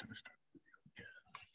Let 0.00 0.10
me 0.10 0.16
start. 0.16 0.36
Yeah. 0.98 1.04
Okay. 1.30 1.46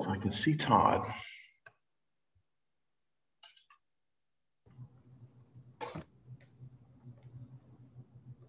So 0.00 0.10
I 0.10 0.16
can 0.16 0.30
see 0.30 0.56
Todd. 0.56 1.06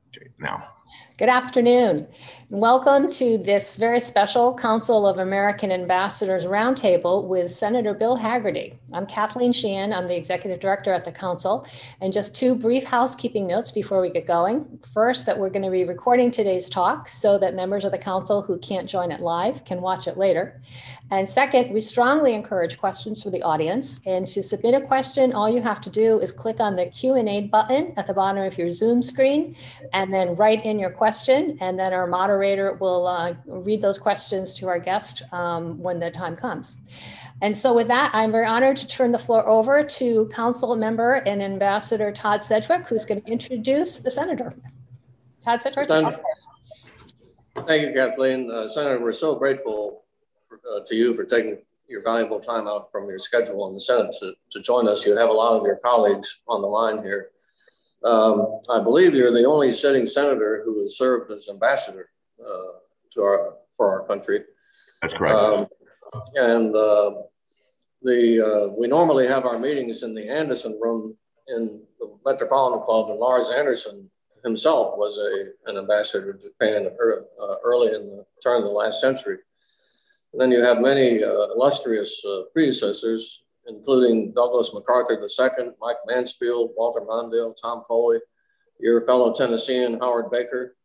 Okay, 0.08 0.30
now. 0.40 0.83
Good 1.24 1.30
afternoon. 1.30 2.06
Welcome 2.50 3.10
to 3.12 3.38
this 3.38 3.78
very 3.78 4.02
special 4.02 4.54
Council 4.58 5.08
of 5.08 5.20
American 5.20 5.72
Ambassadors 5.72 6.44
Roundtable 6.44 7.24
with 7.24 7.54
Senator 7.54 7.94
Bill 7.94 8.18
Hagerty. 8.18 8.74
I'm 8.94 9.08
Kathleen 9.08 9.52
Sheehan. 9.52 9.92
I'm 9.92 10.08
the 10.08 10.16
Executive 10.16 10.60
Director 10.60 10.94
at 10.94 11.04
the 11.04 11.12
Council. 11.12 11.66
And 12.00 12.14
just 12.14 12.36
two 12.36 12.54
brief 12.54 12.84
housekeeping 12.84 13.48
notes 13.48 13.72
before 13.72 14.02
we 14.02 14.12
get 14.12 14.28
going. 14.28 14.80
First, 14.94 15.26
that 15.26 15.38
we're 15.38 15.50
going 15.50 15.64
to 15.64 15.72
be 15.72 15.84
recording 15.84 16.30
today's 16.30 16.70
talk 16.70 17.10
so 17.10 17.40
that 17.40 17.56
members 17.56 17.86
of 17.86 17.92
the 17.92 17.98
Council 17.98 18.44
who 18.44 18.60
can't 18.60 18.88
join 18.88 19.12
it 19.12 19.20
live 19.20 19.66
can 19.66 19.82
watch 19.82 20.08
it 20.08 20.16
later. 20.16 20.62
And 21.10 21.28
second, 21.28 21.74
we 21.74 21.82
strongly 21.82 22.34
encourage 22.34 22.78
questions 22.78 23.24
for 23.24 23.32
the 23.32 23.42
audience. 23.42 24.00
And 24.06 24.28
to 24.28 24.44
submit 24.44 24.76
a 24.76 24.82
question, 24.82 25.34
all 25.34 25.50
you 25.50 25.62
have 25.62 25.82
to 25.82 25.90
do 25.90 26.20
is 26.20 26.32
click 26.32 26.60
on 26.60 26.76
the 26.76 26.86
Q&A 26.88 27.42
button 27.48 27.94
at 27.98 28.06
the 28.08 28.14
bottom 28.14 28.44
of 28.44 28.58
your 28.58 28.72
Zoom 28.72 29.02
screen 29.02 29.56
and 29.94 30.14
then 30.14 30.36
write 30.36 30.66
in 30.66 30.78
your 30.78 30.92
question. 30.92 31.58
And 31.62 31.80
then 31.80 31.94
our 31.94 32.08
moderator 32.08 32.74
will 32.74 33.08
uh, 33.08 33.34
read 33.46 33.82
those 33.82 33.98
questions 33.98 34.54
to 34.56 34.68
our 34.68 34.80
guest 34.80 35.24
um, 35.32 35.80
when 35.80 36.00
the 36.00 36.12
time 36.12 36.36
comes. 36.36 36.78
And 37.42 37.56
so 37.56 37.74
with 37.74 37.88
that, 37.88 38.12
I'm 38.14 38.32
very 38.32 38.46
honored 38.46 38.78
to 38.78 38.88
turn 38.88 39.12
the 39.12 39.20
floor 39.20 39.46
over 39.48 39.84
to 39.84 40.30
Council 40.34 40.76
Member 40.76 41.16
and 41.26 41.42
Ambassador 41.42 42.12
Todd 42.12 42.44
Sedgwick, 42.44 42.88
who's 42.88 43.06
going 43.06 43.22
to 43.22 43.32
introduce 43.32 44.00
the 44.00 44.12
Senator. 44.12 44.54
Todd 45.44 45.62
Sedgwick. 45.62 45.88
Thank 47.68 47.84
you, 47.84 47.94
Kathleen. 47.94 48.50
Uh, 48.50 48.68
Senator, 48.68 49.00
we're 49.00 49.12
so 49.12 49.36
grateful 49.36 50.04
for, 50.48 50.60
uh, 50.74 50.80
to 50.88 50.96
you 50.96 51.14
for 51.16 51.24
taking 51.24 51.58
your 51.88 52.02
valuable 52.02 52.40
time 52.40 52.68
out 52.68 52.92
from 52.92 53.08
your 53.10 53.20
schedule 53.20 53.68
in 53.68 53.74
the 53.74 53.80
Senate 53.80 54.16
to, 54.20 54.34
to 54.52 54.62
join 54.62 54.88
us. 54.88 55.06
You 55.06 55.16
have 55.18 55.30
a 55.30 55.34
lot 55.34 55.60
of 55.60 55.66
your 55.66 55.78
colleagues 55.78 56.42
on 56.48 56.62
the 56.62 56.68
line 56.68 57.04
here. 57.04 57.30
Um, 58.04 58.60
I 58.70 58.82
believe 58.82 59.14
you're 59.14 59.32
the 59.32 59.46
only 59.46 59.72
sitting 59.72 60.06
senator 60.06 60.62
who 60.66 60.82
has 60.82 60.98
served 60.98 61.32
as 61.32 61.48
ambassador 61.50 62.10
uh, 62.40 62.80
to 63.14 63.22
our 63.22 63.56
for 63.78 63.90
our 63.90 64.08
country. 64.08 64.44
That's 65.02 65.14
correct. 65.14 65.40
Um, 65.40 65.68
and 66.36 66.76
uh, 66.76 67.12
the 68.02 68.46
uh, 68.46 68.74
we 68.78 68.88
normally 68.88 69.28
have 69.28 69.46
our 69.46 69.60
meetings 69.60 70.04
in 70.04 70.14
the 70.14 70.30
Anderson 70.30 70.78
Room 70.82 71.16
in 71.48 71.82
the 72.00 72.16
Metropolitan 72.26 72.86
Club, 72.86 73.10
and 73.10 73.20
Larz 73.20 73.52
Anderson 73.52 74.10
himself 74.44 74.98
was 74.98 75.18
a 75.18 75.70
an 75.70 75.78
ambassador 75.78 76.34
to 76.34 76.40
Japan 76.40 76.88
uh, 76.88 77.56
early 77.64 77.96
in 77.96 78.08
the 78.08 78.26
turn 78.44 78.58
of 78.58 78.64
the 78.64 78.70
last 78.70 79.02
century. 79.02 79.38
And 80.34 80.42
then 80.42 80.52
you 80.52 80.64
have 80.64 80.82
many 80.82 81.24
uh, 81.24 81.54
illustrious 81.56 82.24
uh, 82.26 82.44
predecessors, 82.54 83.44
including 83.68 84.34
Douglas 84.34 84.74
MacArthur 84.74 85.14
II, 85.14 85.72
Mike 85.80 85.98
Mansfield, 86.08 86.72
Walter 86.76 87.02
Mondale, 87.02 87.54
Tom 87.62 87.84
Foley, 87.88 88.20
your 88.80 89.06
fellow 89.06 89.32
Tennessean 89.32 90.00
Howard 90.00 90.32
Baker, 90.32 90.76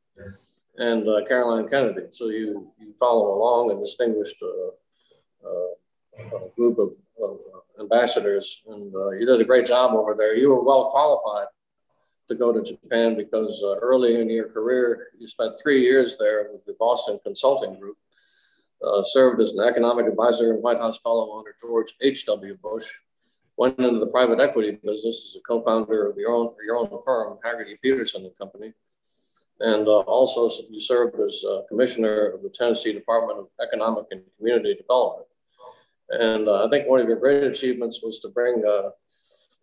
and 0.77 1.09
uh, 1.09 1.25
Caroline 1.27 1.67
Kennedy. 1.67 2.07
So 2.11 2.29
you 2.29 2.71
you 2.79 2.95
follow 3.01 3.35
along 3.35 3.71
and 3.71 3.83
distinguished 3.83 4.43
group 6.57 6.79
of, 6.79 6.91
of 7.23 7.39
ambassadors, 7.81 8.63
and 8.67 8.95
uh, 8.95 9.11
you 9.11 9.27
did 9.27 9.41
a 9.41 9.45
great 9.45 9.67
job 9.67 9.95
over 9.95 10.15
there. 10.15 10.35
You 10.35 10.51
were 10.51 10.63
well 10.63 10.91
qualified 10.91 11.49
to 12.29 12.35
go 12.35 12.53
to 12.53 12.63
Japan 12.63 13.17
because 13.17 13.63
uh, 13.65 13.77
early 13.81 14.21
in 14.21 14.29
your 14.29 14.49
career, 14.49 15.09
you 15.19 15.27
spent 15.27 15.55
three 15.63 15.83
years 15.83 16.19
there 16.19 16.49
with 16.53 16.65
the 16.67 16.75
Boston 16.79 17.19
Consulting 17.25 17.79
Group, 17.79 17.97
uh, 18.85 19.03
served 19.03 19.41
as 19.41 19.55
an 19.55 19.67
economic 19.67 20.07
advisor 20.07 20.53
and 20.53 20.63
White 20.63 20.79
House 20.79 21.01
fellow 21.01 21.39
under 21.39 21.55
George 21.61 21.95
H.W. 22.01 22.57
Bush, 22.63 22.87
went 23.57 23.79
into 23.79 23.99
the 23.99 24.07
private 24.07 24.41
equity 24.41 24.79
business 24.85 25.31
as 25.31 25.37
a 25.37 25.41
co-founder 25.41 26.11
of 26.11 26.17
your 26.17 26.33
own, 26.33 26.53
your 26.65 26.77
own 26.77 26.91
firm, 27.05 27.39
Hagerty 27.45 27.81
Peterson 27.83 28.25
and 28.25 28.39
Company. 28.39 28.73
And 29.61 29.89
uh, 29.89 30.01
also 30.01 30.49
you 30.71 30.81
served 30.81 31.19
as 31.19 31.45
uh, 31.45 31.63
commissioner 31.69 32.29
of 32.29 32.43
the 32.43 32.51
Tennessee 32.51 32.93
Department 32.93 33.41
of 33.41 33.47
Economic 33.61 34.05
and 34.13 34.23
Community 34.37 34.75
Development. 34.75 35.28
And 36.11 36.49
uh, 36.49 36.67
I 36.67 36.71
think 36.71 36.89
one 36.89 37.01
of 37.01 37.09
your 37.09 37.19
great 37.19 37.45
achievements 37.45 38.03
was 38.03 38.21
to 38.21 38.29
bring 38.29 38.65
uh, 38.65 38.91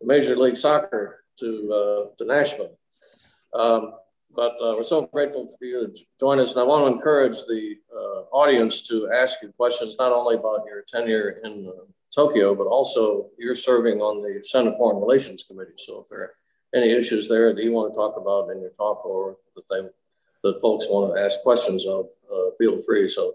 Major 0.02 0.36
League 0.36 0.58
Soccer 0.58 1.24
to, 1.40 1.74
uh, 1.74 2.16
to 2.18 2.26
Nashville. 2.26 2.78
Um, 3.54 3.94
but 4.36 4.52
uh, 4.62 4.76
we're 4.76 4.84
so 4.84 5.04
grateful 5.14 5.48
for 5.48 5.66
you 5.66 5.88
to 5.88 6.02
join 6.20 6.40
us. 6.40 6.52
And 6.52 6.62
I 6.62 6.64
want 6.64 6.86
to 6.86 6.94
encourage 6.94 7.38
the 7.46 7.76
uh, 7.96 8.36
audience 8.36 8.88
to 8.90 9.10
ask 9.10 9.42
you 9.42 9.54
questions, 9.56 9.96
not 9.98 10.12
only 10.12 10.36
about 10.36 10.66
your 10.68 10.84
tenure 10.88 11.40
in 11.44 11.68
uh, 11.68 11.86
Tokyo, 12.14 12.54
but 12.54 12.68
also 12.68 13.30
you're 13.38 13.56
serving 13.56 14.02
on 14.02 14.22
the 14.22 14.44
Senate 14.44 14.76
Foreign 14.78 15.02
Relations 15.02 15.44
Committee. 15.44 15.72
So 15.78 16.02
if 16.02 16.10
there 16.10 16.20
are 16.20 16.34
any 16.76 16.92
issues 16.92 17.30
there 17.30 17.54
that 17.54 17.64
you 17.64 17.72
want 17.72 17.94
to 17.94 17.98
talk 17.98 18.18
about 18.18 18.50
in 18.50 18.60
your 18.60 18.72
talk 18.72 19.06
or 19.06 19.38
that 19.56 19.64
they 19.70 19.88
that 20.44 20.62
folks 20.62 20.86
want 20.88 21.16
to 21.16 21.20
ask 21.20 21.42
questions 21.42 21.88
of, 21.88 22.08
feel 22.60 22.80
free. 22.84 23.08
So 23.08 23.34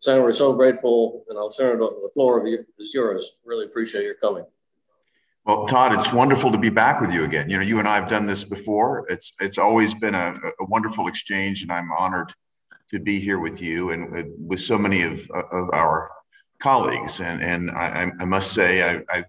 Senator, 0.00 0.22
we're 0.22 0.32
so 0.32 0.52
grateful, 0.52 1.24
and 1.28 1.38
I'll 1.38 1.50
turn 1.50 1.80
it 1.80 1.82
over. 1.82 1.96
The 2.02 2.10
floor 2.14 2.46
is 2.46 2.94
yours. 2.94 3.36
Really 3.44 3.66
appreciate 3.66 4.04
your 4.04 4.14
coming. 4.14 4.44
Well, 5.44 5.66
Todd, 5.66 5.98
it's 5.98 6.12
wonderful 6.12 6.52
to 6.52 6.58
be 6.58 6.68
back 6.68 7.00
with 7.00 7.12
you 7.12 7.24
again. 7.24 7.48
You 7.48 7.56
know, 7.56 7.64
you 7.64 7.78
and 7.78 7.88
I 7.88 7.96
have 7.96 8.08
done 8.08 8.26
this 8.26 8.44
before. 8.44 9.06
It's 9.08 9.32
it's 9.40 9.58
always 9.58 9.94
been 9.94 10.14
a, 10.14 10.34
a 10.60 10.64
wonderful 10.66 11.08
exchange, 11.08 11.62
and 11.62 11.72
I'm 11.72 11.90
honored 11.98 12.32
to 12.90 13.00
be 13.00 13.18
here 13.18 13.38
with 13.38 13.60
you 13.60 13.90
and 13.90 14.30
with, 14.46 14.60
so 14.60 14.78
many 14.78 15.02
of, 15.02 15.28
of 15.30 15.70
our 15.72 16.10
colleagues. 16.58 17.20
And 17.20 17.42
and 17.42 17.70
I, 17.70 18.12
I 18.20 18.24
must 18.24 18.52
say, 18.52 18.82
I, 18.82 19.02
I 19.08 19.24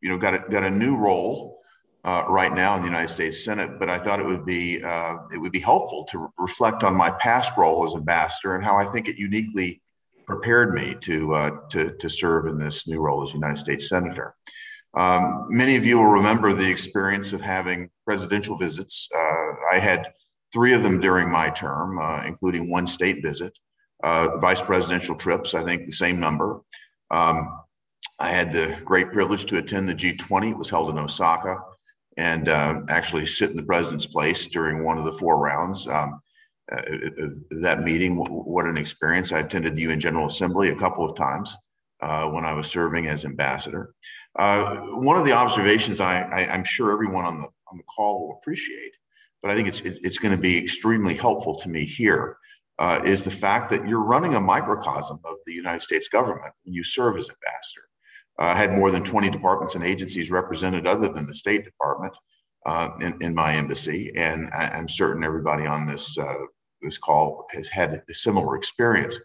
you 0.00 0.08
know 0.08 0.18
got 0.18 0.34
a, 0.34 0.44
got 0.50 0.64
a 0.64 0.70
new 0.70 0.96
role 0.96 1.60
uh, 2.02 2.24
right 2.28 2.54
now 2.54 2.74
in 2.74 2.80
the 2.80 2.88
United 2.88 3.08
States 3.08 3.44
Senate, 3.44 3.78
but 3.78 3.90
I 3.90 3.98
thought 3.98 4.20
it 4.20 4.26
would 4.26 4.46
be 4.46 4.82
uh, 4.82 5.16
it 5.32 5.38
would 5.38 5.52
be 5.52 5.60
helpful 5.60 6.04
to 6.06 6.32
reflect 6.38 6.82
on 6.82 6.94
my 6.94 7.10
past 7.10 7.52
role 7.56 7.84
as 7.84 7.94
ambassador 7.94 8.56
and 8.56 8.64
how 8.64 8.78
I 8.78 8.86
think 8.86 9.06
it 9.06 9.16
uniquely 9.16 9.82
prepared 10.28 10.74
me 10.74 10.94
to, 11.00 11.34
uh, 11.34 11.50
to, 11.70 11.96
to 11.96 12.08
serve 12.08 12.46
in 12.46 12.58
this 12.58 12.86
new 12.86 13.00
role 13.00 13.22
as 13.22 13.32
United 13.32 13.56
States 13.56 13.88
Senator. 13.88 14.34
Um, 14.94 15.46
many 15.48 15.76
of 15.76 15.86
you 15.86 15.96
will 15.96 16.06
remember 16.06 16.52
the 16.52 16.70
experience 16.70 17.32
of 17.32 17.40
having 17.40 17.88
presidential 18.04 18.58
visits. 18.58 19.08
Uh, 19.14 19.52
I 19.72 19.78
had 19.78 20.12
three 20.52 20.74
of 20.74 20.82
them 20.82 21.00
during 21.00 21.30
my 21.30 21.48
term, 21.50 21.98
uh, 21.98 22.22
including 22.24 22.70
one 22.70 22.86
state 22.86 23.22
visit. 23.22 23.58
Uh, 24.04 24.36
vice 24.38 24.60
presidential 24.60 25.16
trips, 25.16 25.54
I 25.54 25.64
think 25.64 25.86
the 25.86 25.92
same 25.92 26.20
number. 26.20 26.60
Um, 27.10 27.60
I 28.18 28.30
had 28.30 28.52
the 28.52 28.78
great 28.84 29.10
privilege 29.12 29.46
to 29.46 29.58
attend 29.58 29.88
the 29.88 29.94
G20. 29.94 30.50
It 30.50 30.58
was 30.58 30.70
held 30.70 30.90
in 30.90 30.98
Osaka 30.98 31.56
and 32.16 32.48
uh, 32.48 32.82
actually 32.88 33.26
sit 33.26 33.50
in 33.50 33.56
the 33.56 33.62
president's 33.62 34.06
place 34.06 34.46
during 34.46 34.84
one 34.84 34.98
of 34.98 35.04
the 35.04 35.12
four 35.12 35.38
rounds. 35.38 35.88
Um, 35.88 36.20
uh, 36.70 36.82
that 37.62 37.82
meeting. 37.82 38.16
What 38.16 38.66
an 38.66 38.76
experience! 38.76 39.32
I 39.32 39.40
attended 39.40 39.74
the 39.74 39.82
UN 39.82 40.00
General 40.00 40.26
Assembly 40.26 40.70
a 40.70 40.76
couple 40.76 41.04
of 41.04 41.16
times 41.16 41.56
uh, 42.00 42.28
when 42.28 42.44
I 42.44 42.52
was 42.52 42.68
serving 42.68 43.06
as 43.06 43.24
ambassador. 43.24 43.94
Uh, 44.38 44.76
one 44.96 45.18
of 45.18 45.24
the 45.24 45.32
observations 45.32 46.00
I, 46.00 46.42
am 46.42 46.64
sure 46.64 46.92
everyone 46.92 47.24
on 47.24 47.38
the 47.38 47.48
on 47.70 47.76
the 47.76 47.84
call 47.84 48.20
will 48.20 48.38
appreciate, 48.40 48.92
but 49.42 49.50
I 49.50 49.54
think 49.54 49.68
it's 49.68 49.80
it's 49.80 50.18
going 50.18 50.34
to 50.34 50.40
be 50.40 50.56
extremely 50.56 51.14
helpful 51.14 51.56
to 51.56 51.68
me 51.68 51.84
here, 51.84 52.36
uh, 52.78 53.00
is 53.04 53.24
the 53.24 53.30
fact 53.30 53.70
that 53.70 53.86
you're 53.88 54.04
running 54.04 54.34
a 54.34 54.40
microcosm 54.40 55.20
of 55.24 55.36
the 55.46 55.52
United 55.52 55.82
States 55.82 56.08
government 56.08 56.52
when 56.64 56.74
you 56.74 56.84
serve 56.84 57.16
as 57.16 57.28
ambassador. 57.28 57.88
Uh, 58.40 58.54
I 58.54 58.54
had 58.54 58.72
more 58.72 58.90
than 58.90 59.02
20 59.02 59.30
departments 59.30 59.74
and 59.74 59.84
agencies 59.84 60.30
represented, 60.30 60.86
other 60.86 61.08
than 61.08 61.26
the 61.26 61.34
State 61.34 61.64
Department, 61.64 62.16
uh, 62.66 62.90
in, 63.00 63.20
in, 63.20 63.34
my 63.34 63.54
embassy, 63.54 64.12
and 64.14 64.48
I, 64.52 64.78
am 64.78 64.88
certain 64.88 65.24
everybody 65.24 65.66
on 65.66 65.86
this 65.86 66.16
uh, 66.18 66.34
this 66.82 66.98
call 66.98 67.46
has 67.52 67.68
had 67.68 68.02
a 68.08 68.14
similar 68.14 68.56
experience. 68.56 69.18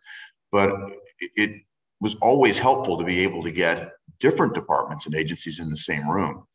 But 0.52 0.72
it 1.20 1.62
was 2.02 2.16
always 2.16 2.60
helpful 2.60 2.98
to 2.98 3.06
be 3.06 3.22
able 3.22 3.44
to 3.44 3.52
get 3.52 3.92
different 4.20 4.54
departments 4.54 5.06
and 5.06 5.16
agencies 5.16 5.60
in 5.60 5.70
the 5.70 5.78
same 5.78 6.10
room. 6.10 6.46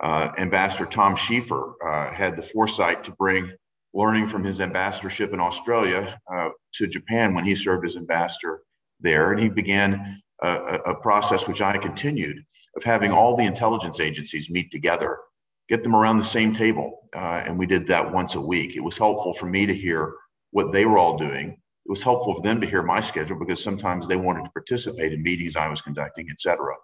Uh, 0.00 0.30
Ambassador 0.38 0.86
Tom 0.86 1.14
Schieffer 1.14 1.74
uh, 1.84 2.12
had 2.12 2.36
the 2.36 2.42
foresight 2.42 3.04
to 3.04 3.12
bring 3.12 3.50
learning 3.94 4.26
from 4.26 4.42
his 4.42 4.60
ambassadorship 4.60 5.32
in 5.32 5.40
Australia 5.40 6.18
uh, 6.32 6.48
to 6.72 6.86
Japan 6.86 7.34
when 7.34 7.44
he 7.44 7.54
served 7.54 7.84
as 7.84 7.96
ambassador 7.96 8.62
there. 9.00 9.32
And 9.32 9.40
he 9.40 9.48
began 9.48 10.20
a, 10.42 10.80
a, 10.86 10.94
process 10.94 11.46
which 11.46 11.62
I 11.62 11.78
continued 11.78 12.42
of 12.76 12.82
having 12.82 13.12
all 13.12 13.36
the 13.36 13.44
intelligence 13.44 14.00
agencies 14.00 14.50
meet 14.50 14.70
together, 14.70 15.18
get 15.68 15.82
them 15.82 15.94
around 15.94 16.18
the 16.18 16.24
same 16.24 16.52
table. 16.52 17.00
Uh, 17.14 17.42
and 17.44 17.58
we 17.58 17.66
did 17.66 17.86
that 17.88 18.12
once 18.12 18.34
a 18.34 18.40
week. 18.40 18.74
It 18.74 18.82
was 18.82 18.98
helpful 18.98 19.34
for 19.34 19.46
me 19.46 19.66
to 19.66 19.74
hear 19.74 20.14
what 20.52 20.72
they 20.72 20.86
were 20.86 20.98
all 20.98 21.18
doing. 21.18 21.50
It 21.84 21.90
was 21.90 22.02
helpful 22.02 22.34
for 22.36 22.42
them 22.42 22.60
to 22.60 22.66
hear 22.66 22.82
my 22.82 23.00
schedule 23.00 23.38
because 23.38 23.62
sometimes 23.62 24.06
they 24.06 24.16
wanted 24.16 24.44
to 24.44 24.50
participate 24.50 25.12
in 25.12 25.22
meetings 25.22 25.56
I 25.56 25.68
was 25.68 25.82
conducting, 25.82 26.28
et 26.30 26.40
cetera. 26.40 26.76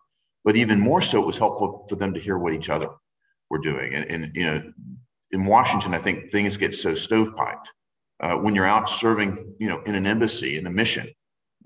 But 0.45 0.57
even 0.57 0.81
more 0.81 1.01
so, 1.01 1.23
it 1.23 1.27
was 1.27 1.39
helpful 1.39 1.87
for 1.89 1.97
them 1.97 2.13
to 2.15 2.21
hear 2.21 2.39
what 2.39 2.55
each 2.55 2.71
other 2.71 2.89
were 3.51 3.59
doing. 3.59 3.95
And, 3.95 4.11
and 4.11 4.35
you 4.35 4.47
know, 4.47 4.73
in 5.31 5.45
Washington, 5.45 5.95
I 5.95 5.99
think 5.99 6.33
things 6.33 6.57
get 6.57 6.75
so 6.75 6.93
stovepiped. 6.93 7.67
Uh, 8.21 8.35
when 8.37 8.55
you're 8.55 8.67
out 8.67 8.89
serving, 8.89 9.55
you 9.61 9.69
know, 9.69 9.81
in 9.83 9.95
an 9.95 10.07
embassy, 10.07 10.57
in 10.57 10.67
a 10.67 10.71
mission, 10.71 11.09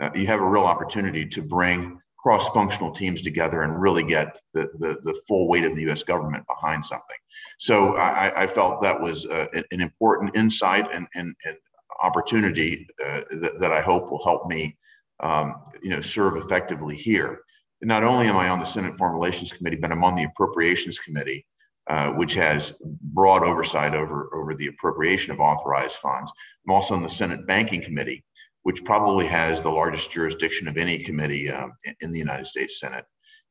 uh, 0.01 0.11
you 0.15 0.27
have 0.27 0.41
a 0.41 0.47
real 0.47 0.65
opportunity 0.65 1.25
to 1.27 1.41
bring 1.41 1.99
cross-functional 2.19 2.93
teams 2.93 3.23
together 3.23 3.63
and 3.63 3.81
really 3.81 4.03
get 4.03 4.39
the, 4.55 4.69
the, 4.79 4.99
the, 5.03 5.21
full 5.27 5.49
weight 5.49 5.65
of 5.65 5.75
the 5.75 5.83
U.S. 5.83 6.05
government 6.05 6.45
behind 6.47 6.85
something. 6.85 7.17
So 7.59 7.97
I, 7.97 8.43
I 8.43 8.47
felt 8.47 8.81
that 8.83 9.01
was 9.01 9.27
uh, 9.27 9.47
an 9.55 9.81
important 9.81 10.37
insight 10.37 10.87
and, 10.93 11.09
and, 11.15 11.35
and 11.45 11.57
opportunity 12.01 12.87
uh, 13.05 13.23
that, 13.31 13.59
that, 13.61 13.73
I 13.73 13.81
hope 13.81 14.11
will 14.11 14.25
help 14.25 14.49
me, 14.49 14.77
um, 15.21 15.63
you 15.83 15.91
know, 15.91 16.01
serve 16.01 16.37
effectively 16.37 16.97
here 16.97 17.41
not 17.83 18.05
only 18.05 18.27
am 18.27 18.37
I 18.37 18.49
on 18.49 18.61
the 18.61 18.65
Senate 18.65 18.97
Foreign 18.97 19.15
Relations 19.15 19.53
Committee, 19.53 19.77
but 19.77 19.91
I'm 19.91 20.05
on 20.05 20.15
the 20.15 20.25
Appropriations 20.25 20.99
Committee, 20.99 21.45
uh, 21.89 22.11
which 22.13 22.35
has 22.35 22.73
broad 22.81 23.43
oversight 23.43 23.95
over, 23.95 24.31
over 24.35 24.55
the 24.55 24.69
appropriation 24.69 25.33
of 25.33 25.41
authorized 25.41 25.97
funds. 25.97 26.33
I'm 26.67 26.75
also 26.75 26.95
on 26.95 27.03
the 27.03 27.11
Senate 27.11 27.47
Banking 27.47 27.83
Committee, 27.83 28.25
which 28.63 28.85
probably 28.85 29.27
has 29.27 29.61
the 29.61 29.71
largest 29.71 30.13
jurisdiction 30.13 30.69
of 30.69 30.77
any 30.77 30.99
committee 30.99 31.51
um, 31.51 31.73
in 32.01 32.13
the 32.13 32.19
United 32.19 32.47
States 32.47 32.79
Senate. 32.79 33.05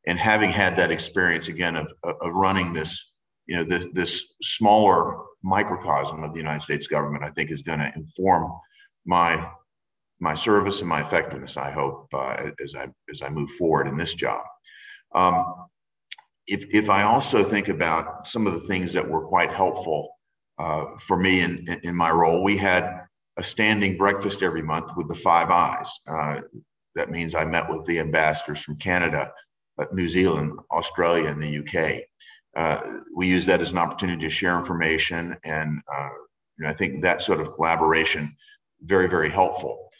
And 0.07 0.17
having 0.17 0.49
had 0.49 0.77
that 0.77 0.91
experience 0.91 1.49
again 1.49 1.75
of, 1.75 1.91
of 2.03 2.33
running 2.33 2.71
this, 2.71 3.11
you 3.47 3.57
know, 3.57 3.63
this, 3.63 3.87
this 3.93 4.33
smaller 4.41 5.25
microcosm 5.43 6.23
of 6.23 6.33
the 6.33 6.39
United 6.39 6.61
States 6.61 6.87
government, 6.87 7.23
I 7.23 7.29
think 7.29 7.51
is 7.51 7.61
going 7.61 7.79
to 7.79 7.91
inform 7.95 8.51
my 9.05 9.49
my 10.19 10.35
service 10.35 10.81
and 10.81 10.89
my 10.89 11.01
effectiveness. 11.01 11.57
I 11.57 11.71
hope 11.71 12.07
uh, 12.13 12.51
as 12.61 12.75
I 12.75 12.87
as 13.09 13.21
I 13.21 13.29
move 13.29 13.49
forward 13.51 13.87
in 13.87 13.97
this 13.97 14.13
job. 14.13 14.41
Um, 15.13 15.45
if 16.47 16.65
if 16.73 16.89
I 16.89 17.03
also 17.03 17.43
think 17.43 17.69
about 17.69 18.27
some 18.27 18.47
of 18.47 18.53
the 18.53 18.61
things 18.61 18.93
that 18.93 19.07
were 19.07 19.25
quite 19.25 19.51
helpful 19.51 20.09
uh, 20.59 20.85
for 20.99 21.17
me 21.17 21.41
in, 21.41 21.65
in, 21.83 21.95
my 21.95 22.11
role, 22.11 22.43
we 22.43 22.55
had 22.57 23.01
a 23.37 23.43
standing 23.43 23.97
breakfast 23.97 24.43
every 24.43 24.61
month 24.61 24.91
with 24.95 25.07
the 25.07 25.15
Five 25.15 25.49
Eyes. 25.49 25.91
Uh, 26.07 26.41
that 26.95 27.09
means 27.09 27.33
I 27.33 27.45
met 27.45 27.69
with 27.69 27.85
the 27.85 27.99
ambassadors 27.99 28.61
from 28.61 28.77
Canada, 28.77 29.31
uh, 29.79 29.85
New 29.93 30.07
Zealand, 30.07 30.51
Australia, 30.71 31.29
and 31.29 31.41
the 31.41 31.59
UK. 31.59 32.03
Uh, 32.55 32.99
we 33.15 33.27
use 33.27 33.45
that 33.45 33.61
as 33.61 33.71
an 33.71 33.77
opportunity 33.77 34.21
to 34.23 34.29
share 34.29 34.57
information, 34.57 35.37
and 35.43 35.81
uh, 35.93 36.09
you 36.57 36.65
know, 36.65 36.69
I 36.69 36.73
think 36.73 37.01
that 37.01 37.21
sort 37.21 37.39
of 37.39 37.51
collaboration 37.51 38.35
very 38.81 39.07
very 39.07 39.29
helpful 39.29 39.91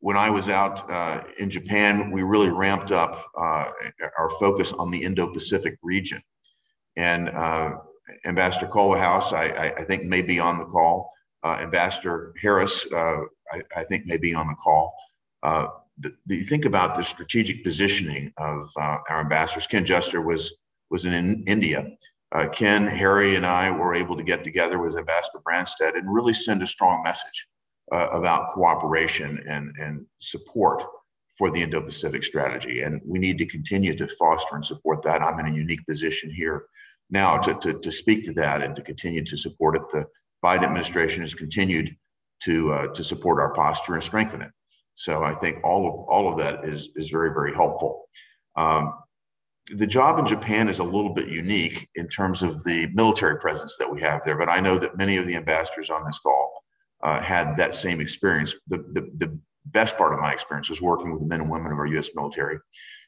when 0.00 0.16
I 0.16 0.30
was 0.30 0.48
out 0.48 0.88
uh, 0.90 1.22
in 1.38 1.50
Japan, 1.50 2.10
we 2.10 2.22
really 2.22 2.50
ramped 2.50 2.92
up 2.92 3.24
uh, 3.36 3.70
our 4.16 4.30
focus 4.38 4.72
on 4.72 4.90
the 4.90 5.02
Indo-Pacific 5.02 5.78
region. 5.82 6.22
And 6.96 7.28
uh, 7.28 7.78
Ambassador 8.24 8.68
Culvahouse, 8.68 9.32
I, 9.32 9.74
I, 9.76 9.84
think, 9.84 10.04
may 10.04 10.22
be 10.22 10.38
on 10.38 10.58
the 10.58 10.64
call. 10.64 11.12
Uh, 11.42 11.58
Ambassador 11.60 12.32
Harris, 12.40 12.86
I, 12.92 13.24
I, 13.76 13.84
think, 13.84 14.06
may 14.06 14.16
be 14.16 14.34
on 14.34 14.46
the 14.46 14.54
call. 14.54 14.94
The, 15.42 16.14
the, 16.26 16.36
you 16.36 16.44
think 16.44 16.64
about 16.64 16.94
the 16.94 17.02
strategic 17.02 17.64
positioning 17.64 18.32
of 18.36 18.70
our 18.76 19.20
ambassadors. 19.20 19.66
Ken 19.66 19.84
Juster 19.84 20.22
was 20.22 20.54
was 20.90 21.04
in 21.04 21.44
India. 21.46 21.86
Ken, 22.52 22.86
Harry, 22.86 23.36
and 23.36 23.46
I 23.46 23.70
were 23.70 23.94
able 23.94 24.16
to 24.16 24.22
get 24.22 24.44
together 24.44 24.78
with 24.78 24.98
Ambassador 24.98 25.40
Branstad 25.48 25.96
and 25.96 26.12
really 26.12 26.34
send 26.34 26.62
a 26.62 26.66
strong 26.66 27.02
message 27.02 27.46
uh, 27.90 28.08
about 28.12 28.50
cooperation 28.50 29.42
and, 29.48 29.74
and 29.78 30.04
support 30.18 30.82
for 31.38 31.50
the 31.50 31.62
Indo 31.62 31.80
Pacific 31.80 32.24
strategy. 32.24 32.82
And 32.82 33.00
we 33.06 33.18
need 33.18 33.38
to 33.38 33.46
continue 33.46 33.96
to 33.96 34.08
foster 34.08 34.56
and 34.56 34.64
support 34.64 35.02
that. 35.04 35.22
I'm 35.22 35.38
in 35.38 35.46
a 35.46 35.56
unique 35.56 35.86
position 35.86 36.30
here 36.30 36.64
now 37.10 37.38
to, 37.38 37.54
to, 37.54 37.78
to 37.78 37.92
speak 37.92 38.24
to 38.24 38.32
that 38.34 38.60
and 38.60 38.76
to 38.76 38.82
continue 38.82 39.24
to 39.24 39.36
support 39.36 39.76
it. 39.76 39.82
The 39.92 40.04
Biden 40.44 40.64
administration 40.64 41.22
has 41.22 41.34
continued 41.34 41.96
to, 42.42 42.72
uh, 42.72 42.86
to 42.88 43.02
support 43.02 43.40
our 43.40 43.54
posture 43.54 43.94
and 43.94 44.02
strengthen 44.02 44.42
it. 44.42 44.50
So 44.96 45.22
I 45.22 45.32
think 45.32 45.64
all 45.64 45.86
of, 45.86 45.94
all 46.08 46.30
of 46.30 46.38
that 46.38 46.64
is, 46.64 46.90
is 46.96 47.08
very, 47.08 47.32
very 47.32 47.54
helpful. 47.54 48.08
Um, 48.56 48.92
the 49.70 49.86
job 49.86 50.18
in 50.18 50.26
Japan 50.26 50.68
is 50.68 50.78
a 50.78 50.84
little 50.84 51.12
bit 51.12 51.28
unique 51.28 51.88
in 51.94 52.08
terms 52.08 52.42
of 52.42 52.64
the 52.64 52.86
military 52.94 53.38
presence 53.38 53.76
that 53.78 53.90
we 53.90 54.00
have 54.00 54.22
there, 54.24 54.36
but 54.36 54.48
I 54.48 54.60
know 54.60 54.78
that 54.78 54.96
many 54.96 55.16
of 55.16 55.26
the 55.26 55.36
ambassadors 55.36 55.90
on 55.90 56.04
this 56.04 56.18
call 56.18 56.62
uh, 57.02 57.20
had 57.20 57.56
that 57.56 57.74
same 57.74 58.00
experience. 58.00 58.54
The, 58.68 58.78
the, 58.92 59.10
the 59.18 59.38
best 59.66 59.96
part 59.96 60.12
of 60.12 60.20
my 60.20 60.32
experience 60.32 60.70
was 60.70 60.82
working 60.82 61.10
with 61.10 61.20
the 61.20 61.26
men 61.26 61.42
and 61.42 61.50
women 61.50 61.72
of 61.72 61.78
our 61.78 61.86
U.S. 61.86 62.10
military. 62.14 62.58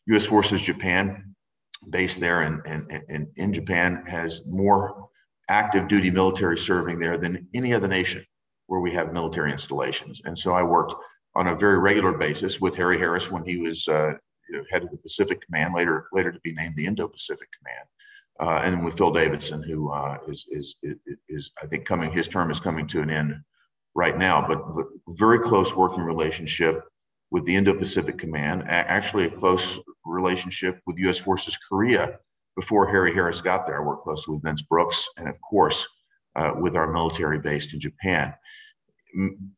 U.S. 0.06 0.26
Forces 0.26 0.62
Japan, 0.62 1.34
based 1.88 2.20
there 2.20 2.42
in, 2.42 2.62
in, 3.08 3.28
in 3.36 3.52
Japan, 3.52 4.04
has 4.06 4.42
more 4.46 5.08
active 5.48 5.88
duty 5.88 6.10
military 6.10 6.56
serving 6.56 6.98
there 6.98 7.18
than 7.18 7.48
any 7.54 7.74
other 7.74 7.88
nation 7.88 8.24
where 8.66 8.80
we 8.80 8.92
have 8.92 9.12
military 9.12 9.50
installations. 9.50 10.20
And 10.24 10.38
so 10.38 10.52
I 10.52 10.62
worked 10.62 10.94
on 11.34 11.48
a 11.48 11.56
very 11.56 11.78
regular 11.78 12.16
basis 12.16 12.60
with 12.60 12.76
Harry 12.76 12.98
Harris 12.98 13.30
when 13.30 13.44
he 13.44 13.56
was 13.56 13.88
uh, 13.88 14.12
head 14.70 14.82
of 14.82 14.90
the 14.90 14.98
Pacific 14.98 15.40
Command, 15.44 15.74
later 15.74 16.06
later 16.12 16.32
to 16.32 16.40
be 16.40 16.52
named 16.52 16.76
the 16.76 16.86
Indo-Pacific 16.86 17.48
Command. 17.58 17.86
Uh, 18.40 18.62
and 18.64 18.84
with 18.84 18.96
Phil 18.96 19.10
Davidson, 19.12 19.62
who 19.62 19.90
uh, 19.90 20.16
is, 20.26 20.46
is, 20.50 20.76
is 20.82 20.96
is 21.28 21.50
I 21.62 21.66
think 21.66 21.84
coming 21.84 22.10
his 22.10 22.28
term 22.28 22.50
is 22.50 22.60
coming 22.60 22.86
to 22.88 23.02
an 23.02 23.10
end 23.10 23.34
right 23.94 24.16
now, 24.16 24.46
but, 24.46 24.74
but 24.74 24.86
very 25.08 25.38
close 25.38 25.74
working 25.74 26.02
relationship 26.02 26.82
with 27.30 27.44
the 27.44 27.54
Indo-Pacific 27.54 28.18
Command, 28.18 28.64
actually 28.66 29.26
a 29.26 29.30
close 29.30 29.78
relationship 30.04 30.80
with 30.86 30.98
U.S. 30.98 31.18
Forces 31.18 31.56
Korea 31.56 32.18
before 32.56 32.88
Harry 32.88 33.14
Harris 33.14 33.40
got 33.40 33.66
there. 33.66 33.80
I 33.80 33.84
worked 33.84 34.04
closely 34.04 34.34
with 34.34 34.42
Vince 34.42 34.62
Brooks, 34.62 35.08
and 35.16 35.28
of 35.28 35.40
course, 35.40 35.86
uh, 36.36 36.54
with 36.58 36.76
our 36.76 36.92
military 36.92 37.38
based 37.38 37.72
in 37.72 37.80
Japan. 37.80 38.34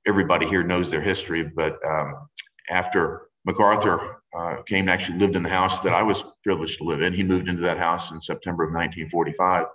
Everybody 0.07 0.47
here 0.47 0.63
knows 0.63 0.91
their 0.91 1.01
history, 1.01 1.51
but 1.55 1.79
um, 1.87 2.29
after 2.71 3.29
MacArthur 3.45 4.23
uh, 4.35 4.63
came 4.63 4.83
and 4.83 4.91
actually 4.91 5.19
lived 5.19 5.37
in 5.37 5.43
the 5.43 5.49
house 5.49 5.81
that 5.81 5.93
I 5.93 6.03
was 6.03 6.25
privileged 6.45 6.79
to 6.79 6.85
live 6.85 7.03
in, 7.03 7.13
he 7.13 7.23
moved 7.23 7.49
into 7.49 7.63
that 7.63 7.79
house 7.79 8.11
in 8.11 8.21
September 8.21 8.65
of 8.65 8.69
1945. 8.69 9.67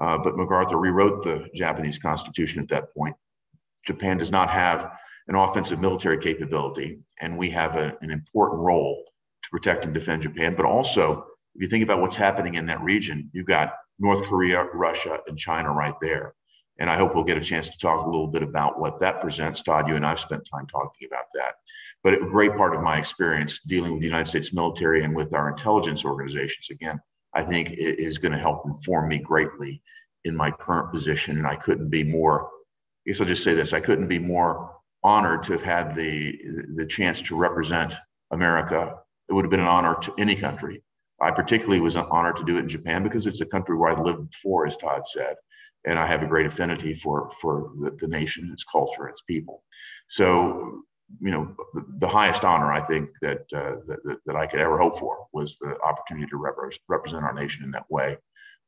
Uh, 0.00 0.18
but 0.18 0.36
MacArthur 0.36 0.78
rewrote 0.78 1.22
the 1.22 1.48
Japanese 1.54 1.98
Constitution 1.98 2.60
at 2.62 2.68
that 2.68 2.92
point 2.96 3.14
Japan 3.84 4.18
does 4.18 4.30
not 4.30 4.50
have 4.50 4.90
an 5.28 5.34
offensive 5.34 5.80
military 5.80 6.18
capability, 6.18 6.98
and 7.20 7.38
we 7.38 7.50
have 7.50 7.76
a, 7.76 7.96
an 8.00 8.10
important 8.10 8.60
role 8.60 9.04
to 9.42 9.50
protect 9.50 9.84
and 9.84 9.94
defend 9.94 10.22
Japan. 10.22 10.54
But 10.54 10.66
also, 10.66 11.24
if 11.54 11.62
you 11.62 11.68
think 11.68 11.84
about 11.84 12.00
what's 12.00 12.16
happening 12.16 12.54
in 12.54 12.66
that 12.66 12.82
region, 12.82 13.30
you've 13.32 13.46
got 13.46 13.74
North 13.98 14.22
Korea, 14.24 14.64
Russia, 14.74 15.18
and 15.26 15.38
China 15.38 15.72
right 15.72 15.94
there. 16.00 16.34
And 16.78 16.90
I 16.90 16.96
hope 16.96 17.14
we'll 17.14 17.24
get 17.24 17.38
a 17.38 17.42
chance 17.42 17.68
to 17.68 17.78
talk 17.78 18.04
a 18.04 18.08
little 18.08 18.26
bit 18.26 18.42
about 18.42 18.80
what 18.80 18.98
that 19.00 19.20
presents. 19.20 19.62
Todd, 19.62 19.88
you 19.88 19.94
and 19.94 20.06
I've 20.06 20.18
spent 20.18 20.48
time 20.50 20.66
talking 20.66 21.06
about 21.06 21.26
that. 21.34 21.54
But 22.02 22.14
a 22.14 22.26
great 22.26 22.56
part 22.56 22.74
of 22.74 22.82
my 22.82 22.98
experience 22.98 23.60
dealing 23.60 23.92
with 23.92 24.00
the 24.00 24.06
United 24.06 24.26
States 24.26 24.52
military 24.52 25.04
and 25.04 25.14
with 25.14 25.34
our 25.34 25.48
intelligence 25.48 26.04
organizations, 26.04 26.70
again, 26.70 27.00
I 27.34 27.42
think 27.42 27.70
is 27.72 28.18
going 28.18 28.32
to 28.32 28.38
help 28.38 28.62
inform 28.66 29.08
me 29.08 29.18
greatly 29.18 29.82
in 30.24 30.36
my 30.36 30.50
current 30.50 30.90
position. 30.90 31.38
And 31.38 31.46
I 31.46 31.56
couldn't 31.56 31.88
be 31.88 32.04
more 32.04 32.48
I 33.04 33.10
guess 33.10 33.20
I'll 33.20 33.26
just 33.26 33.42
say 33.42 33.54
this: 33.54 33.72
I 33.72 33.80
couldn't 33.80 34.06
be 34.06 34.20
more 34.20 34.76
honored 35.02 35.42
to 35.44 35.52
have 35.52 35.62
had 35.62 35.94
the 35.94 36.38
the 36.76 36.86
chance 36.86 37.20
to 37.22 37.36
represent 37.36 37.94
America. 38.30 38.96
It 39.28 39.32
would 39.32 39.44
have 39.44 39.50
been 39.50 39.60
an 39.60 39.66
honor 39.66 39.96
to 40.02 40.14
any 40.18 40.36
country 40.36 40.82
I 41.22 41.30
particularly 41.30 41.80
was 41.80 41.94
honored 41.94 42.36
to 42.38 42.44
do 42.44 42.56
it 42.56 42.60
in 42.60 42.68
Japan 42.68 43.04
because 43.04 43.26
it's 43.26 43.40
a 43.40 43.46
country 43.46 43.76
where 43.76 43.96
I 43.96 44.00
lived 44.00 44.30
before, 44.30 44.66
as 44.66 44.76
Todd 44.76 45.06
said, 45.06 45.36
and 45.84 45.98
I 45.98 46.06
have 46.06 46.22
a 46.22 46.26
great 46.26 46.46
affinity 46.46 46.94
for 46.94 47.30
for 47.40 47.70
the, 47.80 47.90
the 47.98 48.08
nation, 48.08 48.50
its 48.52 48.64
culture, 48.64 49.08
its 49.08 49.22
people. 49.22 49.62
So, 50.08 50.82
you 51.20 51.30
know, 51.30 51.54
the, 51.74 51.84
the 51.98 52.08
highest 52.08 52.44
honor 52.44 52.72
I 52.72 52.80
think 52.80 53.10
that, 53.20 53.40
uh, 53.52 53.76
that 53.86 54.18
that 54.26 54.36
I 54.36 54.46
could 54.46 54.60
ever 54.60 54.78
hope 54.78 54.98
for 54.98 55.26
was 55.32 55.58
the 55.58 55.78
opportunity 55.82 56.28
to 56.30 56.36
rep- 56.36 56.56
represent 56.88 57.24
our 57.24 57.34
nation 57.34 57.64
in 57.64 57.70
that 57.72 57.90
way. 57.90 58.16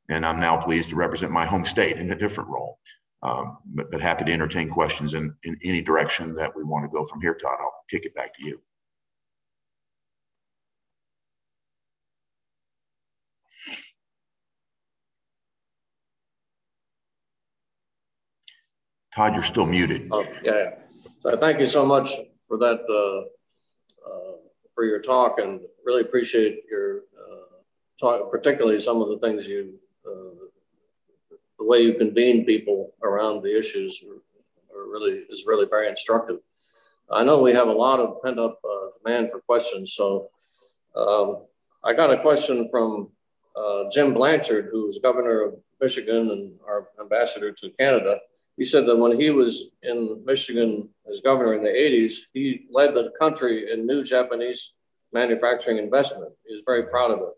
And 0.09 0.25
I'm 0.25 0.39
now 0.39 0.57
pleased 0.57 0.89
to 0.89 0.95
represent 0.95 1.31
my 1.31 1.45
home 1.45 1.65
state 1.65 1.97
in 1.97 2.11
a 2.11 2.15
different 2.15 2.49
role. 2.49 2.79
Um, 3.23 3.57
but, 3.65 3.89
but 3.89 4.01
happy 4.01 4.25
to 4.25 4.31
entertain 4.31 4.69
questions 4.69 5.15
in, 5.15 5.33
in 5.43 5.57
any 5.63 5.81
direction 5.81 6.35
that 6.35 6.55
we 6.55 6.63
want 6.63 6.85
to 6.85 6.95
go 6.95 7.05
from 7.05 7.21
here, 7.21 7.33
Todd. 7.33 7.57
I'll 7.59 7.73
kick 7.89 8.05
it 8.05 8.13
back 8.13 8.33
to 8.35 8.45
you. 8.45 8.61
Todd, 19.15 19.33
you're 19.33 19.43
still 19.43 19.65
muted. 19.65 20.09
Oh, 20.11 20.25
yeah. 20.43 20.71
So 21.21 21.37
thank 21.37 21.61
you 21.61 21.65
so 21.65 21.85
much 21.85 22.09
for 22.49 22.57
that, 22.57 22.81
uh, 22.89 24.09
uh, 24.09 24.35
for 24.73 24.83
your 24.83 24.99
talk, 24.99 25.39
and 25.39 25.61
really 25.85 26.01
appreciate 26.01 26.63
your 26.69 27.03
uh, 27.17 27.55
talk, 27.97 28.29
particularly 28.29 28.77
some 28.77 29.01
of 29.01 29.07
the 29.07 29.17
things 29.19 29.47
you, 29.47 29.75
uh, 30.05 30.45
the 31.57 31.65
way 31.65 31.79
you 31.79 31.93
convene 31.93 32.45
people 32.45 32.93
around 33.01 33.41
the 33.41 33.57
issues, 33.57 34.03
are, 34.03 34.77
are 34.77 34.89
really 34.89 35.23
is 35.29 35.45
really 35.47 35.65
very 35.69 35.87
instructive. 35.87 36.39
I 37.09 37.23
know 37.23 37.39
we 37.39 37.53
have 37.53 37.69
a 37.69 37.73
lot 37.73 38.01
of 38.01 38.21
pent 38.21 38.37
up 38.37 38.59
uh, 38.65 38.87
demand 39.01 39.31
for 39.31 39.39
questions, 39.39 39.93
so 39.93 40.29
um, 40.93 41.45
I 41.85 41.93
got 41.93 42.11
a 42.11 42.21
question 42.21 42.67
from 42.69 43.11
uh, 43.55 43.85
Jim 43.93 44.13
Blanchard, 44.13 44.67
who's 44.71 44.99
governor 44.99 45.41
of 45.41 45.53
Michigan 45.79 46.31
and 46.31 46.51
our 46.67 46.89
ambassador 46.99 47.53
to 47.53 47.69
Canada 47.79 48.19
he 48.57 48.63
said 48.63 48.85
that 48.87 48.97
when 48.97 49.19
he 49.19 49.31
was 49.31 49.71
in 49.83 50.23
Michigan 50.25 50.89
as 51.09 51.19
governor 51.21 51.53
in 51.55 51.63
the 51.63 51.69
80s, 51.69 52.13
he 52.33 52.65
led 52.71 52.93
the 52.93 53.11
country 53.19 53.71
in 53.71 53.85
new 53.85 54.03
Japanese 54.03 54.73
manufacturing 55.11 55.77
investment. 55.77 56.31
He 56.47 56.55
was 56.55 56.63
very 56.65 56.83
proud 56.83 57.11
of 57.11 57.19
it 57.19 57.33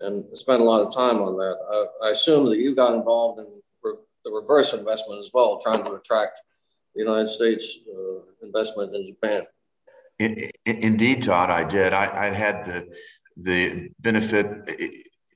and 0.00 0.24
spent 0.36 0.60
a 0.60 0.64
lot 0.64 0.82
of 0.82 0.94
time 0.94 1.22
on 1.22 1.36
that. 1.36 1.56
I, 2.02 2.08
I 2.08 2.10
assume 2.10 2.50
that 2.50 2.58
you 2.58 2.74
got 2.74 2.94
involved 2.94 3.40
in 3.40 3.46
re- 3.82 3.94
the 4.24 4.30
reverse 4.30 4.72
investment 4.72 5.20
as 5.20 5.30
well, 5.32 5.60
trying 5.60 5.84
to 5.84 5.92
attract 5.92 6.40
the 6.94 7.02
United 7.02 7.28
States 7.28 7.78
uh, 7.88 8.20
investment 8.42 8.94
in 8.94 9.06
Japan. 9.06 9.42
In, 10.18 10.36
indeed, 10.66 11.22
Todd, 11.22 11.50
I 11.50 11.64
did. 11.64 11.92
I, 11.92 12.26
I 12.26 12.30
had 12.32 12.64
the 12.64 12.86
the 13.36 13.88
benefit 13.98 14.46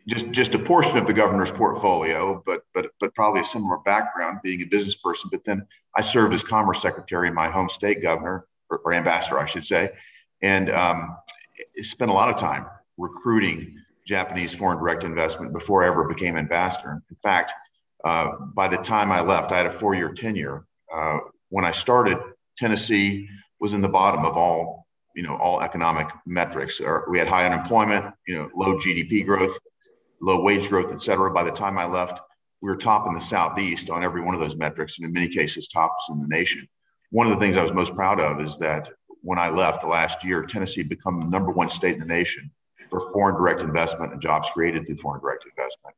just 0.09 0.31
just 0.31 0.55
a 0.55 0.59
portion 0.59 0.97
of 0.97 1.07
the 1.07 1.13
governor's 1.13 1.53
portfolio, 1.53 2.43
but 2.45 2.63
but 2.75 2.87
but 2.99 3.15
probably 3.15 3.43
a 3.43 3.45
similar 3.45 3.79
background, 3.79 4.39
being 4.43 4.63
a 4.63 4.65
business 4.65 4.97
person. 4.97 5.29
But 5.31 5.45
then 5.45 5.67
I 5.95 6.01
served 6.01 6.33
as 6.35 6.43
commerce 6.43 6.81
secretary 6.81 7.29
in 7.29 7.35
my 7.35 7.49
home 7.49 7.69
state 7.69 8.03
governor 8.03 8.47
or, 8.71 8.79
or 8.85 8.93
ambassador, 8.95 9.39
I 9.39 9.45
should 9.45 9.65
say, 9.65 9.91
and 10.43 10.71
um, 10.71 11.17
spent 11.77 12.11
a 12.11 12.15
lot 12.15 12.31
of 12.31 12.37
time 12.37 12.67
recruiting 12.97 13.77
Japanese 14.07 14.55
foreign 14.55 14.79
direct 14.79 15.05
investment 15.05 15.53
before 15.53 15.85
I 15.85 15.89
ever 15.89 16.09
became 16.09 16.37
ambassador. 16.37 17.03
In 17.11 17.17
fact, 17.23 17.53
uh, 18.03 18.31
by 18.55 18.67
the 18.67 18.79
time 18.79 19.13
I 19.13 19.21
left, 19.21 19.53
I 19.53 19.59
had 19.59 19.67
a 19.67 19.71
four-year 19.71 20.13
tenure. 20.15 20.67
Uh, 20.93 21.19
when 21.51 21.67
I 21.67 21.71
started, 21.71 22.17
Tennessee 22.57 23.29
was 23.61 23.75
in 23.75 23.83
the 23.83 23.89
bottom 23.89 24.25
of 24.25 24.37
all 24.39 24.87
you 25.15 25.23
know 25.23 25.37
all 25.37 25.61
economic 25.61 26.07
metrics. 26.25 26.81
We 27.11 27.19
had 27.19 27.29
high 27.29 27.45
unemployment, 27.45 28.15
you 28.27 28.39
know, 28.39 28.51
low 28.55 28.77
GDP 28.77 29.27
growth, 29.27 29.59
low 30.21 30.43
wage 30.43 30.69
growth, 30.69 30.93
et 30.93 31.03
cetera. 31.03 31.31
By 31.33 31.43
the 31.43 31.51
time 31.51 31.79
I 31.79 31.87
left, 31.87 32.21
we 32.61 32.71
were 32.71 32.77
top 32.77 33.07
in 33.07 33.13
the 33.13 33.21
Southeast 33.21 33.91
on 33.91 34.03
every 34.03 34.21
one 34.21 34.35
of 34.35 34.41
those 34.41 34.57
metrics, 34.57 34.99
and 34.99 35.07
in 35.07 35.13
many 35.13 35.29
cases, 35.29 35.69
tops 35.69 36.09
in 36.11 36.19
the 36.19 36.29
nation. 36.29 36.67
One 37.11 37.27
of 37.27 37.33
the 37.33 37.39
things 37.39 37.57
I 37.57 37.63
was 37.63 37.73
most 37.73 37.95
proud 37.95 38.21
of 38.21 38.41
is 38.41 38.59
that 38.59 38.91
when 39.23 39.39
I 39.39 39.49
left 39.49 39.83
the 39.83 39.89
last 39.89 40.25
year, 40.25 40.43
Tennessee 40.43 40.81
had 40.83 40.89
become 40.89 41.21
the 41.21 41.27
number 41.27 41.51
one 41.51 41.71
state 41.71 41.95
in 41.95 42.01
the 42.01 42.07
nation 42.07 42.51
for 42.91 43.13
foreign 43.13 43.37
direct 43.37 43.61
investment 43.61 44.13
and 44.13 44.21
jobs 44.21 44.51
created 44.51 44.87
through 44.87 44.97
foreign 44.97 45.21
direct 45.21 45.45
investment. 45.45 45.95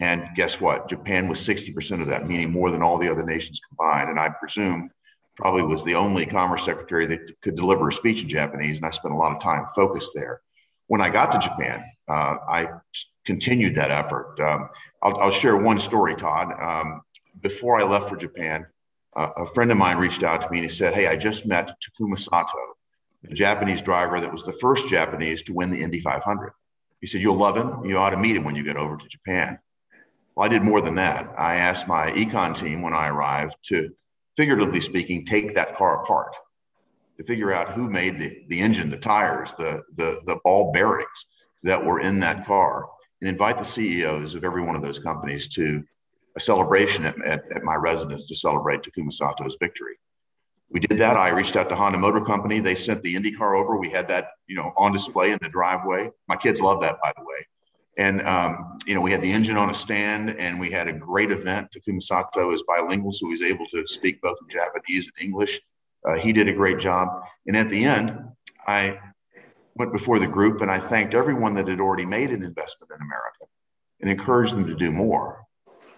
And 0.00 0.28
guess 0.34 0.60
what? 0.60 0.88
Japan 0.88 1.28
was 1.28 1.38
60% 1.38 2.00
of 2.00 2.08
that, 2.08 2.26
meaning 2.26 2.50
more 2.50 2.70
than 2.70 2.82
all 2.82 2.98
the 2.98 3.08
other 3.08 3.24
nations 3.24 3.60
combined. 3.68 4.10
And 4.10 4.18
I 4.18 4.30
presume 4.30 4.90
probably 5.36 5.62
was 5.62 5.84
the 5.84 5.94
only 5.94 6.26
commerce 6.26 6.64
secretary 6.64 7.06
that 7.06 7.40
could 7.40 7.56
deliver 7.56 7.88
a 7.88 7.92
speech 7.92 8.22
in 8.22 8.28
Japanese. 8.28 8.78
And 8.78 8.86
I 8.86 8.90
spent 8.90 9.14
a 9.14 9.16
lot 9.16 9.34
of 9.34 9.40
time 9.40 9.64
focused 9.74 10.12
there. 10.14 10.40
When 10.88 11.00
I 11.00 11.08
got 11.08 11.30
to 11.32 11.38
Japan, 11.38 11.84
uh, 12.12 12.36
I 12.46 12.68
continued 13.24 13.74
that 13.76 13.90
effort. 13.90 14.38
Um, 14.38 14.68
I'll, 15.02 15.16
I'll, 15.18 15.30
share 15.30 15.56
one 15.56 15.78
story, 15.78 16.14
Todd. 16.14 16.52
Um, 16.60 17.00
before 17.40 17.80
I 17.80 17.84
left 17.84 18.08
for 18.10 18.16
Japan, 18.16 18.66
uh, 19.16 19.30
a 19.38 19.46
friend 19.46 19.70
of 19.70 19.78
mine 19.78 19.96
reached 19.96 20.22
out 20.22 20.42
to 20.42 20.50
me 20.50 20.58
and 20.58 20.64
he 20.64 20.74
said, 20.74 20.92
Hey, 20.92 21.06
I 21.06 21.16
just 21.16 21.46
met 21.46 21.74
Takuma 21.80 22.18
Sato, 22.18 22.58
the 23.22 23.34
Japanese 23.34 23.80
driver 23.80 24.20
that 24.20 24.30
was 24.30 24.44
the 24.44 24.52
first 24.52 24.88
Japanese 24.88 25.42
to 25.44 25.54
win 25.54 25.70
the 25.70 25.80
Indy 25.80 26.00
500. 26.00 26.52
He 27.00 27.06
said, 27.06 27.22
You'll 27.22 27.36
love 27.36 27.56
him. 27.56 27.84
You 27.86 27.96
ought 27.96 28.10
to 28.10 28.18
meet 28.18 28.36
him 28.36 28.44
when 28.44 28.56
you 28.56 28.62
get 28.62 28.76
over 28.76 28.98
to 28.98 29.08
Japan. 29.08 29.58
Well, 30.34 30.44
I 30.44 30.48
did 30.48 30.62
more 30.62 30.82
than 30.82 30.96
that. 30.96 31.32
I 31.38 31.56
asked 31.56 31.88
my 31.88 32.10
econ 32.12 32.54
team 32.54 32.82
when 32.82 32.92
I 32.92 33.08
arrived 33.08 33.56
to, 33.64 33.90
figuratively 34.36 34.80
speaking, 34.82 35.24
take 35.24 35.54
that 35.54 35.74
car 35.76 36.02
apart 36.02 36.36
to 37.16 37.24
figure 37.24 37.52
out 37.52 37.72
who 37.72 37.90
made 37.90 38.18
the, 38.18 38.44
the 38.48 38.60
engine, 38.60 38.90
the 38.90 38.96
tires, 38.98 39.54
the, 39.54 39.82
the, 39.96 40.20
the 40.24 40.38
ball 40.44 40.72
bearings 40.72 41.26
that 41.62 41.84
were 41.84 42.00
in 42.00 42.18
that 42.20 42.46
car 42.46 42.88
and 43.20 43.28
invite 43.28 43.58
the 43.58 43.64
CEOs 43.64 44.34
of 44.34 44.44
every 44.44 44.62
one 44.62 44.76
of 44.76 44.82
those 44.82 44.98
companies 44.98 45.48
to 45.48 45.82
a 46.36 46.40
celebration 46.40 47.04
at, 47.04 47.14
at, 47.24 47.44
at 47.54 47.62
my 47.62 47.74
residence 47.74 48.26
to 48.26 48.34
celebrate 48.34 48.82
Takuma 48.82 49.12
Sato's 49.12 49.56
victory. 49.60 49.94
We 50.70 50.80
did 50.80 50.98
that. 50.98 51.16
I 51.16 51.28
reached 51.28 51.56
out 51.56 51.68
to 51.68 51.76
Honda 51.76 51.98
Motor 51.98 52.22
Company. 52.22 52.58
They 52.58 52.74
sent 52.74 53.02
the 53.02 53.14
Indy 53.14 53.32
car 53.32 53.54
over. 53.54 53.76
We 53.76 53.90
had 53.90 54.08
that, 54.08 54.28
you 54.46 54.56
know, 54.56 54.72
on 54.76 54.92
display 54.92 55.30
in 55.30 55.38
the 55.42 55.50
driveway. 55.50 56.10
My 56.28 56.36
kids 56.36 56.62
love 56.62 56.80
that, 56.80 56.96
by 57.02 57.12
the 57.16 57.22
way. 57.22 57.46
And 57.98 58.22
um, 58.26 58.78
you 58.86 58.94
know, 58.94 59.02
we 59.02 59.12
had 59.12 59.20
the 59.20 59.30
engine 59.30 59.58
on 59.58 59.68
a 59.68 59.74
stand, 59.74 60.30
and 60.30 60.58
we 60.58 60.70
had 60.70 60.88
a 60.88 60.92
great 60.94 61.30
event. 61.30 61.68
Takuma 61.76 62.02
Sato 62.02 62.50
is 62.52 62.62
bilingual, 62.62 63.12
so 63.12 63.26
he 63.26 63.32
was 63.32 63.42
able 63.42 63.66
to 63.66 63.86
speak 63.86 64.22
both 64.22 64.38
Japanese 64.48 65.10
and 65.14 65.26
English. 65.26 65.60
Uh, 66.08 66.14
he 66.14 66.32
did 66.32 66.48
a 66.48 66.52
great 66.54 66.78
job. 66.78 67.08
And 67.46 67.56
at 67.56 67.68
the 67.68 67.84
end, 67.84 68.18
I 68.66 68.98
went 69.74 69.92
before 69.92 70.18
the 70.18 70.26
group 70.26 70.60
and 70.60 70.70
I 70.70 70.78
thanked 70.78 71.14
everyone 71.14 71.54
that 71.54 71.68
had 71.68 71.80
already 71.80 72.04
made 72.04 72.30
an 72.30 72.42
investment 72.42 72.90
in 72.94 73.00
America 73.00 73.44
and 74.00 74.10
encouraged 74.10 74.54
them 74.54 74.66
to 74.66 74.74
do 74.74 74.90
more. 74.90 75.42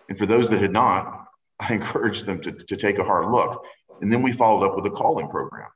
And 0.09 0.19
for 0.19 0.27
those 0.27 0.51
that 0.51 0.63
had 0.63 0.73
not, 0.73 1.27
I 1.59 1.75
encouraged 1.75 2.27
them 2.27 2.41
to, 2.43 2.53
to 2.53 2.77
take 2.77 2.99
a 2.99 3.05
hard 3.05 3.31
look. 3.31 3.65
And 4.01 4.13
then 4.13 4.23
we 4.23 4.33
followed 4.33 4.67
up 4.67 4.77
with 4.77 4.87
a 4.87 4.91
calling 4.91 5.29
program 5.29 5.69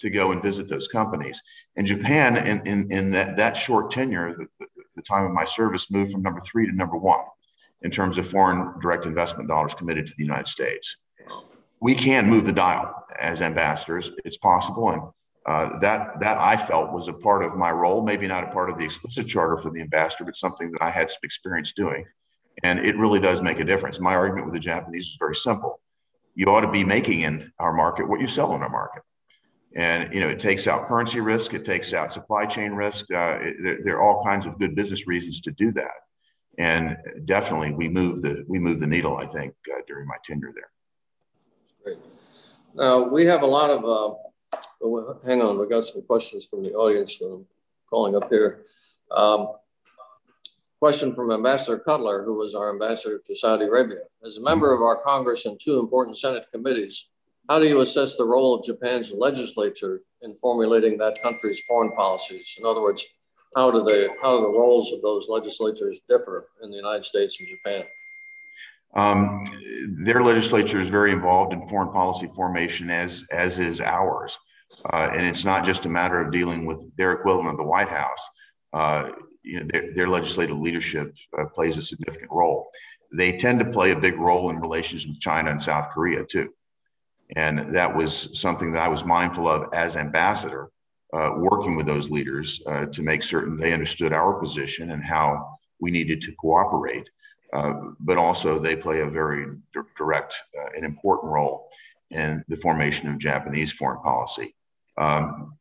to 0.00 0.10
go 0.10 0.32
and 0.32 0.42
visit 0.42 0.68
those 0.68 0.88
companies. 0.88 1.40
And 1.76 1.86
Japan, 1.86 2.36
in, 2.36 2.66
in, 2.66 2.92
in 2.92 3.10
that, 3.10 3.36
that 3.36 3.56
short 3.56 3.90
tenure, 3.90 4.34
the, 4.34 4.46
the, 4.58 4.66
the 4.94 5.02
time 5.02 5.24
of 5.24 5.32
my 5.32 5.44
service, 5.44 5.90
moved 5.90 6.12
from 6.12 6.22
number 6.22 6.40
three 6.40 6.66
to 6.66 6.72
number 6.72 6.96
one 6.96 7.24
in 7.82 7.90
terms 7.90 8.18
of 8.18 8.26
foreign 8.26 8.78
direct 8.80 9.06
investment 9.06 9.48
dollars 9.48 9.74
committed 9.74 10.06
to 10.06 10.14
the 10.16 10.24
United 10.24 10.48
States. 10.48 10.96
We 11.80 11.94
can 11.94 12.28
move 12.28 12.44
the 12.44 12.52
dial 12.52 12.92
as 13.20 13.40
ambassadors. 13.40 14.10
It's 14.24 14.36
possible. 14.36 14.90
And 14.90 15.02
uh, 15.48 15.78
that 15.78 16.20
that 16.20 16.36
I 16.36 16.58
felt 16.58 16.92
was 16.92 17.08
a 17.08 17.12
part 17.14 17.42
of 17.42 17.56
my 17.56 17.70
role, 17.70 18.04
maybe 18.04 18.26
not 18.26 18.44
a 18.44 18.48
part 18.48 18.68
of 18.68 18.76
the 18.76 18.84
explicit 18.84 19.26
charter 19.26 19.56
for 19.56 19.70
the 19.70 19.80
ambassador, 19.80 20.26
but 20.26 20.36
something 20.36 20.70
that 20.72 20.82
I 20.82 20.90
had 20.90 21.10
some 21.10 21.20
experience 21.22 21.72
doing, 21.72 22.04
and 22.62 22.78
it 22.80 22.98
really 22.98 23.18
does 23.18 23.40
make 23.40 23.58
a 23.58 23.64
difference. 23.64 23.98
My 23.98 24.14
argument 24.14 24.44
with 24.44 24.52
the 24.52 24.60
Japanese 24.60 25.06
is 25.06 25.16
very 25.18 25.34
simple: 25.34 25.80
you 26.34 26.44
ought 26.48 26.60
to 26.60 26.70
be 26.70 26.84
making 26.84 27.22
in 27.22 27.50
our 27.58 27.72
market 27.72 28.06
what 28.06 28.20
you 28.20 28.26
sell 28.26 28.54
in 28.56 28.62
our 28.62 28.68
market, 28.68 29.02
and 29.74 30.12
you 30.12 30.20
know 30.20 30.28
it 30.28 30.38
takes 30.38 30.66
out 30.66 30.86
currency 30.86 31.20
risk, 31.20 31.54
it 31.54 31.64
takes 31.64 31.94
out 31.94 32.12
supply 32.12 32.44
chain 32.44 32.72
risk. 32.72 33.10
Uh, 33.10 33.38
it, 33.40 33.56
there, 33.62 33.78
there, 33.84 33.96
are 33.96 34.02
all 34.02 34.22
kinds 34.22 34.44
of 34.44 34.58
good 34.58 34.74
business 34.74 35.06
reasons 35.06 35.40
to 35.40 35.50
do 35.52 35.72
that, 35.72 35.96
and 36.58 36.94
definitely 37.24 37.72
we 37.72 37.88
move 37.88 38.20
the 38.20 38.44
we 38.48 38.58
move 38.58 38.80
the 38.80 38.86
needle. 38.86 39.16
I 39.16 39.24
think 39.24 39.54
uh, 39.74 39.80
during 39.86 40.06
my 40.06 40.16
tenure 40.22 40.52
there. 40.54 40.70
Great. 41.82 41.98
Now 42.74 43.08
we 43.08 43.24
have 43.24 43.40
a 43.40 43.46
lot 43.46 43.70
of 43.70 44.18
uh, 44.84 44.88
well, 44.88 45.20
hang 45.24 45.42
on, 45.42 45.58
we 45.58 45.66
got 45.66 45.84
some 45.84 46.02
questions 46.02 46.46
from 46.46 46.62
the 46.62 46.72
audience 46.72 47.18
that 47.18 47.26
I'm 47.26 47.46
calling 47.88 48.14
up 48.16 48.28
here. 48.30 48.64
Um, 49.10 49.48
question 50.78 51.14
from 51.14 51.32
Ambassador 51.32 51.78
Cutler, 51.78 52.24
who 52.24 52.34
was 52.34 52.54
our 52.54 52.72
ambassador 52.72 53.20
to 53.24 53.34
Saudi 53.34 53.64
Arabia. 53.64 54.02
As 54.24 54.36
a 54.36 54.42
member 54.42 54.72
of 54.72 54.80
our 54.80 55.02
Congress 55.02 55.46
and 55.46 55.58
two 55.58 55.80
important 55.80 56.16
Senate 56.16 56.46
committees, 56.52 57.08
how 57.48 57.58
do 57.58 57.66
you 57.66 57.80
assess 57.80 58.16
the 58.16 58.24
role 58.24 58.54
of 58.54 58.64
Japan's 58.64 59.10
legislature 59.10 60.02
in 60.22 60.34
formulating 60.36 60.98
that 60.98 61.20
country's 61.22 61.60
foreign 61.60 61.90
policies? 61.92 62.56
In 62.58 62.66
other 62.66 62.82
words, 62.82 63.04
how 63.56 63.70
do 63.70 63.82
they 63.82 64.08
how 64.22 64.36
do 64.36 64.42
the 64.42 64.58
roles 64.58 64.92
of 64.92 65.00
those 65.00 65.28
legislatures 65.28 66.02
differ 66.08 66.48
in 66.62 66.70
the 66.70 66.76
United 66.76 67.04
States 67.04 67.40
and 67.40 67.48
Japan? 67.48 67.84
Um, 68.94 69.44
their 70.04 70.22
legislature 70.22 70.78
is 70.78 70.88
very 70.88 71.12
involved 71.12 71.52
in 71.52 71.66
foreign 71.66 71.90
policy 71.90 72.28
formation, 72.34 72.90
as 72.90 73.24
as 73.32 73.58
is 73.58 73.80
ours. 73.80 74.38
Uh, 74.92 75.10
and 75.12 75.24
it's 75.24 75.44
not 75.44 75.64
just 75.64 75.86
a 75.86 75.88
matter 75.88 76.20
of 76.20 76.32
dealing 76.32 76.66
with 76.66 76.84
their 76.96 77.12
equivalent 77.12 77.48
of 77.48 77.56
the 77.56 77.64
White 77.64 77.88
House. 77.88 78.28
Uh, 78.72 79.10
you 79.42 79.60
know, 79.60 79.66
their, 79.66 79.88
their 79.94 80.08
legislative 80.08 80.58
leadership 80.58 81.14
uh, 81.38 81.46
plays 81.46 81.78
a 81.78 81.82
significant 81.82 82.30
role. 82.30 82.68
They 83.12 83.32
tend 83.32 83.58
to 83.60 83.64
play 83.64 83.92
a 83.92 83.98
big 83.98 84.18
role 84.18 84.50
in 84.50 84.60
relations 84.60 85.06
with 85.06 85.20
China 85.20 85.50
and 85.50 85.60
South 85.60 85.88
Korea 85.90 86.24
too. 86.24 86.50
And 87.36 87.74
that 87.74 87.94
was 87.94 88.38
something 88.38 88.72
that 88.72 88.82
I 88.82 88.88
was 88.88 89.04
mindful 89.04 89.48
of 89.48 89.68
as 89.72 89.96
ambassador, 89.96 90.70
uh, 91.12 91.32
working 91.36 91.76
with 91.76 91.86
those 91.86 92.10
leaders 92.10 92.60
uh, 92.66 92.86
to 92.86 93.02
make 93.02 93.22
certain 93.22 93.56
they 93.56 93.72
understood 93.72 94.12
our 94.12 94.34
position 94.34 94.90
and 94.90 95.02
how 95.02 95.58
we 95.80 95.90
needed 95.90 96.20
to 96.22 96.32
cooperate. 96.32 97.08
Uh, 97.52 97.72
but 98.00 98.18
also, 98.18 98.58
they 98.58 98.76
play 98.76 99.00
a 99.00 99.08
very 99.08 99.46
direct 99.96 100.34
and 100.76 100.84
important 100.84 101.32
role 101.32 101.70
in 102.10 102.44
the 102.48 102.56
formation 102.56 103.08
of 103.08 103.18
Japanese 103.18 103.72
foreign 103.72 104.02
policy. 104.02 104.54
Um, 104.98 105.52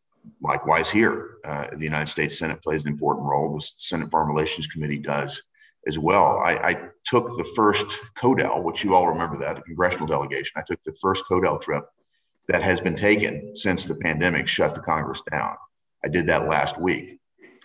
likewise, 0.41 0.89
here, 0.89 1.38
uh, 1.46 1.67
the 1.72 1.84
United 1.84 2.10
States 2.10 2.38
Senate 2.39 2.62
plays 2.62 2.84
an 2.84 2.89
important 2.89 3.25
role. 3.27 3.56
The 3.56 3.67
Senate 3.77 4.12
Foreign 4.12 4.27
Relations 4.27 4.67
Committee 4.67 4.98
does 4.98 5.41
as 5.88 5.98
well. 5.98 6.39
I, 6.39 6.53
I, 6.56 6.82
took 7.06 7.27
the 7.38 7.50
first 7.56 8.00
CODEL, 8.17 8.63
which 8.63 8.84
you 8.84 8.94
all 8.94 9.08
remember 9.08 9.38
that, 9.38 9.58
a 9.58 9.62
congressional 9.62 10.08
delegation. 10.08 10.51
I 10.58 10.63
took 10.67 10.84
the 10.84 10.96
first 11.01 11.24
CODEL 11.25 11.62
trip 11.62 11.86
that 12.50 12.62
has 12.62 12.82
been 12.82 12.96
taken 12.96 13.56
since 13.56 13.86
the 13.86 13.96
pandemic 13.96 14.48
shut 14.48 14.75
the 14.75 14.82
Congress 14.82 15.22
down. 15.32 15.56
I 16.03 16.10
did 16.10 16.27
that 16.27 16.50
last 16.50 16.77
week. 16.77 17.20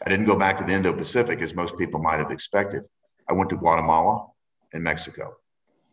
I 0.04 0.08
didn't 0.08 0.26
go 0.26 0.36
back 0.36 0.56
to 0.58 0.64
the 0.64 0.72
Indo 0.72 0.92
Pacific 0.92 1.40
as 1.40 1.54
most 1.54 1.76
people 1.76 2.00
might 2.00 2.20
have 2.20 2.30
expected. 2.30 2.82
I 3.28 3.32
went 3.32 3.50
to 3.50 3.56
Guatemala 3.56 4.28
and 4.72 4.82
Mexico. 4.82 5.34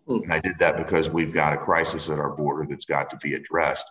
Mm. 0.07 0.23
And 0.23 0.33
I 0.33 0.39
did 0.39 0.57
that 0.59 0.77
because 0.77 1.09
we've 1.09 1.33
got 1.33 1.53
a 1.53 1.57
crisis 1.57 2.09
at 2.09 2.19
our 2.19 2.35
border 2.35 2.65
that's 2.67 2.85
got 2.85 3.09
to 3.11 3.17
be 3.17 3.35
addressed. 3.35 3.85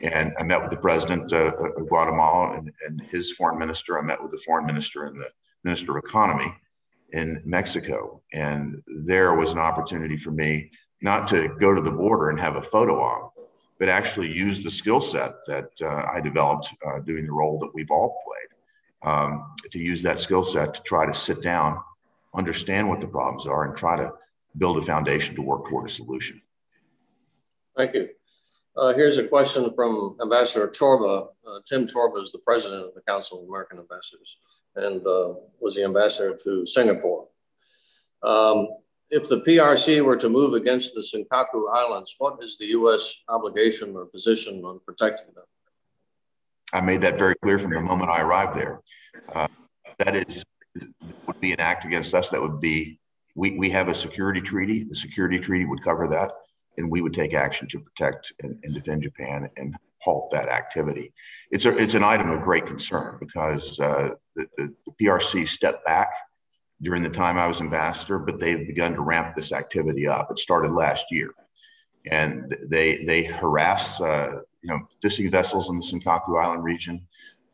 And 0.00 0.32
I 0.38 0.42
met 0.42 0.60
with 0.62 0.70
the 0.70 0.76
president 0.76 1.32
uh, 1.32 1.52
of 1.76 1.88
Guatemala 1.88 2.56
and, 2.56 2.72
and 2.86 3.00
his 3.00 3.32
foreign 3.32 3.58
minister. 3.58 3.98
I 3.98 4.02
met 4.02 4.22
with 4.22 4.30
the 4.30 4.38
foreign 4.38 4.66
minister 4.66 5.06
and 5.06 5.18
the 5.18 5.28
minister 5.64 5.96
of 5.96 6.04
economy 6.04 6.54
in 7.12 7.42
Mexico. 7.44 8.22
And 8.32 8.82
there 9.06 9.34
was 9.34 9.52
an 9.52 9.58
opportunity 9.58 10.16
for 10.16 10.30
me 10.30 10.70
not 11.00 11.28
to 11.28 11.48
go 11.60 11.74
to 11.74 11.80
the 11.80 11.90
border 11.90 12.30
and 12.30 12.38
have 12.38 12.56
a 12.56 12.62
photo 12.62 13.00
op, 13.00 13.34
but 13.78 13.88
actually 13.88 14.32
use 14.32 14.62
the 14.62 14.70
skill 14.70 15.00
set 15.00 15.34
that 15.46 15.70
uh, 15.82 16.06
I 16.12 16.20
developed 16.20 16.74
uh, 16.86 16.98
doing 17.00 17.24
the 17.24 17.32
role 17.32 17.58
that 17.58 17.70
we've 17.74 17.90
all 17.90 18.16
played, 18.24 19.10
um, 19.10 19.54
to 19.70 19.78
use 19.78 20.02
that 20.02 20.18
skill 20.18 20.42
set 20.42 20.74
to 20.74 20.82
try 20.82 21.06
to 21.06 21.14
sit 21.14 21.42
down, 21.42 21.80
understand 22.34 22.88
what 22.88 23.00
the 23.00 23.06
problems 23.06 23.46
are, 23.46 23.64
and 23.64 23.76
try 23.76 23.96
to 23.96 24.12
build 24.56 24.78
a 24.78 24.82
foundation 24.82 25.34
to 25.36 25.42
work 25.42 25.68
toward 25.68 25.88
a 25.88 25.92
solution. 25.92 26.42
Thank 27.76 27.94
you. 27.94 28.08
Uh, 28.78 28.94
here's 28.94 29.18
a 29.18 29.26
question 29.26 29.74
from 29.74 30.16
Ambassador 30.22 30.68
Chorba. 30.68 31.26
Uh, 31.44 31.58
Tim 31.68 31.84
Chorba 31.86 32.22
is 32.22 32.30
the 32.30 32.38
president 32.38 32.84
of 32.84 32.94
the 32.94 33.00
Council 33.00 33.42
of 33.42 33.48
American 33.48 33.78
Ambassadors 33.80 34.38
and 34.76 35.04
uh, 35.04 35.34
was 35.58 35.74
the 35.74 35.82
ambassador 35.82 36.38
to 36.44 36.64
Singapore. 36.64 37.26
Um, 38.22 38.68
if 39.10 39.28
the 39.28 39.40
PRC 39.40 40.04
were 40.04 40.16
to 40.18 40.28
move 40.28 40.54
against 40.54 40.94
the 40.94 41.00
Senkaku 41.00 41.74
Islands, 41.74 42.14
what 42.18 42.38
is 42.40 42.56
the 42.56 42.66
U.S. 42.66 43.22
obligation 43.28 43.96
or 43.96 44.06
position 44.06 44.62
on 44.64 44.78
protecting 44.86 45.34
them? 45.34 45.44
I 46.72 46.80
made 46.80 47.02
that 47.02 47.18
very 47.18 47.34
clear 47.42 47.58
from 47.58 47.72
the 47.72 47.80
moment 47.80 48.12
I 48.12 48.20
arrived 48.20 48.54
there. 48.54 48.80
Uh, 49.34 49.48
that 49.98 50.14
is 50.14 50.44
would 51.26 51.40
be 51.40 51.52
an 51.52 51.58
act 51.58 51.84
against 51.84 52.14
us. 52.14 52.28
That 52.30 52.40
would 52.40 52.60
be 52.60 53.00
we, 53.34 53.58
we 53.58 53.70
have 53.70 53.88
a 53.88 53.94
security 53.94 54.40
treaty. 54.40 54.84
The 54.84 54.94
security 54.94 55.40
treaty 55.40 55.64
would 55.64 55.82
cover 55.82 56.06
that, 56.08 56.30
and 56.78 56.90
we 56.90 57.02
would 57.02 57.12
take 57.12 57.34
action 57.34 57.68
to 57.68 57.80
protect 57.80 58.32
and, 58.42 58.58
and 58.62 58.72
defend 58.72 59.02
Japan 59.02 59.50
and 59.56 59.76
halt 60.00 60.30
that 60.30 60.48
activity. 60.48 61.12
It's 61.50 61.66
a, 61.66 61.76
it's 61.76 61.94
an 61.94 62.04
item 62.04 62.30
of 62.30 62.42
great 62.42 62.66
concern 62.66 63.16
because 63.20 63.78
uh, 63.80 64.14
the, 64.36 64.46
the, 64.56 64.74
the, 64.86 64.92
PRC 64.92 65.46
stepped 65.46 65.84
back 65.84 66.12
during 66.80 67.02
the 67.02 67.10
time 67.10 67.36
I 67.36 67.46
was 67.46 67.60
ambassador, 67.60 68.18
but 68.18 68.38
they've 68.38 68.66
begun 68.66 68.94
to 68.94 69.02
ramp 69.02 69.34
this 69.34 69.52
activity 69.52 70.06
up. 70.06 70.30
It 70.30 70.38
started 70.38 70.70
last 70.70 71.06
year, 71.10 71.32
and 72.10 72.54
they 72.70 73.04
they 73.04 73.24
harass 73.24 74.00
uh, 74.00 74.40
you 74.62 74.70
know 74.70 74.80
fishing 75.02 75.30
vessels 75.30 75.70
in 75.70 75.76
the 75.76 75.82
Senkaku 75.82 76.40
Island 76.40 76.62
region. 76.62 77.04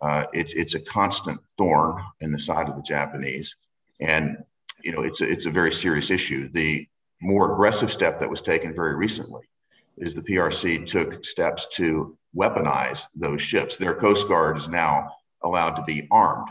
Uh, 0.02 0.26
it's 0.34 0.52
it's 0.52 0.74
a 0.74 0.80
constant 0.80 1.40
thorn 1.56 2.02
in 2.20 2.30
the 2.30 2.38
side 2.38 2.68
of 2.68 2.76
the 2.76 2.82
Japanese, 2.82 3.56
and 4.00 4.36
you 4.82 4.92
know 4.92 5.02
it's 5.02 5.22
a, 5.22 5.30
it's 5.30 5.46
a 5.46 5.50
very 5.50 5.72
serious 5.72 6.10
issue. 6.10 6.50
The 6.52 6.86
more 7.24 7.52
aggressive 7.52 7.90
step 7.90 8.18
that 8.18 8.30
was 8.30 8.42
taken 8.42 8.74
very 8.74 8.94
recently 8.94 9.42
is 9.96 10.14
the 10.14 10.22
PRC 10.22 10.86
took 10.86 11.24
steps 11.24 11.66
to 11.72 12.16
weaponize 12.36 13.06
those 13.14 13.40
ships. 13.40 13.76
Their 13.76 13.94
Coast 13.94 14.28
Guard 14.28 14.56
is 14.56 14.68
now 14.68 15.08
allowed 15.42 15.76
to 15.76 15.82
be 15.82 16.06
armed. 16.10 16.48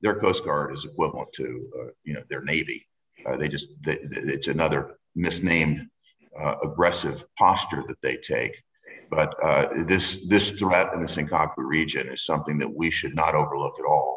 Their 0.00 0.14
Coast 0.14 0.44
Guard 0.44 0.72
is 0.72 0.84
equivalent 0.84 1.32
to, 1.32 1.70
uh, 1.78 1.90
you 2.04 2.14
know, 2.14 2.22
their 2.28 2.42
Navy. 2.42 2.86
Uh, 3.26 3.36
they 3.36 3.48
just, 3.48 3.68
they, 3.84 3.98
it's 4.00 4.48
another 4.48 4.96
misnamed 5.14 5.88
uh, 6.38 6.56
aggressive 6.62 7.24
posture 7.38 7.84
that 7.88 8.00
they 8.00 8.16
take. 8.16 8.62
But 9.10 9.34
uh, 9.42 9.84
this 9.86 10.26
this 10.26 10.50
threat 10.50 10.92
in 10.94 11.00
the 11.00 11.06
Senkaku 11.06 11.58
region 11.58 12.08
is 12.08 12.24
something 12.24 12.58
that 12.58 12.74
we 12.74 12.90
should 12.90 13.14
not 13.14 13.34
overlook 13.34 13.74
at 13.78 13.86
all. 13.86 14.13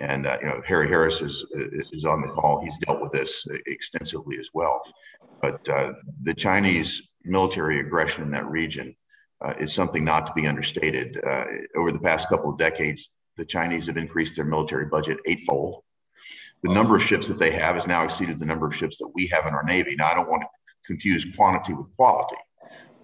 And 0.00 0.26
uh, 0.26 0.38
you 0.40 0.48
know, 0.48 0.62
Harry 0.66 0.88
Harris 0.88 1.22
is 1.22 1.46
is 1.92 2.04
on 2.04 2.20
the 2.20 2.28
call. 2.28 2.62
He's 2.62 2.78
dealt 2.78 3.00
with 3.00 3.12
this 3.12 3.46
extensively 3.66 4.38
as 4.38 4.50
well. 4.52 4.82
But 5.40 5.68
uh, 5.68 5.94
the 6.22 6.34
Chinese 6.34 7.02
military 7.24 7.80
aggression 7.80 8.24
in 8.24 8.30
that 8.32 8.46
region 8.50 8.94
uh, 9.40 9.54
is 9.58 9.72
something 9.72 10.04
not 10.04 10.26
to 10.26 10.32
be 10.32 10.46
understated. 10.46 11.20
Uh, 11.24 11.44
over 11.76 11.92
the 11.92 12.00
past 12.00 12.28
couple 12.28 12.50
of 12.50 12.58
decades, 12.58 13.10
the 13.36 13.44
Chinese 13.44 13.86
have 13.86 13.96
increased 13.96 14.36
their 14.36 14.44
military 14.44 14.86
budget 14.86 15.18
eightfold. 15.26 15.82
The 16.62 16.72
number 16.72 16.96
of 16.96 17.02
ships 17.02 17.28
that 17.28 17.38
they 17.38 17.50
have 17.50 17.74
has 17.74 17.86
now 17.86 18.04
exceeded 18.04 18.38
the 18.38 18.46
number 18.46 18.66
of 18.66 18.74
ships 18.74 18.98
that 18.98 19.10
we 19.14 19.26
have 19.28 19.46
in 19.46 19.54
our 19.54 19.64
Navy. 19.64 19.94
Now, 19.96 20.10
I 20.10 20.14
don't 20.14 20.30
want 20.30 20.42
to 20.42 20.48
confuse 20.86 21.24
quantity 21.36 21.74
with 21.74 21.94
quality. 21.96 22.36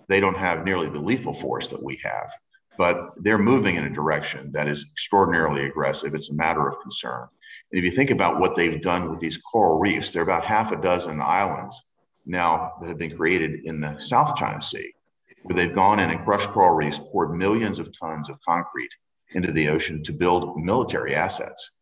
They 0.08 0.20
don't 0.20 0.36
have 0.36 0.64
nearly 0.64 0.88
the 0.88 0.98
lethal 0.98 1.34
force 1.34 1.68
that 1.68 1.82
we 1.82 2.00
have, 2.02 2.32
but 2.78 3.10
they're 3.16 3.38
moving 3.38 3.76
in 3.76 3.84
a 3.84 3.90
direction 3.90 4.52
that 4.52 4.68
is 4.68 4.86
extraordinarily 4.92 5.66
aggressive. 5.66 6.14
It's 6.14 6.30
a 6.30 6.34
matter 6.34 6.66
of 6.66 6.80
concern. 6.80 7.26
And 7.70 7.78
if 7.78 7.84
you 7.84 7.90
think 7.90 8.10
about 8.10 8.40
what 8.40 8.54
they've 8.54 8.80
done 8.80 9.10
with 9.10 9.20
these 9.20 9.38
coral 9.38 9.78
reefs, 9.78 10.12
there 10.12 10.22
are 10.22 10.24
about 10.24 10.44
half 10.44 10.72
a 10.72 10.80
dozen 10.80 11.20
islands 11.20 11.82
now 12.26 12.72
that 12.80 12.88
have 12.88 12.98
been 12.98 13.16
created 13.16 13.64
in 13.64 13.80
the 13.80 13.98
South 13.98 14.36
China 14.36 14.60
Sea 14.60 14.92
where 15.42 15.54
they've 15.56 15.74
gone 15.74 15.98
in 15.98 16.10
and 16.10 16.22
crushed 16.22 16.50
coral 16.50 16.74
reefs, 16.74 16.98
poured 16.98 17.34
millions 17.34 17.78
of 17.78 17.90
tons 17.98 18.28
of 18.28 18.38
concrete 18.46 18.90
into 19.32 19.52
the 19.52 19.68
ocean 19.68 20.02
to 20.02 20.12
build 20.12 20.58
military 20.58 21.14
assets. 21.14 21.72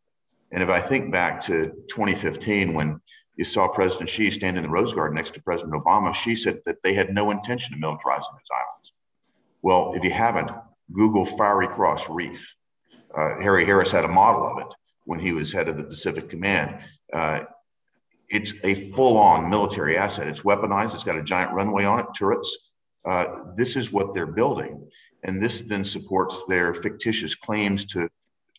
And 0.52 0.62
if 0.62 0.68
I 0.68 0.80
think 0.80 1.12
back 1.12 1.40
to 1.42 1.72
2015, 1.88 2.72
when 2.72 3.00
you 3.36 3.44
saw 3.44 3.68
President 3.68 4.08
Xi 4.08 4.30
stand 4.30 4.56
in 4.56 4.62
the 4.62 4.68
Rose 4.68 4.94
Garden 4.94 5.16
next 5.16 5.34
to 5.34 5.42
President 5.42 5.74
Obama, 5.74 6.14
Xi 6.14 6.34
said 6.34 6.60
that 6.66 6.82
they 6.82 6.94
had 6.94 7.14
no 7.14 7.30
intention 7.30 7.74
of 7.74 7.80
militarizing 7.80 8.32
those 8.32 8.50
islands. 8.52 8.92
Well, 9.62 9.92
if 9.94 10.04
you 10.04 10.10
haven't, 10.10 10.50
Google 10.92 11.26
Fiery 11.26 11.68
Cross 11.68 12.08
Reef. 12.08 12.54
Uh, 13.16 13.40
Harry 13.40 13.64
Harris 13.64 13.90
had 13.90 14.04
a 14.04 14.08
model 14.08 14.46
of 14.46 14.66
it 14.66 14.74
when 15.04 15.18
he 15.18 15.32
was 15.32 15.52
head 15.52 15.68
of 15.68 15.76
the 15.76 15.84
Pacific 15.84 16.28
Command. 16.28 16.78
Uh, 17.12 17.40
it's 18.28 18.52
a 18.64 18.74
full 18.74 19.16
on 19.16 19.48
military 19.48 19.96
asset. 19.96 20.28
It's 20.28 20.42
weaponized, 20.42 20.94
it's 20.94 21.04
got 21.04 21.16
a 21.16 21.22
giant 21.22 21.52
runway 21.52 21.84
on 21.84 22.00
it, 22.00 22.06
turrets, 22.14 22.68
uh, 23.04 23.52
this 23.56 23.76
is 23.76 23.92
what 23.92 24.14
they're 24.14 24.26
building. 24.26 24.86
And 25.24 25.42
this 25.42 25.62
then 25.62 25.82
supports 25.82 26.42
their 26.46 26.74
fictitious 26.74 27.34
claims 27.34 27.84
to 27.86 28.08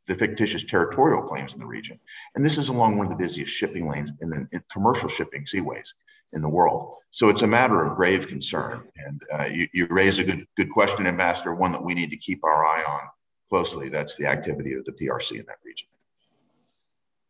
the 0.08 0.15
fictitious 0.15 0.63
territorial 0.63 1.22
claims 1.22 1.54
in 1.54 1.60
the 1.60 1.65
region. 1.65 2.00
And 2.36 2.44
this 2.44 2.58
is 2.58 2.70
along 2.70 2.98
one 2.98 3.06
of 3.06 3.12
the 3.12 3.24
busiest 3.24 3.54
shipping 3.54 3.88
lanes 3.88 4.12
in 4.22 4.30
the 4.30 4.48
in 4.52 4.63
commercial 4.72 5.08
shipping 5.08 5.46
seaways 5.46 5.94
in 6.34 6.42
the 6.42 6.50
world. 6.50 6.96
So 7.12 7.30
it's 7.30 7.42
a 7.42 7.48
matter 7.48 7.84
of 7.84 7.96
grave 7.96 8.28
concern. 8.28 8.84
And 8.98 9.22
uh, 9.34 9.46
you, 9.46 9.68
you 9.74 9.88
raise 9.89 10.20
a 10.20 10.24
good, 10.24 10.46
good 10.56 10.70
question, 10.70 11.08
Ambassador, 11.08 11.56
one 11.56 11.72
that 11.72 11.84
we 11.84 11.94
need 11.94 12.12
to 12.12 12.18
keep 12.18 12.44
our 12.44 12.65
eye 12.65 12.84
on 12.84 13.02
closely. 13.48 13.89
That's 13.89 14.15
the 14.15 14.28
activity 14.28 14.74
of 14.74 14.86
the 14.86 14.92
PRC 14.92 15.39
in 15.39 15.46
that 15.48 15.58
region. 15.65 15.88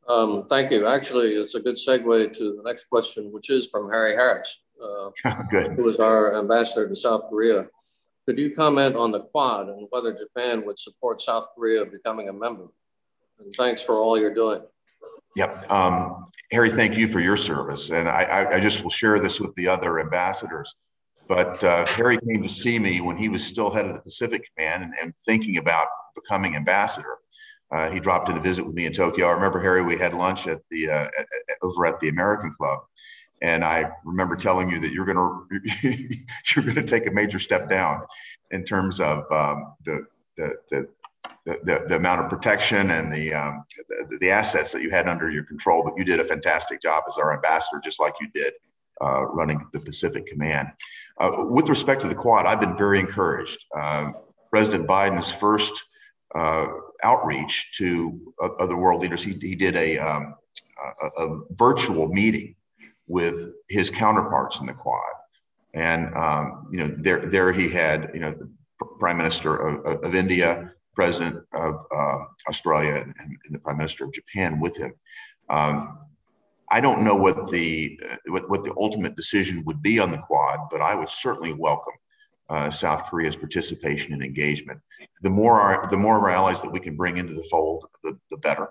Um, 0.07 0.47
thank 0.49 0.71
you. 0.71 0.87
Actually, 0.87 1.33
it's 1.33 1.55
a 1.55 1.59
good 1.59 1.75
segue 1.75 2.35
to 2.37 2.55
the 2.57 2.63
next 2.65 2.85
question, 2.85 3.31
which 3.31 3.49
is 3.49 3.67
from 3.67 3.89
Harry 3.89 4.15
Harris 4.15 4.61
uh, 4.81 5.09
Good. 5.51 5.73
who 5.73 5.89
is 5.89 5.97
our 5.97 6.37
ambassador 6.37 6.87
to 6.89 6.95
South 6.95 7.29
Korea. 7.29 7.67
Could 8.25 8.37
you 8.37 8.53
comment 8.53 8.95
on 8.95 9.11
the 9.11 9.21
Quad 9.21 9.69
and 9.69 9.87
whether 9.91 10.13
Japan 10.13 10.65
would 10.65 10.77
support 10.77 11.21
South 11.21 11.47
Korea 11.55 11.85
becoming 11.85 12.29
a 12.29 12.33
member? 12.33 12.67
And 13.39 13.53
thanks 13.55 13.81
for 13.81 13.95
all 13.95 14.19
you're 14.19 14.33
doing. 14.33 14.61
Yep. 15.39 15.71
Um, 15.71 16.25
Harry, 16.51 16.69
thank 16.69 16.97
you 16.97 17.07
for 17.07 17.21
your 17.21 17.37
service. 17.37 17.91
And 17.91 18.09
I, 18.09 18.45
I, 18.51 18.59
just 18.59 18.83
will 18.83 18.89
share 18.89 19.21
this 19.21 19.39
with 19.39 19.55
the 19.55 19.69
other 19.69 20.01
ambassadors. 20.01 20.75
But 21.29 21.63
uh, 21.63 21.85
Harry 21.91 22.17
came 22.17 22.43
to 22.43 22.49
see 22.49 22.77
me 22.77 22.99
when 22.99 23.15
he 23.15 23.29
was 23.29 23.45
still 23.45 23.69
head 23.69 23.85
of 23.85 23.93
the 23.93 24.01
Pacific 24.01 24.43
Command 24.53 24.83
and, 24.83 24.93
and 25.01 25.15
thinking 25.25 25.55
about 25.55 25.87
becoming 26.13 26.57
ambassador. 26.57 27.19
Uh, 27.71 27.89
he 27.89 28.01
dropped 28.01 28.27
in 28.27 28.35
to 28.35 28.41
visit 28.41 28.65
with 28.65 28.75
me 28.75 28.85
in 28.85 28.91
Tokyo. 28.91 29.27
I 29.27 29.31
remember 29.31 29.61
Harry. 29.61 29.81
We 29.81 29.95
had 29.95 30.13
lunch 30.13 30.45
at 30.45 30.59
the 30.71 30.89
uh, 30.89 31.07
at, 31.17 31.27
over 31.61 31.85
at 31.85 32.01
the 32.01 32.09
American 32.09 32.51
Club, 32.51 32.79
and 33.41 33.63
I 33.63 33.89
remember 34.03 34.35
telling 34.35 34.69
you 34.69 34.79
that 34.79 34.91
you're 34.91 35.05
going 35.05 35.15
to 35.81 36.17
you're 36.53 36.73
to 36.73 36.83
take 36.83 37.07
a 37.07 37.11
major 37.11 37.39
step 37.39 37.69
down 37.69 38.01
in 38.51 38.65
terms 38.65 38.99
of 38.99 39.19
um, 39.31 39.73
the, 39.85 40.05
the, 40.35 40.55
the 40.69 40.89
the, 41.45 41.85
the, 41.87 41.95
amount 41.95 42.21
of 42.21 42.29
protection 42.29 42.91
and 42.91 43.11
the, 43.11 43.33
um, 43.33 43.63
the, 43.87 44.17
the 44.19 44.31
assets 44.31 44.71
that 44.71 44.81
you 44.81 44.89
had 44.89 45.07
under 45.07 45.29
your 45.29 45.43
control, 45.43 45.83
but 45.83 45.97
you 45.97 46.03
did 46.03 46.19
a 46.19 46.23
fantastic 46.23 46.81
job 46.81 47.03
as 47.07 47.17
our 47.17 47.33
ambassador, 47.33 47.79
just 47.83 47.99
like 47.99 48.13
you 48.21 48.27
did 48.33 48.53
uh, 49.01 49.25
running 49.25 49.65
the 49.73 49.79
Pacific 49.79 50.25
Command. 50.25 50.67
Uh, 51.17 51.45
with 51.49 51.69
respect 51.69 52.01
to 52.01 52.07
the 52.07 52.15
Quad, 52.15 52.45
I've 52.45 52.59
been 52.59 52.77
very 52.77 52.99
encouraged. 52.99 53.65
Uh, 53.75 54.11
President 54.49 54.87
Biden's 54.87 55.31
first 55.31 55.83
uh, 56.35 56.67
outreach 57.03 57.71
to 57.77 58.33
other 58.59 58.75
world 58.75 59.01
leaders, 59.01 59.23
he, 59.23 59.33
he 59.33 59.55
did 59.55 59.75
a, 59.75 59.97
um, 59.97 60.35
a, 61.01 61.23
a, 61.23 61.41
virtual 61.51 62.07
meeting 62.07 62.55
with 63.07 63.53
his 63.67 63.89
counterparts 63.89 64.59
in 64.59 64.67
the 64.67 64.73
Quad. 64.73 65.01
And, 65.73 66.15
um, 66.15 66.67
you 66.71 66.79
know, 66.79 66.95
there, 66.99 67.21
there 67.21 67.51
he 67.51 67.69
had, 67.69 68.11
you 68.13 68.19
know, 68.19 68.31
the 68.31 68.49
Prime 68.99 69.17
Minister 69.17 69.55
of, 69.55 70.03
of 70.03 70.15
India, 70.15 70.71
President 70.99 71.37
of 71.53 71.75
uh, 71.95 72.25
Australia, 72.49 72.95
and, 72.95 73.15
and, 73.17 73.37
the 73.51 73.59
Prime 73.59 73.77
Minister 73.77 74.03
of 74.03 74.11
Japan 74.11 74.59
with 74.59 74.75
him. 74.75 74.93
Um, 75.49 75.97
I 76.69 76.81
don't 76.81 77.03
know 77.03 77.15
what 77.15 77.49
the 77.49 77.97
uh, 78.05 78.17
what, 78.27 78.49
what, 78.49 78.65
the 78.65 78.73
ultimate 78.77 79.15
decision 79.15 79.63
would 79.63 79.81
be 79.81 79.97
on 79.99 80.11
the 80.11 80.17
Quad, 80.17 80.59
but 80.69 80.81
I 80.81 80.95
would 80.95 81.07
certainly 81.07 81.53
welcome 81.53 81.93
uh, 82.49 82.69
South 82.69 83.05
Korea's 83.05 83.37
participation 83.37 84.13
and 84.13 84.21
engagement. 84.21 84.81
The 85.21 85.29
more 85.29 85.61
our, 85.61 85.89
the 85.89 85.95
more 85.95 86.17
of 86.17 86.23
our 86.23 86.31
allies 86.31 86.61
that 86.63 86.69
we 86.69 86.81
can 86.81 86.97
bring 86.97 87.15
into 87.15 87.33
the 87.33 87.47
fold, 87.49 87.85
the, 88.03 88.19
the 88.29 88.37
better. 88.37 88.67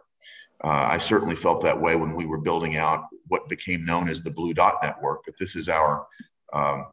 Uh, 0.63 0.87
I 0.97 0.99
certainly 0.99 1.35
felt 1.35 1.63
that 1.63 1.81
way 1.81 1.97
when 1.97 2.15
we 2.15 2.27
were 2.27 2.43
building 2.43 2.77
out 2.77 3.07
what 3.29 3.49
became 3.49 3.87
known 3.87 4.07
as 4.11 4.21
the 4.21 4.31
Blue 4.31 4.53
Dot 4.53 4.75
Network. 4.83 5.21
But 5.25 5.39
this 5.39 5.57
is 5.57 5.71
our 5.71 6.07
um, 6.53 6.89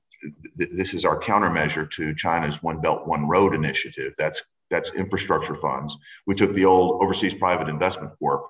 th- 0.57 0.69
this 0.69 0.93
is 0.93 1.03
our 1.03 1.19
countermeasure 1.19 1.91
to 1.91 2.15
China's 2.15 2.63
One 2.63 2.79
Belt 2.79 3.05
One 3.05 3.27
Road 3.27 3.53
initiative. 3.53 4.13
That's 4.17 4.41
that's 4.69 4.93
infrastructure 4.93 5.55
funds. 5.55 5.97
We 6.27 6.35
took 6.35 6.53
the 6.53 6.65
old 6.65 7.01
Overseas 7.01 7.33
Private 7.33 7.69
Investment 7.69 8.13
Corp, 8.19 8.43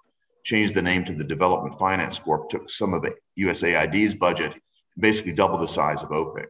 changed 0.43 0.75
the 0.75 0.81
name 0.81 1.03
to 1.05 1.13
the 1.13 1.23
Development 1.23 1.77
Finance 1.77 2.19
Corp, 2.19 2.49
took 2.49 2.69
some 2.69 2.93
of 2.93 3.01
the 3.01 3.13
USAID's 3.39 4.15
budget, 4.15 4.59
basically 4.97 5.33
double 5.33 5.57
the 5.57 5.67
size 5.67 6.03
of 6.03 6.09
OPIC. 6.09 6.47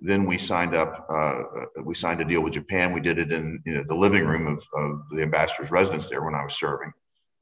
Then 0.00 0.26
we 0.26 0.36
signed 0.36 0.74
up. 0.74 1.06
Uh, 1.08 1.42
we 1.82 1.94
signed 1.94 2.20
a 2.20 2.24
deal 2.24 2.42
with 2.42 2.52
Japan. 2.52 2.92
We 2.92 3.00
did 3.00 3.18
it 3.18 3.32
in 3.32 3.62
you 3.64 3.74
know, 3.74 3.84
the 3.86 3.94
living 3.94 4.26
room 4.26 4.46
of, 4.46 4.62
of 4.74 5.08
the 5.10 5.22
ambassador's 5.22 5.70
residence 5.70 6.10
there 6.10 6.22
when 6.22 6.34
I 6.34 6.42
was 6.42 6.58
serving. 6.58 6.92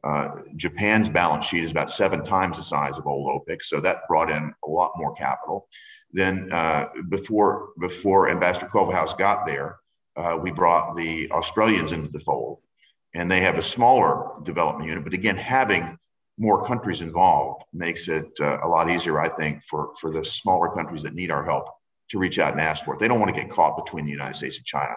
Uh, 0.04 0.42
Japan's 0.54 1.08
balance 1.08 1.46
sheet 1.46 1.64
is 1.64 1.70
about 1.70 1.90
seven 1.90 2.22
times 2.22 2.58
the 2.58 2.62
size 2.62 2.98
of 2.98 3.06
old 3.06 3.28
OPIC, 3.40 3.64
so 3.64 3.80
that 3.80 4.06
brought 4.06 4.30
in 4.30 4.52
a 4.64 4.68
lot 4.68 4.92
more 4.96 5.14
capital. 5.14 5.66
Then 6.12 6.52
uh, 6.52 6.88
before 7.08 7.70
before 7.80 8.30
Ambassador 8.30 8.66
Culvahouse 8.66 9.16
got 9.18 9.46
there, 9.46 9.78
uh, 10.16 10.38
we 10.40 10.50
brought 10.50 10.96
the 10.96 11.30
Australians 11.30 11.92
into 11.92 12.08
the 12.08 12.20
fold, 12.20 12.60
and 13.14 13.30
they 13.30 13.40
have 13.40 13.58
a 13.58 13.62
smaller 13.62 14.30
development 14.42 14.88
unit. 14.88 15.04
But 15.04 15.14
again, 15.14 15.36
having 15.36 15.98
more 16.38 16.64
countries 16.66 17.02
involved 17.02 17.64
makes 17.72 18.08
it 18.08 18.28
uh, 18.40 18.58
a 18.62 18.68
lot 18.68 18.90
easier, 18.90 19.20
I 19.20 19.28
think, 19.28 19.62
for 19.62 19.92
for 20.00 20.10
the 20.10 20.24
smaller 20.24 20.68
countries 20.68 21.02
that 21.02 21.14
need 21.14 21.30
our 21.30 21.44
help 21.44 21.68
to 22.10 22.18
reach 22.18 22.38
out 22.38 22.52
and 22.52 22.60
ask 22.60 22.84
for 22.84 22.94
it. 22.94 23.00
They 23.00 23.08
don't 23.08 23.20
want 23.20 23.34
to 23.34 23.40
get 23.40 23.50
caught 23.50 23.82
between 23.82 24.04
the 24.04 24.10
United 24.10 24.36
States 24.36 24.56
and 24.56 24.66
China. 24.66 24.94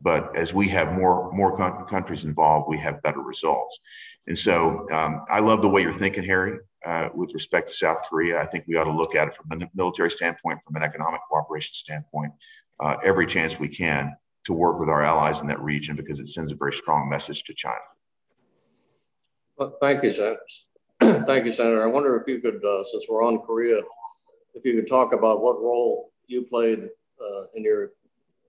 But 0.00 0.36
as 0.36 0.52
we 0.52 0.68
have 0.68 0.92
more 0.92 1.32
more 1.32 1.56
countries 1.86 2.24
involved, 2.24 2.68
we 2.68 2.78
have 2.78 3.02
better 3.02 3.20
results. 3.20 3.78
And 4.26 4.38
so 4.38 4.86
um, 4.90 5.22
I 5.30 5.40
love 5.40 5.62
the 5.62 5.68
way 5.68 5.82
you're 5.82 5.92
thinking, 5.92 6.24
Harry, 6.24 6.58
uh, 6.84 7.08
with 7.14 7.32
respect 7.32 7.68
to 7.68 7.74
South 7.74 8.00
Korea. 8.08 8.40
I 8.40 8.46
think 8.46 8.64
we 8.66 8.76
ought 8.76 8.84
to 8.84 8.92
look 8.92 9.14
at 9.14 9.28
it 9.28 9.34
from 9.34 9.62
a 9.62 9.70
military 9.74 10.10
standpoint, 10.10 10.60
from 10.62 10.76
an 10.76 10.82
economic 10.82 11.20
cooperation 11.30 11.74
standpoint, 11.74 12.32
uh, 12.80 12.96
every 13.04 13.26
chance 13.26 13.58
we 13.58 13.68
can 13.68 14.14
to 14.46 14.52
work 14.52 14.78
with 14.78 14.88
our 14.88 15.02
allies 15.02 15.40
in 15.40 15.46
that 15.48 15.60
region 15.60 15.96
because 15.96 16.20
it 16.20 16.28
sends 16.28 16.52
a 16.52 16.54
very 16.54 16.72
strong 16.72 17.08
message 17.08 17.42
to 17.44 17.52
China. 17.52 17.76
Well, 19.58 19.76
thank 19.80 20.02
you, 20.02 20.10
Senator. 20.10 20.40
thank 21.00 21.44
you, 21.44 21.52
Senator. 21.52 21.82
I 21.82 21.86
wonder 21.86 22.16
if 22.16 22.28
you 22.28 22.40
could, 22.40 22.64
uh, 22.64 22.84
since 22.84 23.06
we're 23.08 23.24
on 23.24 23.40
Korea, 23.40 23.80
if 24.54 24.64
you 24.64 24.74
could 24.74 24.86
talk 24.88 25.12
about 25.12 25.42
what 25.42 25.60
role 25.60 26.12
you 26.26 26.42
played 26.42 26.88
uh, 27.20 27.42
in 27.54 27.64
your 27.64 27.90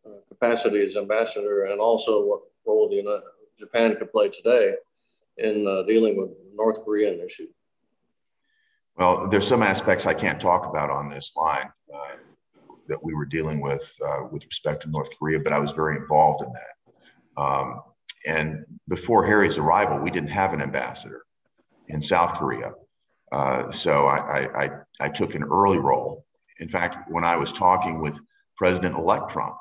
uh, 0.05 0.19
capacity 0.29 0.85
as 0.85 0.97
ambassador 0.97 1.65
and 1.65 1.79
also 1.79 2.25
what 2.25 2.41
role 2.65 2.87
the 2.89 2.97
United, 2.97 3.23
Japan 3.57 3.95
could 3.95 4.11
play 4.11 4.29
today 4.29 4.75
in 5.37 5.65
uh, 5.67 5.83
dealing 5.87 6.15
with 6.15 6.29
North 6.53 6.83
Korean 6.85 7.19
issue. 7.19 7.47
Well, 8.97 9.27
there's 9.27 9.47
some 9.47 9.63
aspects 9.63 10.05
I 10.05 10.13
can't 10.13 10.39
talk 10.39 10.67
about 10.67 10.89
on 10.91 11.09
this 11.09 11.33
line 11.35 11.69
uh, 11.93 12.15
that 12.87 13.03
we 13.03 13.13
were 13.13 13.25
dealing 13.25 13.61
with 13.61 13.95
uh, 14.05 14.23
with 14.31 14.45
respect 14.45 14.83
to 14.83 14.89
North 14.89 15.09
Korea, 15.17 15.39
but 15.39 15.53
I 15.53 15.59
was 15.59 15.71
very 15.71 15.97
involved 15.97 16.43
in 16.43 16.51
that. 16.51 17.41
Um, 17.41 17.81
and 18.25 18.65
before 18.87 19.25
Harry's 19.25 19.57
arrival, 19.57 19.99
we 19.99 20.11
didn't 20.11 20.29
have 20.29 20.53
an 20.53 20.61
ambassador 20.61 21.23
in 21.87 22.01
South 22.01 22.33
Korea. 22.33 22.73
Uh, 23.31 23.71
so 23.71 24.07
I, 24.07 24.65
I, 24.65 24.69
I, 25.01 25.09
took 25.09 25.35
an 25.35 25.43
early 25.43 25.77
role. 25.77 26.25
In 26.59 26.69
fact, 26.69 27.09
when 27.11 27.25
I 27.25 27.35
was 27.35 27.51
talking 27.51 27.99
with 27.99 28.19
President-elect 28.55 29.29
Trump, 29.29 29.55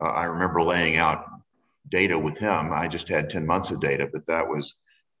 uh, 0.00 0.04
I 0.04 0.24
remember 0.24 0.62
laying 0.62 0.96
out 0.96 1.24
data 1.88 2.16
with 2.16 2.38
him. 2.38 2.72
I 2.72 2.86
just 2.86 3.08
had 3.08 3.28
10 3.28 3.44
months 3.44 3.72
of 3.72 3.80
data, 3.80 4.08
but 4.12 4.26
that 4.26 4.46
was 4.46 4.74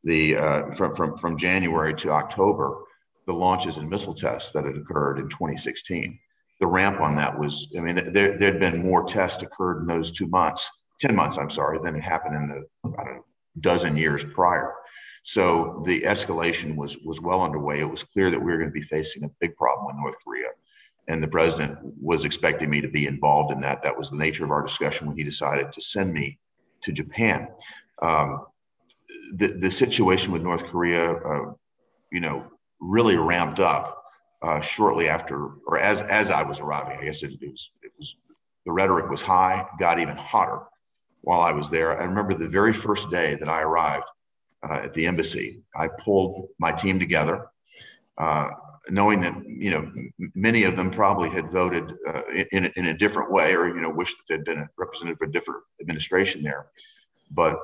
the 0.04 0.36
uh, 0.36 0.70
from, 0.72 0.94
from, 0.94 1.18
from 1.18 1.36
January 1.36 1.94
to 1.94 2.10
October, 2.10 2.84
the 3.26 3.32
launches 3.32 3.78
and 3.78 3.90
missile 3.90 4.14
tests 4.14 4.52
that 4.52 4.64
had 4.64 4.76
occurred 4.76 5.18
in 5.18 5.28
2016. 5.28 6.18
The 6.60 6.66
ramp 6.66 7.00
on 7.00 7.14
that 7.16 7.38
was, 7.38 7.72
I 7.76 7.80
mean, 7.80 8.12
there 8.12 8.36
had 8.38 8.58
been 8.58 8.82
more 8.82 9.04
tests 9.04 9.42
occurred 9.42 9.80
in 9.80 9.86
those 9.86 10.10
two 10.10 10.26
months, 10.26 10.68
10 11.00 11.14
months, 11.14 11.38
I'm 11.38 11.50
sorry, 11.50 11.78
than 11.82 11.94
it 11.94 12.02
happened 12.02 12.34
in 12.34 12.48
the, 12.48 12.90
I 12.98 13.04
don't 13.04 13.14
know, 13.14 13.24
dozen 13.60 13.96
years 13.96 14.24
prior. 14.24 14.74
So 15.22 15.82
the 15.84 16.02
escalation 16.02 16.76
was 16.76 16.96
was 16.98 17.20
well 17.20 17.42
underway. 17.42 17.80
It 17.80 17.90
was 17.90 18.02
clear 18.02 18.30
that 18.30 18.38
we 18.38 18.50
were 18.50 18.56
going 18.56 18.70
to 18.70 18.72
be 18.72 18.82
facing 18.82 19.24
a 19.24 19.30
big 19.40 19.54
problem 19.56 19.86
with 19.86 19.96
North 19.96 20.16
Korea, 20.24 20.48
and 21.08 21.22
the 21.22 21.28
president 21.28 21.78
was 22.00 22.24
expecting 22.24 22.70
me 22.70 22.80
to 22.80 22.88
be 22.88 23.06
involved 23.06 23.52
in 23.52 23.60
that. 23.60 23.82
That 23.82 23.96
was 23.96 24.10
the 24.10 24.16
nature 24.16 24.44
of 24.44 24.50
our 24.50 24.62
discussion 24.62 25.06
when 25.06 25.16
he 25.16 25.24
decided 25.24 25.72
to 25.72 25.80
send 25.80 26.12
me 26.12 26.38
to 26.82 26.92
Japan. 26.92 27.48
Um, 28.00 28.46
the 29.34 29.48
the 29.48 29.70
situation 29.70 30.32
with 30.32 30.42
North 30.42 30.64
Korea, 30.64 31.12
uh, 31.12 31.52
you 32.10 32.20
know, 32.20 32.46
really 32.80 33.16
ramped 33.16 33.60
up 33.60 33.97
uh, 34.42 34.60
shortly 34.60 35.08
after, 35.08 35.46
or 35.66 35.78
as 35.78 36.02
as 36.02 36.30
I 36.30 36.42
was 36.42 36.60
arriving. 36.60 36.98
I 36.98 37.04
guess 37.04 37.22
it, 37.22 37.32
it 37.40 37.50
was 37.50 37.70
it 37.82 37.92
was 37.98 38.16
the 38.66 38.72
rhetoric 38.72 39.10
was 39.10 39.22
high, 39.22 39.66
got 39.78 39.98
even 39.98 40.16
hotter 40.16 40.60
while 41.22 41.40
I 41.40 41.52
was 41.52 41.70
there. 41.70 42.00
I 42.00 42.04
remember 42.04 42.34
the 42.34 42.48
very 42.48 42.72
first 42.72 43.10
day 43.10 43.34
that 43.34 43.48
I 43.48 43.62
arrived 43.62 44.08
uh, 44.62 44.80
at 44.84 44.94
the 44.94 45.06
embassy. 45.06 45.62
I 45.74 45.88
pulled 45.88 46.48
my 46.58 46.72
team 46.72 46.98
together, 46.98 47.46
uh, 48.18 48.50
knowing 48.90 49.20
that 49.20 49.34
you 49.46 49.70
know 49.70 49.90
many 50.34 50.64
of 50.64 50.76
them 50.76 50.90
probably 50.90 51.30
had 51.30 51.50
voted 51.50 51.92
uh, 52.06 52.22
in, 52.52 52.66
in 52.76 52.86
a 52.86 52.96
different 52.96 53.32
way, 53.32 53.54
or 53.54 53.68
you 53.68 53.80
know 53.80 53.90
wished 53.90 54.16
that 54.18 54.24
they'd 54.28 54.44
been 54.44 54.68
represented 54.76 55.18
for 55.18 55.24
a 55.24 55.32
different 55.32 55.62
administration 55.80 56.42
there. 56.42 56.66
But 57.30 57.58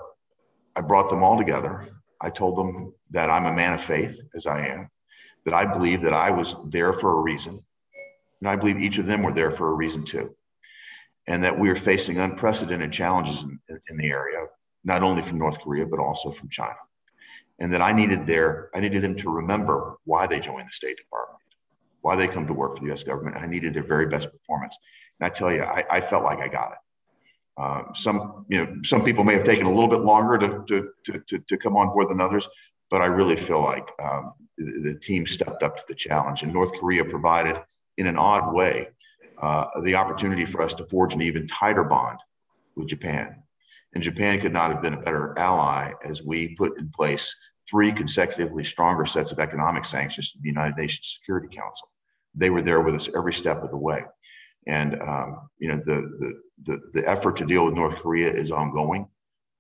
I 0.77 0.81
brought 0.81 1.09
them 1.09 1.23
all 1.23 1.39
together. 1.39 1.89
I 2.21 2.31
told 2.31 2.57
them 2.57 2.95
that 3.11 3.31
I'm 3.31 3.47
a 3.47 3.53
man 3.53 3.75
of 3.75 3.83
faith, 3.83 4.21
as 4.35 4.47
I 4.47 4.67
am, 4.67 4.91
that 5.45 5.55
I 5.55 5.65
believe 5.65 6.03
that 6.03 6.15
I 6.15 6.31
was 6.31 6.57
there 6.67 6.93
for 6.93 7.19
a 7.19 7.23
reason, 7.23 7.65
and 8.41 8.49
I 8.49 8.57
believe 8.57 8.79
each 8.79 8.99
of 8.99 9.07
them 9.07 9.23
were 9.23 9.33
there 9.33 9.51
for 9.51 9.71
a 9.71 9.75
reason 9.75 10.05
too, 10.05 10.35
and 11.27 11.45
that 11.45 11.59
we 11.59 11.69
are 11.71 11.77
facing 11.77 12.19
unprecedented 12.19 12.93
challenges 12.93 13.43
in, 13.43 13.61
in 13.89 13.97
the 13.97 14.11
area 14.11 14.47
not 14.85 15.03
only 15.03 15.23
from 15.23 15.39
North 15.39 15.61
Korea, 15.61 15.87
but 15.87 15.99
also 15.99 16.31
from 16.31 16.49
China. 16.51 16.77
And 17.59 17.73
that 17.73 17.81
I 17.81 17.93
needed 17.93 18.27
their, 18.27 18.71
I 18.75 18.81
needed 18.81 19.03
them 19.03 19.17
to 19.17 19.31
remember 19.31 19.97
why 20.05 20.27
they 20.27 20.41
joined 20.41 20.69
the 20.69 20.73
State 20.73 20.99
Department, 20.99 21.41
why 22.03 22.17
they 22.17 22.27
come 22.27 22.47
to 22.47 22.53
work 22.53 22.77
for 22.77 22.85
the 22.85 22.93
US 22.93 23.03
government. 23.03 23.37
I 23.37 23.47
needed 23.47 23.75
their 23.75 23.85
very 23.85 24.07
best 24.07 24.31
performance. 24.31 24.77
And 25.19 25.27
I 25.27 25.31
tell 25.31 25.53
you, 25.53 25.63
I, 25.63 25.85
I 25.91 26.01
felt 26.01 26.25
like 26.25 26.39
I 26.39 26.49
got 26.49 26.73
it. 26.73 26.79
Um, 27.57 27.91
some, 27.95 28.45
you 28.49 28.59
know, 28.59 28.77
some 28.85 29.05
people 29.05 29.23
may 29.23 29.35
have 29.35 29.45
taken 29.45 29.67
a 29.67 29.71
little 29.71 29.89
bit 29.89 30.01
longer 30.01 30.37
to, 30.39 30.65
to, 30.67 31.21
to, 31.29 31.39
to, 31.39 31.57
come 31.57 31.77
on 31.77 31.87
board 31.87 32.09
than 32.09 32.21
others, 32.21 32.49
but 32.95 33.03
I 33.03 33.07
really 33.07 33.37
feel 33.37 33.61
like 33.61 33.91
um, 34.01 34.35
the, 34.57 34.93
the, 34.93 34.95
team 35.01 35.27
stepped 35.27 35.65
up 35.65 35.77
to 35.79 35.85
the 35.89 35.97
challenge. 35.97 36.45
And 36.45 36.53
North 36.53 36.73
Korea 36.79 37.05
provided, 37.05 37.57
in 37.99 38.07
an 38.07 38.17
odd 38.17 38.55
way, 38.55 38.89
uh, 39.43 39.67
the 39.83 39.97
opportunity 39.97 40.45
for 40.45 40.63
us 40.63 40.75
to 40.75 40.85
forge 40.85 41.13
an 41.15 41.23
even 41.23 41.49
tighter 41.49 41.83
bond 41.83 42.21
with 42.77 42.87
Japan 42.87 43.43
and 43.95 44.03
Japan 44.03 44.41
could 44.41 44.53
not 44.53 44.71
have 44.73 44.83
been 44.83 44.95
a 44.95 45.01
better 45.01 45.39
ally 45.39 45.93
as 46.05 46.23
we 46.23 46.55
put 46.57 46.79
in 46.79 46.91
place 46.91 47.35
three 47.69 47.93
consecutively 47.93 48.65
stronger 48.65 49.07
sets 49.07 49.33
of 49.33 49.39
economic 49.39 49.85
sanctions 49.85 50.33
to 50.33 50.39
the 50.41 50.49
United 50.49 50.77
Nations 50.77 51.17
Security 51.19 51.49
Council. 51.49 51.89
They 52.35 52.51
were 52.51 52.63
there 52.63 52.81
with 52.81 52.95
us 52.95 53.09
every 53.17 53.33
step 53.33 53.63
of 53.63 53.71
the 53.71 53.77
way. 53.77 54.05
And 54.67 55.01
um, 55.03 55.49
you 55.59 55.69
know 55.69 55.77
the, 55.77 56.01
the, 56.19 56.41
the 56.65 56.81
the 56.95 57.09
effort 57.09 57.37
to 57.37 57.47
deal 57.47 57.67
with 57.67 57.75
North 57.75 57.97
Korea 57.97 58.31
is 58.31 58.51
ongoing. 58.51 59.07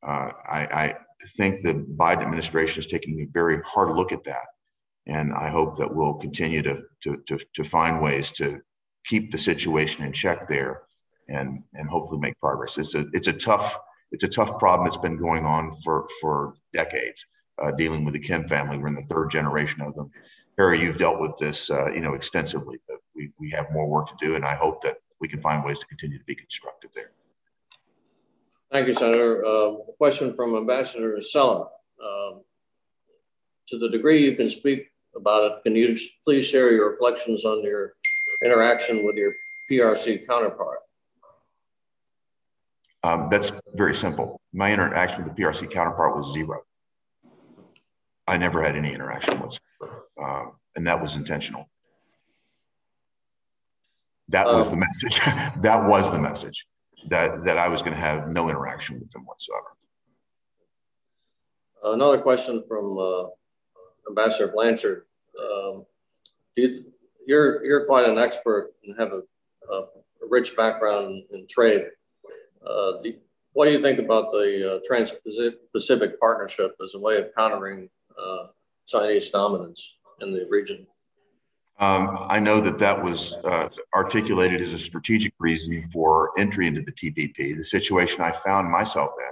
Uh, 0.02 0.30
I, 0.48 0.60
I 0.72 0.94
think 1.28 1.62
the 1.62 1.74
Biden 1.74 2.22
administration 2.22 2.80
is 2.80 2.86
taking 2.86 3.20
a 3.20 3.32
very 3.32 3.60
hard 3.62 3.96
look 3.96 4.12
at 4.12 4.24
that, 4.24 4.46
and 5.06 5.32
I 5.32 5.48
hope 5.48 5.76
that 5.78 5.94
we'll 5.94 6.14
continue 6.14 6.62
to 6.62 6.82
to 7.02 7.16
to, 7.28 7.38
to 7.54 7.64
find 7.64 8.02
ways 8.02 8.30
to 8.32 8.60
keep 9.06 9.30
the 9.30 9.38
situation 9.38 10.04
in 10.04 10.12
check 10.12 10.48
there, 10.48 10.82
and 11.28 11.62
and 11.74 11.88
hopefully 11.88 12.20
make 12.20 12.38
progress. 12.40 12.78
It's 12.78 12.94
a 12.94 13.06
it's 13.12 13.28
a 13.28 13.32
tough 13.32 13.78
it's 14.12 14.24
a 14.24 14.28
tough 14.28 14.58
problem 14.58 14.84
that's 14.84 14.96
been 14.96 15.16
going 15.16 15.44
on 15.44 15.72
for 15.82 16.08
for 16.20 16.54
decades. 16.72 17.26
Uh, 17.62 17.70
dealing 17.70 18.04
with 18.04 18.14
the 18.14 18.20
Kim 18.20 18.48
family, 18.48 18.76
we're 18.76 18.88
in 18.88 18.94
the 18.94 19.02
third 19.02 19.30
generation 19.30 19.80
of 19.80 19.94
them. 19.94 20.10
Harry, 20.58 20.80
you've 20.80 20.98
dealt 20.98 21.20
with 21.20 21.36
this, 21.38 21.70
uh, 21.70 21.88
you 21.92 22.00
know, 22.00 22.14
extensively, 22.14 22.78
but 22.88 22.98
we, 23.14 23.30
we 23.38 23.48
have 23.50 23.70
more 23.72 23.88
work 23.88 24.08
to 24.08 24.14
do, 24.18 24.34
and 24.34 24.44
I 24.44 24.56
hope 24.56 24.82
that 24.82 24.96
we 25.20 25.28
can 25.28 25.40
find 25.40 25.64
ways 25.64 25.78
to 25.78 25.86
continue 25.86 26.18
to 26.18 26.24
be 26.24 26.34
constructive 26.34 26.90
there. 26.92 27.12
Thank 28.74 28.88
you, 28.88 28.94
Senator. 28.94 29.46
Uh, 29.46 29.74
question 29.98 30.34
from 30.34 30.56
Ambassador 30.56 31.20
Cella. 31.20 31.68
Um, 32.04 32.40
to 33.68 33.78
the 33.78 33.88
degree 33.88 34.24
you 34.24 34.34
can 34.34 34.48
speak 34.48 34.88
about 35.14 35.44
it, 35.44 35.62
can 35.62 35.76
you 35.76 35.96
please 36.24 36.44
share 36.44 36.72
your 36.72 36.90
reflections 36.90 37.44
on 37.44 37.62
your 37.62 37.94
interaction 38.42 39.06
with 39.06 39.14
your 39.14 39.32
PRC 39.70 40.26
counterpart? 40.26 40.80
Um, 43.04 43.28
that's 43.30 43.52
very 43.74 43.94
simple. 43.94 44.40
My 44.52 44.72
interaction 44.72 45.22
with 45.22 45.32
the 45.32 45.40
PRC 45.40 45.70
counterpart 45.70 46.16
was 46.16 46.32
zero. 46.32 46.62
I 48.26 48.36
never 48.38 48.60
had 48.60 48.74
any 48.74 48.92
interaction 48.92 49.38
whatsoever, 49.38 50.08
uh, 50.20 50.46
and 50.74 50.84
that 50.88 51.00
was 51.00 51.14
intentional. 51.14 51.68
That 54.30 54.46
was 54.46 54.66
um, 54.66 54.74
the 54.74 54.80
message. 54.80 55.20
that 55.62 55.84
was 55.84 56.10
the 56.10 56.18
message 56.18 56.66
that 57.08 57.44
that 57.44 57.58
I 57.58 57.68
was 57.68 57.82
going 57.82 57.94
to 57.94 58.00
have 58.00 58.28
no 58.28 58.48
interaction 58.48 58.98
with 59.00 59.10
them 59.10 59.24
whatsoever. 59.26 59.76
Another 61.82 62.18
question 62.18 62.64
from 62.66 62.96
uh, 62.98 63.24
Ambassador 64.08 64.48
Blanchard. 64.48 65.04
Um, 65.38 65.84
you, 66.56 66.92
you're 67.26 67.64
you're 67.64 67.84
quite 67.86 68.08
an 68.08 68.18
expert 68.18 68.72
and 68.84 68.98
have 68.98 69.12
a, 69.12 69.22
a 69.72 69.86
rich 70.28 70.56
background 70.56 71.24
in 71.32 71.46
trade. 71.46 71.86
Uh, 72.66 72.92
what 73.52 73.66
do 73.66 73.72
you 73.72 73.82
think 73.82 73.98
about 73.98 74.32
the 74.32 74.76
uh, 74.76 74.78
Trans-Pacific 74.86 76.18
Partnership 76.18 76.74
as 76.82 76.94
a 76.94 76.98
way 76.98 77.18
of 77.18 77.26
countering 77.36 77.88
uh, 78.18 78.46
Chinese 78.86 79.30
dominance 79.30 79.98
in 80.20 80.32
the 80.32 80.46
region? 80.48 80.86
Um, 81.80 82.16
I 82.28 82.38
know 82.38 82.60
that 82.60 82.78
that 82.78 83.02
was 83.02 83.34
uh, 83.44 83.68
articulated 83.94 84.60
as 84.60 84.72
a 84.72 84.78
strategic 84.78 85.32
reason 85.40 85.88
for 85.88 86.30
entry 86.38 86.68
into 86.68 86.82
the 86.82 86.92
TPP. 86.92 87.56
The 87.56 87.64
situation 87.64 88.20
I 88.20 88.30
found 88.30 88.70
myself 88.70 89.10
in, 89.18 89.30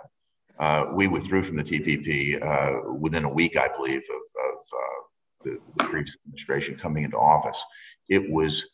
uh, 0.58 0.86
we 0.92 1.06
withdrew 1.06 1.42
from 1.42 1.56
the 1.56 1.64
TPP 1.64 2.42
uh, 2.42 2.92
within 2.94 3.24
a 3.24 3.32
week, 3.32 3.56
I 3.56 3.68
believe, 3.68 4.02
of, 4.10 4.44
of 4.44 4.58
uh, 4.72 5.02
the, 5.42 5.58
the, 5.76 5.84
previous 5.84 6.16
administration 6.26 6.76
coming 6.76 7.04
into 7.04 7.16
office. 7.16 7.64
It 8.08 8.30
was 8.30 8.66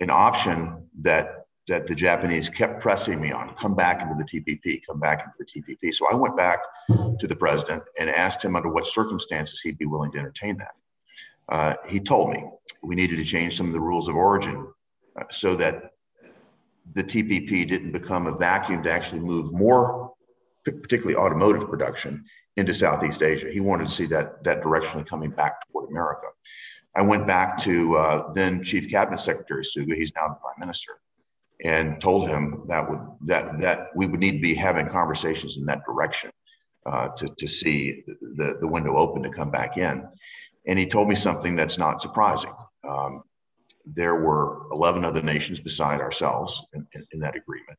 an 0.00 0.10
option 0.10 0.88
that 1.00 1.46
that 1.68 1.86
the 1.88 1.94
Japanese 1.94 2.48
kept 2.48 2.80
pressing 2.80 3.20
me 3.20 3.32
on, 3.32 3.52
come 3.56 3.74
back 3.74 4.00
into 4.00 4.14
the 4.14 4.22
TPP, 4.22 4.82
come 4.86 5.00
back 5.00 5.24
into 5.24 5.34
the 5.38 5.74
TPP. 5.74 5.92
So 5.92 6.06
I 6.08 6.14
went 6.14 6.36
back 6.36 6.60
to 7.18 7.26
the 7.26 7.34
president 7.34 7.82
and 7.98 8.08
asked 8.08 8.44
him 8.44 8.54
under 8.54 8.68
what 8.68 8.86
circumstances 8.86 9.60
he'd 9.62 9.76
be 9.76 9.84
willing 9.84 10.12
to 10.12 10.18
entertain 10.18 10.56
that. 10.58 10.74
Uh, 11.48 11.74
he 11.88 12.00
told 12.00 12.30
me 12.30 12.44
we 12.82 12.94
needed 12.94 13.16
to 13.16 13.24
change 13.24 13.56
some 13.56 13.66
of 13.66 13.72
the 13.72 13.80
rules 13.80 14.08
of 14.08 14.16
origin 14.16 14.66
uh, 15.18 15.24
so 15.30 15.54
that 15.56 15.90
the 16.94 17.04
TPP 17.04 17.68
didn't 17.68 17.92
become 17.92 18.26
a 18.26 18.36
vacuum 18.36 18.82
to 18.82 18.90
actually 18.90 19.20
move 19.20 19.52
more, 19.52 20.12
particularly 20.64 21.16
automotive 21.16 21.68
production, 21.68 22.24
into 22.56 22.72
Southeast 22.72 23.22
Asia. 23.22 23.50
He 23.50 23.60
wanted 23.60 23.88
to 23.88 23.92
see 23.92 24.06
that, 24.06 24.42
that 24.44 24.62
directionally 24.62 25.06
coming 25.06 25.30
back 25.30 25.66
toward 25.68 25.90
America. 25.90 26.26
I 26.94 27.02
went 27.02 27.26
back 27.26 27.58
to 27.58 27.96
uh, 27.96 28.32
then 28.32 28.62
Chief 28.62 28.90
Cabinet 28.90 29.18
Secretary 29.18 29.62
Suga, 29.62 29.94
he's 29.94 30.12
now 30.14 30.28
the 30.28 30.34
Prime 30.36 30.58
Minister, 30.58 30.92
and 31.62 32.00
told 32.00 32.28
him 32.28 32.62
that 32.68 32.88
would 32.88 33.00
that 33.26 33.58
that 33.58 33.88
we 33.94 34.06
would 34.06 34.20
need 34.20 34.32
to 34.32 34.40
be 34.40 34.54
having 34.54 34.88
conversations 34.88 35.58
in 35.58 35.66
that 35.66 35.84
direction 35.84 36.30
uh, 36.86 37.08
to, 37.08 37.28
to 37.36 37.46
see 37.46 38.02
the, 38.06 38.56
the 38.60 38.66
window 38.66 38.96
open 38.96 39.22
to 39.22 39.30
come 39.30 39.50
back 39.50 39.76
in. 39.76 40.08
And 40.66 40.78
he 40.78 40.86
told 40.86 41.08
me 41.08 41.14
something 41.14 41.54
that's 41.54 41.78
not 41.78 42.00
surprising. 42.00 42.52
Um, 42.84 43.22
there 43.84 44.16
were 44.16 44.66
11 44.72 45.04
other 45.04 45.22
nations 45.22 45.60
beside 45.60 46.00
ourselves 46.00 46.62
in, 46.74 46.86
in, 46.94 47.06
in 47.12 47.20
that 47.20 47.36
agreement. 47.36 47.78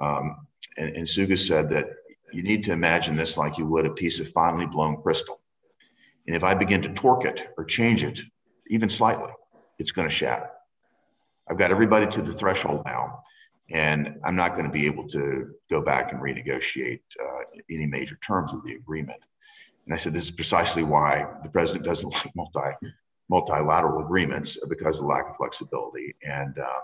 Um, 0.00 0.46
and, 0.76 0.90
and 0.94 1.06
Suga 1.06 1.38
said 1.38 1.70
that 1.70 1.86
you 2.32 2.42
need 2.42 2.64
to 2.64 2.72
imagine 2.72 3.16
this 3.16 3.36
like 3.36 3.56
you 3.56 3.66
would 3.66 3.86
a 3.86 3.90
piece 3.90 4.20
of 4.20 4.28
finely 4.28 4.66
blown 4.66 5.00
crystal. 5.02 5.40
And 6.26 6.36
if 6.36 6.44
I 6.44 6.54
begin 6.54 6.82
to 6.82 6.92
torque 6.92 7.24
it 7.24 7.48
or 7.56 7.64
change 7.64 8.04
it, 8.04 8.20
even 8.68 8.90
slightly, 8.90 9.32
it's 9.78 9.92
going 9.92 10.08
to 10.08 10.14
shatter. 10.14 10.50
I've 11.48 11.56
got 11.56 11.70
everybody 11.70 12.06
to 12.06 12.20
the 12.20 12.34
threshold 12.34 12.82
now, 12.84 13.22
and 13.70 14.18
I'm 14.24 14.36
not 14.36 14.52
going 14.52 14.66
to 14.66 14.70
be 14.70 14.84
able 14.84 15.08
to 15.08 15.54
go 15.70 15.80
back 15.80 16.12
and 16.12 16.20
renegotiate 16.20 17.00
uh, 17.22 17.44
any 17.70 17.86
major 17.86 18.16
terms 18.16 18.52
of 18.52 18.62
the 18.64 18.74
agreement. 18.74 19.20
And 19.88 19.94
I 19.94 19.96
said, 19.96 20.12
this 20.12 20.24
is 20.24 20.30
precisely 20.30 20.82
why 20.82 21.26
the 21.42 21.48
president 21.48 21.86
doesn't 21.86 22.12
like 22.12 22.36
multi 22.36 22.76
multilateral 23.30 24.04
agreements 24.04 24.58
because 24.68 24.98
of 24.98 25.02
the 25.02 25.08
lack 25.08 25.28
of 25.30 25.36
flexibility. 25.36 26.14
And 26.22 26.58
um, 26.58 26.82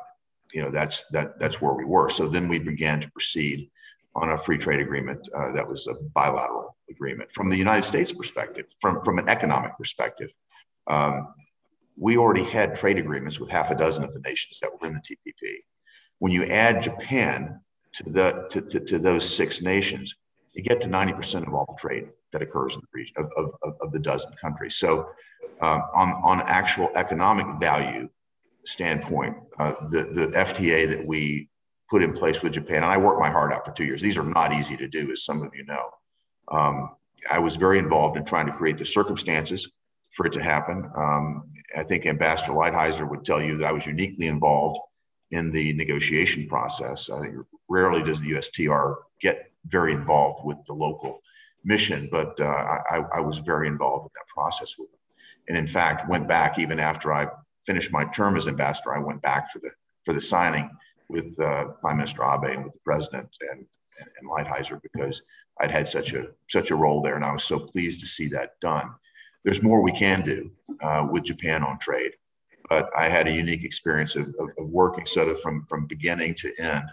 you 0.55 0.63
know 0.63 0.71
that's 0.71 1.05
that 1.11 1.39
that's 1.39 1.61
where 1.61 1.75
we 1.75 1.85
were. 1.85 2.09
So 2.09 2.29
then 2.29 2.49
we 2.49 2.59
began 2.59 3.01
to 3.03 3.11
proceed 3.11 3.71
on 4.15 4.31
a 4.31 4.39
free 4.39 4.57
trade 4.57 4.81
agreement 4.81 5.29
uh, 5.37 5.53
that 5.53 5.69
was 5.69 5.87
a 5.87 5.95
bilateral 6.15 6.77
agreement. 6.89 7.31
From 7.31 7.51
the 7.51 7.57
United 7.57 7.83
States 7.83 8.13
perspective, 8.13 8.67
from 8.81 9.05
from 9.05 9.19
an 9.19 9.29
economic 9.29 9.77
perspective, 9.77 10.33
um, 10.87 11.29
we 11.99 12.17
already 12.17 12.45
had 12.45 12.75
trade 12.75 12.99
agreements 12.99 13.39
with 13.39 13.51
half 13.51 13.71
a 13.71 13.75
dozen 13.75 14.05
of 14.05 14.15
the 14.15 14.21
nations 14.21 14.61
that 14.61 14.71
were 14.73 14.87
in 14.87 14.95
the 14.95 15.01
TPP. 15.01 15.57
When 16.21 16.33
you 16.33 16.45
add 16.45 16.81
Japan 16.81 17.61
to 17.95 18.11
the 18.11 18.47
to, 18.51 18.61
to, 18.63 18.81
to 18.81 18.99
those 18.99 19.29
six 19.29 19.61
nations, 19.61 20.15
you 20.55 20.63
get 20.63 20.81
to 20.83 20.89
90% 20.89 21.47
of 21.47 21.53
all 21.53 21.67
the 21.69 21.81
trade 21.81 22.09
that 22.35 22.43
occurs 22.43 22.75
in 22.75 22.81
the 22.81 22.89
region 22.93 23.15
of, 23.17 23.55
of, 23.63 23.75
of 23.81 23.93
the 23.93 24.01
dozen 24.01 24.33
countries. 24.41 24.75
So, 24.75 25.09
um, 25.61 25.83
on, 25.95 26.11
on 26.23 26.41
actual 26.43 26.91
economic 26.97 27.47
value 27.61 28.09
standpoint, 28.67 29.37
uh, 29.59 29.75
the, 29.91 30.03
the 30.03 30.27
FTA 30.37 30.89
that 30.91 31.07
we 31.07 31.49
put 31.89 32.03
in 32.03 32.13
place 32.13 32.43
with 32.43 32.53
Japan, 32.53 32.79
and 32.79 32.87
I 32.87 32.99
worked 32.99 33.21
my 33.21 33.31
heart 33.31 33.53
out 33.53 33.65
for 33.65 33.73
two 33.73 33.85
years. 33.85 34.03
These 34.03 34.19
are 34.19 34.25
not 34.25 34.53
easy 34.53 34.77
to 34.77 34.89
do, 34.89 35.11
as 35.13 35.25
some 35.25 35.43
of 35.43 35.55
you 35.55 35.65
know. 35.65 35.89
Um, 36.49 36.91
I 37.31 37.39
was 37.39 37.57
very 37.57 37.79
involved 37.79 38.17
in 38.17 38.25
trying 38.25 38.47
to 38.47 38.53
create 38.53 38.79
the 38.79 38.85
circumstances 38.85 39.71
for 40.11 40.27
it 40.27 40.33
to 40.33 40.43
happen. 40.43 40.91
Um, 40.97 41.45
I 41.77 41.85
think 41.85 42.05
Ambassador 42.05 42.53
Lighthizer 42.53 43.09
would 43.09 43.25
tell 43.25 43.41
you 43.41 43.57
that 43.59 43.67
I 43.67 43.73
was 43.73 43.87
uniquely 43.87 44.27
involved 44.27 44.79
in 45.31 45.51
the 45.51 45.73
negotiation 45.75 46.49
process. 46.49 47.11
I 47.11 47.21
think 47.21 47.35
rarely 47.69 48.03
does 48.03 48.21
the 48.21 48.33
USTR 48.33 48.97
get 49.21 49.51
very 49.67 49.93
involved 49.93 50.45
with 50.45 50.59
the 50.67 50.75
local 50.75 51.21
mission, 51.65 52.09
but 52.11 52.39
uh, 52.41 52.79
I, 52.91 53.05
I, 53.15 53.21
was 53.21 53.39
very 53.39 53.69
involved 53.69 54.05
with 54.05 54.13
that 54.15 54.27
process 54.29 54.77
with 54.79 54.91
them. 54.91 55.01
And 55.49 55.59
in 55.59 55.67
fact, 55.67 56.09
went 56.09 56.29
back 56.29 56.59
even 56.59 56.79
after 56.79 57.13
I 57.13 57.29
finished 57.67 57.93
my 57.93 58.05
term 58.05 58.37
as 58.37 58.49
ambassador. 58.49 58.95
I 58.95 58.99
went 58.99 59.23
back 59.23 59.51
for 59.51 59.59
the 59.59 59.71
for 60.05 60.13
the 60.13 60.21
signing 60.21 60.71
with 61.09 61.39
uh, 61.41 61.69
Prime 61.81 61.97
Minister 61.97 62.23
Abe 62.23 62.55
and 62.55 62.65
with 62.65 62.75
the 62.75 62.81
president 62.85 63.37
and, 63.51 63.67
and, 64.01 64.09
and 64.19 64.31
Lighthizer 64.31 64.81
because 64.83 65.23
I'd 65.61 65.71
had 65.71 65.89
such 65.89 66.13
a 66.13 66.29
such 66.49 66.71
a 66.71 66.77
role 66.77 67.01
there, 67.01 67.17
and 67.17 67.25
I 67.25 67.33
was 67.33 67.45
so 67.45 67.59
pleased 67.59 68.01
to 68.01 68.07
see 68.07 68.29
that 68.29 68.61
done. 68.61 68.91
There's 69.45 69.63
more 69.63 69.83
we 69.83 69.93
can 69.93 70.23
do 70.23 70.51
uh, 70.83 71.07
with 71.11 71.25
Japan 71.25 71.63
on 71.63 71.79
trade, 71.79 72.13
but 72.69 72.91
I 72.97 73.09
had 73.09 73.29
a 73.29 73.33
unique 73.33 73.65
experience 73.65 74.17
of, 74.17 74.29
of, 74.39 74.49
of 74.59 74.69
working 74.71 75.07
sort 75.07 75.29
of 75.29 75.41
from 75.41 75.63
from 75.63 75.87
beginning 75.87 76.35
to 76.37 76.53
end 76.59 76.85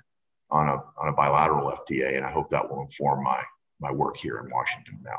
on 0.51 0.67
a, 0.67 0.75
on 1.01 1.07
a 1.07 1.13
bilateral 1.13 1.71
FTA, 1.71 2.17
and 2.17 2.25
I 2.25 2.31
hope 2.31 2.49
that 2.49 2.69
will 2.69 2.81
inform 2.81 3.23
my, 3.23 3.41
my 3.81 3.91
work 3.91 4.17
here 4.17 4.37
in 4.37 4.49
Washington 4.49 4.99
now. 5.03 5.17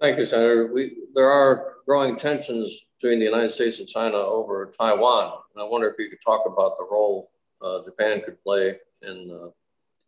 Thank 0.00 0.18
you, 0.18 0.24
Senator. 0.24 0.70
We, 0.72 0.96
there 1.14 1.30
are 1.30 1.74
growing 1.86 2.16
tensions 2.16 2.86
between 3.00 3.18
the 3.18 3.24
United 3.24 3.50
States 3.50 3.80
and 3.80 3.88
China 3.88 4.16
over 4.16 4.70
Taiwan. 4.78 5.32
And 5.54 5.62
I 5.62 5.66
wonder 5.66 5.88
if 5.88 5.96
you 5.98 6.08
could 6.08 6.20
talk 6.24 6.46
about 6.46 6.76
the 6.78 6.86
role 6.90 7.30
uh, 7.62 7.80
Japan 7.84 8.22
could 8.24 8.42
play 8.42 8.76
in 9.02 9.30
uh, 9.30 9.48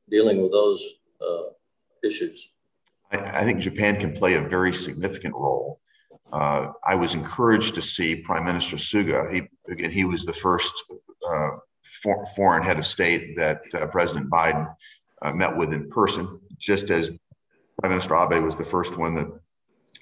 dealing 0.08 0.42
with 0.42 0.52
those 0.52 0.82
uh, 1.20 1.50
issues. 2.02 2.52
I, 3.10 3.40
I, 3.40 3.44
think 3.44 3.60
Japan 3.60 4.00
can 4.00 4.12
play 4.12 4.34
a 4.34 4.40
very 4.40 4.72
significant 4.72 5.34
role. 5.34 5.80
Uh, 6.32 6.72
I 6.86 6.94
was 6.94 7.14
encouraged 7.14 7.74
to 7.74 7.82
see 7.82 8.16
Prime 8.16 8.44
Minister 8.44 8.76
Suga. 8.76 9.32
He 9.32 9.42
again, 9.70 9.90
he 9.90 10.04
was 10.04 10.24
the 10.24 10.32
first 10.32 10.72
uh, 11.30 11.50
for, 12.02 12.26
foreign 12.34 12.62
head 12.62 12.78
of 12.78 12.86
state 12.86 13.36
that 13.36 13.60
uh, 13.74 13.86
President 13.86 14.30
Biden 14.30 14.66
uh, 15.22 15.32
met 15.32 15.56
with 15.56 15.72
in 15.72 15.88
person, 15.88 16.40
just 16.58 16.90
as 16.90 17.10
Prime 17.80 17.90
Minister 17.90 18.16
Abe 18.16 18.42
was 18.42 18.56
the 18.56 18.64
first 18.64 18.96
one 18.96 19.14
that 19.14 19.26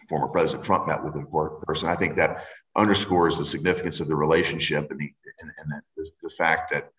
former 0.08 0.28
President 0.28 0.64
Trump 0.64 0.86
met 0.86 1.02
with 1.02 1.14
in 1.14 1.26
person. 1.62 1.88
I 1.88 1.94
think 1.94 2.14
that 2.16 2.44
underscores 2.76 3.38
the 3.38 3.44
significance 3.44 4.00
of 4.00 4.08
the 4.08 4.16
relationship 4.16 4.90
and 4.90 5.00
the 5.00 5.10
and, 5.40 5.50
and 5.58 5.82
the, 5.96 6.10
the 6.22 6.30
fact 6.30 6.70
that 6.72 6.90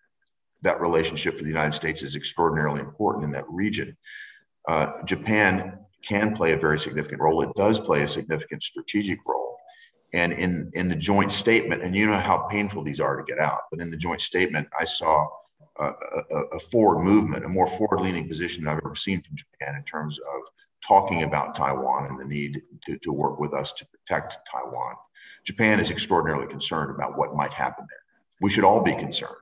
that 0.62 0.80
relationship 0.80 1.36
for 1.36 1.42
the 1.42 1.48
United 1.48 1.72
States 1.72 2.02
is 2.02 2.14
extraordinarily 2.14 2.80
important 2.80 3.24
in 3.24 3.32
that 3.32 3.48
region. 3.48 3.96
Uh, 4.68 5.02
Japan 5.04 5.78
can 6.02 6.34
play 6.34 6.52
a 6.52 6.56
very 6.56 6.78
significant 6.78 7.20
role. 7.20 7.42
It 7.42 7.54
does 7.56 7.80
play 7.80 8.02
a 8.02 8.08
significant 8.08 8.62
strategic 8.62 9.18
role 9.26 9.52
and 10.12 10.32
in, 10.32 10.70
in 10.74 10.88
the 10.88 10.96
joint 10.96 11.32
statement, 11.32 11.82
and 11.82 11.96
you 11.96 12.06
know 12.06 12.18
how 12.18 12.46
painful 12.50 12.82
these 12.82 13.00
are 13.00 13.16
to 13.16 13.24
get 13.24 13.38
out, 13.38 13.62
but 13.70 13.80
in 13.80 13.90
the 13.90 13.96
joint 13.96 14.20
statement, 14.20 14.68
I 14.78 14.84
saw 14.84 15.28
a, 15.78 15.92
a, 16.52 16.58
forward 16.58 17.02
movement, 17.02 17.44
a 17.44 17.48
more 17.48 17.66
forward-leaning 17.66 18.28
position 18.28 18.64
than 18.64 18.72
I've 18.72 18.82
ever 18.84 18.94
seen 18.94 19.22
from 19.22 19.36
Japan 19.36 19.74
in 19.76 19.84
terms 19.84 20.18
of 20.18 20.42
talking 20.86 21.22
about 21.22 21.54
Taiwan 21.54 22.06
and 22.06 22.18
the 22.18 22.24
need 22.24 22.62
to, 22.86 22.98
to 22.98 23.12
work 23.12 23.38
with 23.38 23.54
us 23.54 23.72
to 23.72 23.86
protect 23.86 24.36
Taiwan. 24.50 24.94
Japan 25.44 25.80
is 25.80 25.90
extraordinarily 25.90 26.46
concerned 26.46 26.90
about 26.94 27.16
what 27.16 27.34
might 27.34 27.54
happen 27.54 27.86
there. 27.88 27.98
We 28.40 28.50
should 28.50 28.64
all 28.64 28.82
be 28.82 28.94
concerned 28.94 29.36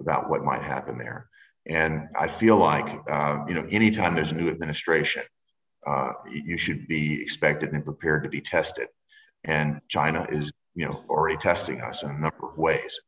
about 0.00 0.28
what 0.28 0.42
might 0.42 0.62
happen 0.62 0.98
there. 0.98 1.28
And 1.66 2.08
I 2.18 2.26
feel 2.26 2.56
like, 2.56 2.88
uh, 3.08 3.44
you 3.46 3.54
know, 3.54 3.66
anytime 3.70 4.14
there's 4.14 4.32
a 4.32 4.36
new 4.36 4.48
administration, 4.48 5.22
uh, 5.86 6.12
you 6.30 6.56
should 6.56 6.88
be 6.88 7.20
expected 7.20 7.72
and 7.72 7.84
prepared 7.84 8.22
to 8.24 8.28
be 8.28 8.40
tested. 8.40 8.88
And 9.44 9.80
China 9.88 10.26
is, 10.30 10.52
you 10.74 10.86
know, 10.86 11.04
already 11.08 11.36
testing 11.36 11.80
us 11.80 12.02
in 12.02 12.10
a 12.10 12.18
number 12.18 12.46
of 12.46 12.56
ways. 12.58 12.98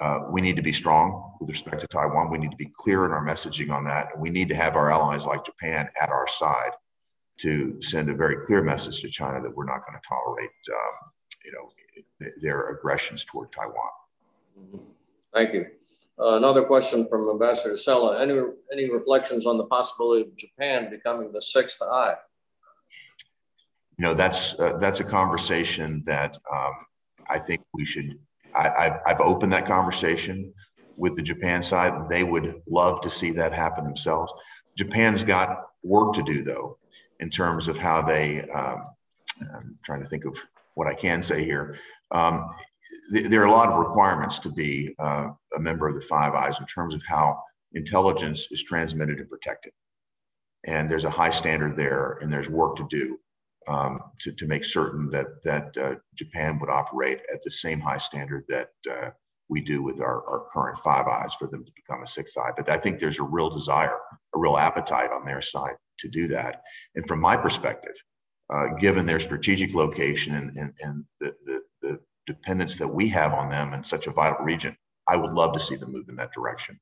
Uh, 0.00 0.20
we 0.30 0.40
need 0.40 0.56
to 0.56 0.62
be 0.62 0.72
strong 0.72 1.34
with 1.40 1.50
respect 1.50 1.80
to 1.80 1.86
Taiwan. 1.86 2.30
We 2.30 2.38
need 2.38 2.50
to 2.50 2.56
be 2.56 2.70
clear 2.72 3.04
in 3.04 3.12
our 3.12 3.24
messaging 3.24 3.70
on 3.70 3.84
that. 3.84 4.08
And 4.12 4.22
we 4.22 4.30
need 4.30 4.48
to 4.48 4.54
have 4.54 4.76
our 4.76 4.90
allies 4.90 5.26
like 5.26 5.44
Japan 5.44 5.88
at 6.00 6.08
our 6.08 6.26
side 6.26 6.72
to 7.38 7.80
send 7.80 8.10
a 8.10 8.14
very 8.14 8.36
clear 8.44 8.62
message 8.62 9.00
to 9.00 9.08
China 9.08 9.40
that 9.40 9.54
we're 9.54 9.64
not 9.64 9.86
going 9.86 9.98
to 10.00 10.08
tolerate, 10.08 10.50
um, 10.70 11.10
you 11.44 11.52
know, 11.52 11.70
th- 12.20 12.34
their 12.42 12.68
aggressions 12.70 13.24
toward 13.24 13.52
Taiwan. 13.52 13.74
Mm-hmm. 14.58 14.78
Thank 15.32 15.52
you. 15.54 15.66
Uh, 16.18 16.36
another 16.36 16.64
question 16.64 17.06
from 17.08 17.30
Ambassador 17.30 17.76
Sella. 17.76 18.20
Any, 18.20 18.40
any 18.72 18.90
reflections 18.90 19.46
on 19.46 19.56
the 19.56 19.66
possibility 19.66 20.22
of 20.22 20.36
Japan 20.36 20.90
becoming 20.90 21.30
the 21.32 21.40
sixth 21.40 21.80
eye? 21.80 22.14
You 23.98 24.04
know, 24.04 24.14
that's, 24.14 24.58
uh, 24.58 24.78
that's 24.78 25.00
a 25.00 25.04
conversation 25.04 26.02
that 26.06 26.36
um, 26.52 26.72
I 27.28 27.38
think 27.38 27.62
we 27.74 27.84
should, 27.84 28.18
I, 28.58 29.00
I've, 29.06 29.20
opened 29.20 29.52
that 29.52 29.66
conversation 29.66 30.52
with 30.96 31.14
the 31.14 31.22
Japan 31.22 31.62
side. 31.62 32.08
They 32.08 32.24
would 32.24 32.60
love 32.68 33.00
to 33.02 33.10
see 33.10 33.30
that 33.32 33.52
happen 33.52 33.84
themselves. 33.84 34.32
Japan's 34.76 35.22
got 35.22 35.66
work 35.82 36.12
to 36.14 36.22
do, 36.22 36.42
though, 36.42 36.78
in 37.20 37.30
terms 37.30 37.68
of 37.68 37.78
how 37.78 38.02
they, 38.02 38.42
um, 38.50 38.84
I'm 39.54 39.78
trying 39.84 40.02
to 40.02 40.08
think 40.08 40.24
of 40.24 40.36
what 40.74 40.88
I 40.88 40.94
can 40.94 41.22
say 41.22 41.44
here. 41.44 41.78
Um, 42.10 42.48
there 43.10 43.42
are 43.42 43.46
a 43.46 43.52
lot 43.52 43.68
of 43.68 43.78
requirements 43.78 44.38
to 44.40 44.50
be 44.50 44.94
uh, 44.98 45.28
a 45.54 45.60
member 45.60 45.88
of 45.88 45.94
the 45.94 46.00
Five 46.00 46.34
Eyes 46.34 46.58
in 46.58 46.66
terms 46.66 46.94
of 46.94 47.02
how 47.04 47.40
intelligence 47.74 48.48
is 48.50 48.62
transmitted 48.62 49.18
and 49.18 49.28
protected. 49.28 49.72
And 50.64 50.90
there's 50.90 51.04
a 51.04 51.10
high 51.10 51.30
standard 51.30 51.76
there, 51.76 52.18
and 52.20 52.32
there's 52.32 52.48
work 52.48 52.76
to 52.76 52.86
do 52.90 53.18
um, 53.66 54.00
to, 54.20 54.32
to 54.32 54.46
make 54.46 54.64
certain 54.64 55.10
that 55.10 55.26
that 55.44 55.76
uh, 55.76 55.94
Japan 56.14 56.58
would 56.60 56.70
operate 56.70 57.20
at 57.32 57.42
the 57.42 57.50
same 57.50 57.80
high 57.80 57.98
standard 57.98 58.44
that 58.48 58.70
uh, 58.90 59.10
we 59.48 59.60
do 59.60 59.82
with 59.82 60.00
our, 60.00 60.26
our 60.28 60.46
current 60.52 60.78
Five 60.78 61.06
Eyes 61.06 61.34
for 61.34 61.46
them 61.48 61.64
to 61.64 61.72
become 61.74 62.02
a 62.02 62.06
sixth 62.06 62.36
eye. 62.38 62.52
But 62.56 62.68
I 62.68 62.78
think 62.78 62.98
there's 62.98 63.18
a 63.18 63.22
real 63.24 63.50
desire, 63.50 63.96
a 64.34 64.38
real 64.38 64.56
appetite 64.56 65.10
on 65.10 65.24
their 65.24 65.42
side 65.42 65.74
to 66.00 66.08
do 66.08 66.28
that. 66.28 66.62
And 66.94 67.06
from 67.06 67.20
my 67.20 67.36
perspective, 67.36 67.94
uh, 68.52 68.68
given 68.78 69.06
their 69.06 69.18
strategic 69.18 69.74
location 69.74 70.34
and, 70.34 70.56
and, 70.56 70.72
and 70.80 71.04
the, 71.20 71.34
the, 71.44 71.60
the 71.82 72.00
dependence 72.26 72.76
that 72.76 72.88
we 72.88 73.08
have 73.08 73.32
on 73.32 73.48
them 73.48 73.72
in 73.72 73.84
such 73.84 74.06
a 74.06 74.12
vital 74.12 74.44
region, 74.44 74.76
I 75.08 75.16
would 75.16 75.32
love 75.32 75.52
to 75.54 75.60
see 75.60 75.76
them 75.76 75.92
move 75.92 76.08
in 76.08 76.16
that 76.16 76.32
direction. 76.32 76.78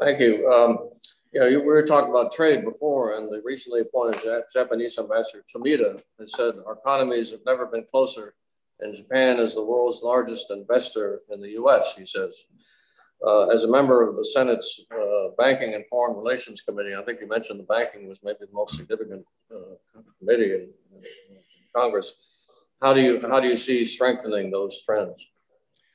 Thank 0.00 0.20
you. 0.20 0.48
Um, 0.50 0.90
you 1.32 1.40
know, 1.40 1.46
we 1.46 1.58
were 1.58 1.86
talking 1.86 2.10
about 2.10 2.32
trade 2.32 2.64
before, 2.64 3.16
and 3.16 3.28
the 3.28 3.40
recently 3.44 3.82
appointed 3.82 4.20
Japanese 4.52 4.98
ambassador 4.98 5.44
Tomita 5.54 6.00
has 6.18 6.32
said 6.34 6.54
our 6.66 6.74
economies 6.74 7.30
have 7.30 7.40
never 7.46 7.66
been 7.66 7.84
closer, 7.90 8.34
and 8.80 8.94
Japan 8.94 9.38
is 9.38 9.54
the 9.54 9.64
world's 9.64 10.02
largest 10.02 10.50
investor 10.50 11.20
in 11.30 11.40
the 11.40 11.50
U.S. 11.50 11.94
He 11.96 12.04
says, 12.04 12.44
uh, 13.24 13.48
as 13.48 13.64
a 13.64 13.70
member 13.70 14.06
of 14.06 14.16
the 14.16 14.24
Senate's 14.24 14.80
uh, 14.92 15.28
Banking 15.38 15.74
and 15.74 15.84
Foreign 15.88 16.16
Relations 16.16 16.62
Committee, 16.62 16.96
I 16.96 17.02
think 17.02 17.20
you 17.20 17.28
mentioned 17.28 17.60
the 17.60 17.64
banking 17.64 18.08
was 18.08 18.20
maybe 18.24 18.38
the 18.40 18.52
most 18.52 18.76
significant 18.76 19.24
uh, 19.54 19.76
committee 20.18 20.54
in, 20.54 20.68
in, 20.94 21.02
Congress. 21.76 22.14
How 22.82 22.92
do 22.92 23.00
you 23.00 23.20
how 23.20 23.38
do 23.38 23.46
you 23.46 23.56
see 23.56 23.84
strengthening 23.84 24.50
those 24.50 24.82
trends? 24.82 25.30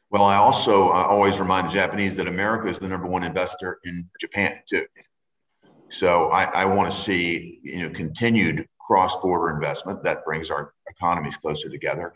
Well, 0.10 0.24
I 0.24 0.38
also 0.38 0.90
uh, 0.90 1.04
always 1.04 1.40
remind 1.40 1.68
the 1.68 1.74
Japanese 1.74 2.16
that 2.16 2.28
America 2.28 2.70
is 2.70 2.80
the 2.80 2.88
number 2.88 3.08
one 3.08 3.24
investor 3.24 3.80
in 3.84 4.08
Japan 4.18 4.60
too. 4.70 4.86
So 5.96 6.28
I, 6.28 6.44
I 6.44 6.66
want 6.66 6.92
to 6.92 6.98
see 6.98 7.60
you 7.64 7.84
know 7.84 7.90
continued 7.90 8.68
cross-border 8.82 9.50
investment 9.56 10.04
that 10.04 10.26
brings 10.26 10.52
our 10.52 10.74
economies 10.90 11.38
closer 11.38 11.70
together. 11.70 12.14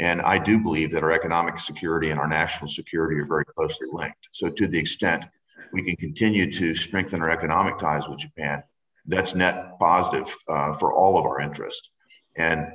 And 0.00 0.20
I 0.20 0.36
do 0.36 0.58
believe 0.58 0.90
that 0.90 1.04
our 1.04 1.12
economic 1.12 1.60
security 1.60 2.10
and 2.10 2.18
our 2.18 2.26
national 2.26 2.66
security 2.66 3.20
are 3.20 3.26
very 3.26 3.44
closely 3.44 3.86
linked. 3.92 4.30
So 4.32 4.50
to 4.50 4.66
the 4.66 4.78
extent 4.78 5.26
we 5.72 5.82
can 5.82 5.94
continue 5.94 6.52
to 6.54 6.74
strengthen 6.74 7.22
our 7.22 7.30
economic 7.30 7.78
ties 7.78 8.08
with 8.08 8.18
Japan, 8.18 8.64
that's 9.06 9.36
net 9.36 9.78
positive 9.78 10.28
uh, 10.48 10.72
for 10.72 10.92
all 10.92 11.16
of 11.16 11.24
our 11.24 11.40
interests. 11.40 11.90
And 12.36 12.66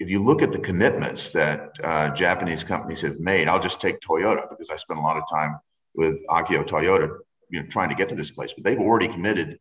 if 0.00 0.10
you 0.10 0.18
look 0.18 0.42
at 0.42 0.50
the 0.50 0.58
commitments 0.58 1.30
that 1.30 1.70
uh, 1.84 2.10
Japanese 2.10 2.64
companies 2.64 3.02
have 3.02 3.20
made, 3.20 3.46
I'll 3.46 3.60
just 3.60 3.80
take 3.80 4.00
Toyota 4.00 4.48
because 4.50 4.70
I 4.70 4.76
spent 4.76 4.98
a 4.98 5.02
lot 5.02 5.16
of 5.16 5.22
time 5.30 5.56
with 5.94 6.20
Akio 6.28 6.66
Toyoda, 6.66 7.16
you 7.50 7.62
know, 7.62 7.68
trying 7.68 7.90
to 7.90 7.94
get 7.94 8.08
to 8.08 8.16
this 8.16 8.32
place. 8.32 8.52
But 8.52 8.64
they've 8.64 8.80
already 8.80 9.06
committed 9.06 9.60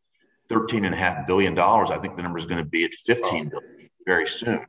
thirteen 0.50 0.86
and 0.86 0.94
a 0.94 0.98
half 0.98 1.28
billion 1.28 1.54
dollars. 1.54 1.92
I 1.92 1.98
think 1.98 2.16
the 2.16 2.24
number 2.24 2.40
is 2.40 2.46
going 2.46 2.64
to 2.64 2.70
be 2.70 2.84
at 2.84 2.94
fifteen 2.94 3.50
billion 3.50 3.90
very 4.06 4.28
soon 4.28 4.66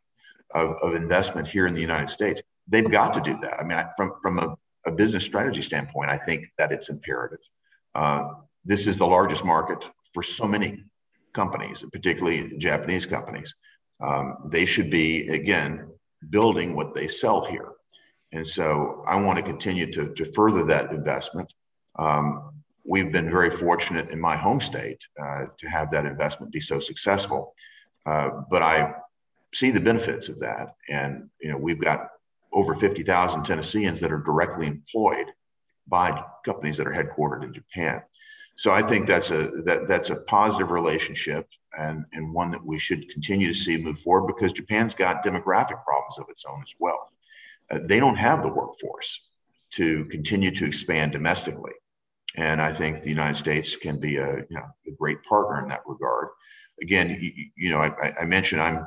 of, 0.54 0.72
of 0.82 0.94
investment 0.94 1.48
here 1.48 1.66
in 1.66 1.74
the 1.74 1.80
United 1.80 2.10
States. 2.10 2.42
They've 2.68 2.90
got 2.90 3.12
to 3.14 3.20
do 3.20 3.36
that. 3.38 3.60
I 3.60 3.64
mean, 3.64 3.82
from 3.96 4.12
from 4.22 4.38
a, 4.38 4.56
a 4.86 4.92
business 4.92 5.24
strategy 5.24 5.62
standpoint, 5.62 6.10
I 6.10 6.18
think 6.18 6.46
that 6.58 6.72
it's 6.72 6.88
imperative. 6.90 7.44
Uh, 7.94 8.24
this 8.64 8.86
is 8.86 8.98
the 8.98 9.06
largest 9.06 9.44
market 9.44 9.88
for 10.12 10.22
so 10.22 10.46
many 10.46 10.84
companies, 11.32 11.84
particularly 11.92 12.58
Japanese 12.58 13.06
companies 13.06 13.54
um, 14.00 14.36
they 14.46 14.64
should 14.64 14.90
be, 14.90 15.28
again, 15.28 15.88
building 16.30 16.74
what 16.74 16.94
they 16.94 17.06
sell 17.08 17.44
here. 17.44 17.72
And 18.32 18.46
so 18.46 19.04
I 19.06 19.20
want 19.20 19.38
to 19.38 19.42
continue 19.42 19.90
to, 19.92 20.14
to 20.14 20.24
further 20.24 20.64
that 20.66 20.92
investment. 20.92 21.52
Um, 21.98 22.59
we've 22.84 23.12
been 23.12 23.30
very 23.30 23.50
fortunate 23.50 24.10
in 24.10 24.20
my 24.20 24.36
home 24.36 24.60
state 24.60 25.06
uh, 25.20 25.46
to 25.58 25.68
have 25.68 25.90
that 25.90 26.06
investment 26.06 26.52
be 26.52 26.60
so 26.60 26.78
successful. 26.78 27.54
Uh, 28.06 28.30
but 28.50 28.62
I 28.62 28.94
see 29.52 29.70
the 29.70 29.80
benefits 29.80 30.28
of 30.28 30.38
that. 30.40 30.74
And, 30.88 31.28
you 31.40 31.50
know, 31.50 31.58
we've 31.58 31.80
got 31.80 32.08
over 32.52 32.74
50,000 32.74 33.44
Tennesseans 33.44 34.00
that 34.00 34.12
are 34.12 34.18
directly 34.22 34.66
employed 34.66 35.26
by 35.86 36.22
companies 36.44 36.76
that 36.76 36.86
are 36.86 36.92
headquartered 36.92 37.44
in 37.44 37.52
Japan. 37.52 38.02
So 38.56 38.70
I 38.72 38.82
think 38.82 39.06
that's 39.06 39.30
a 39.30 39.48
that 39.64 39.88
that's 39.88 40.10
a 40.10 40.16
positive 40.16 40.70
relationship 40.70 41.48
and, 41.78 42.04
and 42.12 42.34
one 42.34 42.50
that 42.50 42.64
we 42.64 42.78
should 42.78 43.08
continue 43.08 43.46
to 43.46 43.54
see 43.54 43.76
move 43.78 43.98
forward 43.98 44.26
because 44.26 44.52
Japan's 44.52 44.94
got 44.94 45.24
demographic 45.24 45.82
problems 45.84 46.18
of 46.18 46.26
its 46.28 46.44
own 46.44 46.62
as 46.62 46.74
well. 46.78 47.10
Uh, 47.70 47.78
they 47.82 47.98
don't 47.98 48.16
have 48.16 48.42
the 48.42 48.52
workforce 48.52 49.22
to 49.70 50.04
continue 50.06 50.50
to 50.50 50.66
expand 50.66 51.12
domestically. 51.12 51.72
And 52.36 52.60
I 52.62 52.72
think 52.72 53.02
the 53.02 53.08
United 53.08 53.36
States 53.36 53.76
can 53.76 53.98
be 53.98 54.16
a, 54.16 54.36
you 54.36 54.56
know, 54.56 54.66
a 54.86 54.90
great 54.98 55.22
partner 55.24 55.62
in 55.62 55.68
that 55.68 55.80
regard. 55.86 56.28
Again, 56.80 57.18
you, 57.20 57.32
you 57.56 57.70
know, 57.70 57.78
I, 57.78 58.14
I, 58.20 58.24
mentioned 58.24 58.62
I'm 58.62 58.86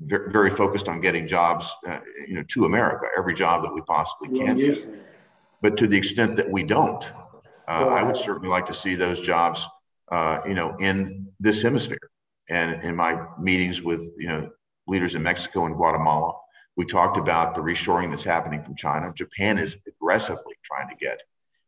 very, 0.00 0.50
focused 0.50 0.88
on 0.88 1.00
getting 1.00 1.26
jobs, 1.26 1.74
uh, 1.88 2.00
you 2.26 2.34
know, 2.34 2.42
to 2.48 2.64
America, 2.64 3.06
every 3.16 3.34
job 3.34 3.62
that 3.62 3.72
we 3.72 3.80
possibly 3.82 4.36
can. 4.36 5.00
But 5.62 5.76
to 5.78 5.86
the 5.86 5.96
extent 5.96 6.36
that 6.36 6.50
we 6.50 6.62
don't, 6.62 7.10
uh, 7.68 7.86
I 7.86 8.02
would 8.02 8.16
certainly 8.16 8.48
like 8.48 8.66
to 8.66 8.74
see 8.74 8.94
those 8.94 9.20
jobs, 9.20 9.66
uh, 10.10 10.40
you 10.46 10.54
know, 10.54 10.76
in 10.80 11.28
this 11.38 11.62
hemisphere 11.62 12.10
and 12.50 12.82
in 12.82 12.96
my 12.96 13.26
meetings 13.38 13.82
with 13.82 14.02
you 14.18 14.26
know 14.26 14.50
leaders 14.86 15.14
in 15.14 15.22
Mexico 15.22 15.66
and 15.66 15.76
Guatemala, 15.76 16.32
we 16.76 16.84
talked 16.84 17.16
about 17.16 17.54
the 17.54 17.60
reshoring 17.60 18.10
that's 18.10 18.24
happening 18.24 18.62
from 18.62 18.74
China. 18.74 19.12
Japan 19.14 19.56
is 19.56 19.78
aggressively 19.86 20.54
trying 20.64 20.88
to 20.88 20.96
get 20.96 21.22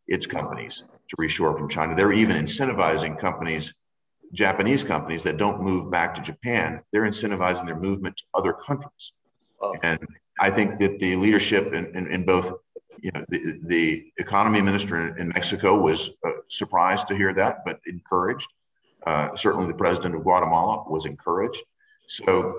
its 0.07 0.27
companies 0.27 0.85
to 1.09 1.17
reshore 1.17 1.57
from 1.57 1.69
China. 1.69 1.95
They're 1.95 2.13
even 2.13 2.37
incentivizing 2.37 3.19
companies, 3.19 3.75
Japanese 4.33 4.83
companies 4.85 5.23
that 5.25 5.37
don't 5.37 5.63
move 5.63 5.91
back 5.91 6.15
to 6.15 6.23
Japan. 6.23 6.81
They're 6.93 7.03
incentivizing 7.03 7.67
their 7.67 7.79
movement 7.79 8.17
to 8.19 8.25
other 8.35 8.53
countries. 8.53 9.13
And 9.83 10.01
I 10.41 10.51
think 10.51 10.79
that 10.79 10.99
the 10.99 11.17
leadership 11.17 11.73
in, 11.73 11.95
in, 11.97 12.11
in 12.11 12.25
both, 12.25 12.53
you 13.01 13.13
know, 13.13 13.25
the, 13.29 13.61
the 13.65 14.13
economy 14.19 14.61
minister 14.61 15.17
in 15.17 15.29
Mexico 15.29 15.79
was 15.81 16.11
uh, 16.27 16.31
surprised 16.49 17.09
to 17.09 17.17
hear 17.17 17.33
that, 17.35 17.65
but 17.65 17.79
encouraged. 17.87 18.49
Uh, 19.07 19.35
certainly, 19.35 19.67
the 19.67 19.75
president 19.75 20.15
of 20.15 20.23
Guatemala 20.23 20.85
was 20.89 21.07
encouraged. 21.07 21.63
So 22.07 22.57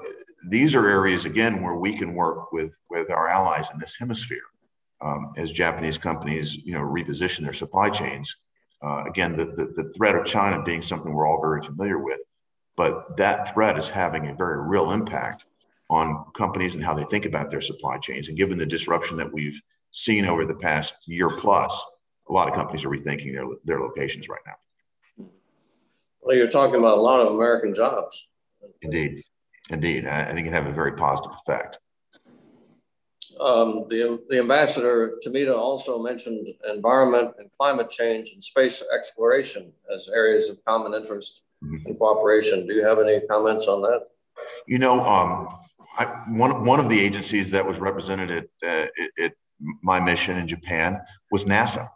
these 0.47 0.75
are 0.75 0.87
areas 0.87 1.25
again 1.25 1.61
where 1.61 1.75
we 1.75 1.97
can 1.97 2.13
work 2.13 2.51
with 2.51 2.75
with 2.89 3.11
our 3.11 3.27
allies 3.27 3.69
in 3.71 3.79
this 3.79 3.95
hemisphere 3.97 4.41
um, 5.04 5.34
as 5.38 5.51
Japanese 5.51 5.97
companies, 5.97 6.56
you 6.56 6.74
know, 6.74 6.80
reposition 6.80 7.41
their 7.41 7.54
supply 7.54 7.89
chains. 7.89 8.38
Uh, 8.82 9.04
again, 9.06 9.36
the, 9.36 9.45
the, 9.45 9.84
the 9.84 9.93
threat 9.93 10.16
of 10.16 10.26
China 10.26 10.62
being 10.64 10.82
something 10.82 11.14
we're 11.14 11.28
all 11.28 11.41
very 11.41 11.62
familiar 11.62 11.99
with, 11.99 12.20
but 12.76 13.16
that 13.18 13.54
threat 13.54 13.78
is 13.78 13.89
having 13.89 14.30
a 14.30 14.34
very 14.34 14.62
real 14.62 14.91
impact 14.91 15.45
on 15.89 16.26
companies 16.34 16.76
and 16.76 16.84
how 16.84 16.93
they 16.93 17.04
think 17.06 17.26
about 17.26 17.49
their 17.49 17.62
supply 17.62 17.97
chains. 17.97 18.28
And 18.28 18.38
given 18.38 18.58
the 18.58 18.66
disruption 18.66 19.18
that 19.18 19.32
we've 19.32 19.60
seen 19.91 20.26
over 20.26 20.45
the 20.45 20.56
past 20.56 20.95
year 21.06 21.30
plus, 21.30 21.86
a 22.30 22.34
lot 22.34 22.47
of 22.47 22.56
companies 22.56 22.84
are 22.86 22.89
rethinking 22.89 23.34
their, 23.34 23.45
their 23.64 23.80
locations 23.80 24.28
right 24.28 24.41
now. 24.45 25.28
Well, 26.22 26.36
you're 26.36 26.47
talking 26.47 26.76
about 26.76 26.97
a 26.97 27.01
lot 27.01 27.20
of 27.20 27.34
American 27.34 27.76
jobs. 27.76 28.28
Indeed. 28.82 29.24
Indeed. 29.70 30.08
I 30.08 30.34
think 30.34 30.47
it 30.47 30.54
have 30.54 30.68
a 30.68 30.72
very 30.72 30.93
positive 30.93 31.32
effect. 31.34 31.80
Um, 33.39 33.86
the, 33.89 34.21
the 34.29 34.39
ambassador 34.39 35.19
Tomita 35.25 35.55
also 35.57 36.01
mentioned 36.01 36.47
environment 36.69 37.34
and 37.39 37.49
climate 37.57 37.89
change 37.89 38.31
and 38.34 38.43
space 38.43 38.84
exploration 38.93 39.71
as 39.93 40.09
areas 40.09 40.49
of 40.49 40.63
common 40.65 40.93
interest 40.93 41.41
mm-hmm. 41.63 41.86
and 41.86 41.97
cooperation. 41.97 42.67
Do 42.67 42.73
you 42.73 42.86
have 42.86 42.99
any 42.99 43.21
comments 43.27 43.67
on 43.67 43.81
that? 43.81 44.07
You 44.67 44.79
know, 44.79 45.03
um, 45.03 45.47
I, 45.97 46.05
one 46.27 46.65
one 46.65 46.79
of 46.79 46.89
the 46.89 46.99
agencies 46.99 47.51
that 47.51 47.65
was 47.65 47.79
represented 47.79 48.31
at, 48.31 48.47
uh, 48.67 48.88
at, 49.23 49.34
my 49.81 49.99
mission 49.99 50.38
in 50.38 50.47
Japan 50.47 50.99
was 51.31 51.45
NASA, 51.45 51.89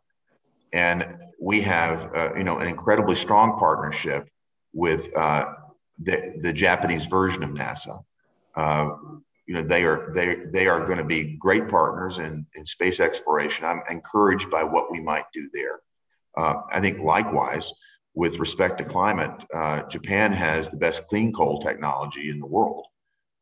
and 0.72 1.18
we 1.42 1.62
have 1.62 2.14
uh, 2.16 2.34
you 2.36 2.44
know 2.44 2.60
an 2.60 2.68
incredibly 2.68 3.16
strong 3.16 3.58
partnership 3.58 4.30
with 4.74 5.16
uh, 5.18 5.54
the 6.00 6.38
the 6.42 6.54
Japanese 6.54 7.06
version 7.08 7.44
of 7.44 7.50
NASA. 7.52 8.04
Uh, 8.56 8.90
you 9.48 9.54
know 9.56 9.62
they 9.62 9.84
are 9.84 10.12
they 10.14 10.36
they 10.52 10.68
are 10.68 10.86
going 10.86 10.98
to 10.98 11.04
be 11.04 11.38
great 11.38 11.68
partners 11.68 12.20
in, 12.20 12.46
in 12.56 12.66
space 12.66 13.00
exploration. 13.00 13.66
I'm 13.66 13.82
encouraged 13.90 14.52
by 14.52 14.64
what 14.64 14.92
we 14.92 15.02
might 15.02 15.26
do 15.34 15.50
there. 15.54 15.80
Uh, 16.38 16.62
I 16.72 16.82
think 16.82 17.00
likewise 17.00 17.72
with 18.14 18.40
respect 18.40 18.78
to 18.80 18.84
climate, 18.84 19.44
uh, 19.54 19.84
Japan 19.84 20.32
has 20.34 20.70
the 20.70 20.78
best 20.78 21.08
clean 21.08 21.32
coal 21.32 21.60
technology 21.60 22.30
in 22.30 22.40
the 22.40 22.46
world. 22.46 22.86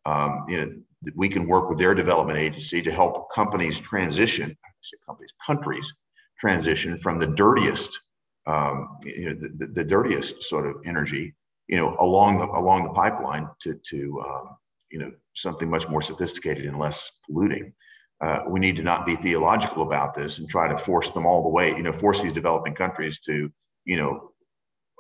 Um, 0.06 0.46
you 0.48 0.58
know 0.62 0.68
we 1.16 1.30
can 1.30 1.48
work 1.48 1.70
with 1.70 1.78
their 1.78 1.94
development 1.94 2.40
agency 2.40 2.82
to 2.82 2.92
help 2.92 3.32
companies 3.32 3.80
transition, 3.80 4.58
companies, 5.06 5.34
countries 5.46 5.94
transition 6.40 6.98
from 6.98 7.20
the 7.20 7.28
dirtiest, 7.28 8.00
um, 8.48 8.98
you 9.06 9.30
know, 9.30 9.36
the, 9.36 9.50
the, 9.50 9.68
the, 9.68 9.84
dirtiest 9.84 10.44
sort 10.44 10.66
of 10.66 10.76
energy, 10.86 11.34
you 11.68 11.78
know, 11.78 11.96
along 12.00 12.38
the 12.38 12.46
along 12.46 12.84
the 12.84 12.90
pipeline 12.90 13.48
to 13.62 13.80
to 13.90 14.24
um, 14.28 14.50
you 14.92 15.00
know 15.00 15.12
something 15.36 15.70
much 15.70 15.88
more 15.88 16.02
sophisticated 16.02 16.66
and 16.66 16.80
less 16.80 17.12
polluting. 17.26 17.74
Uh, 18.22 18.42
we 18.48 18.60
need 18.60 18.76
to 18.78 18.84
not 18.84 19.06
be 19.06 19.16
theological 19.16 19.84
about 19.84 20.14
this 20.14 20.40
and 20.40 20.50
try 20.50 20.68
to 20.68 20.78
force 20.78 21.12
them 21.12 21.26
all 21.26 21.44
the 21.44 21.50
way, 21.50 21.70
you 21.70 21.84
know, 21.84 21.92
force 21.92 22.22
these 22.22 22.32
developing 22.34 22.74
countries 22.74 23.20
to, 23.20 23.52
you 23.84 23.98
know, 23.98 24.32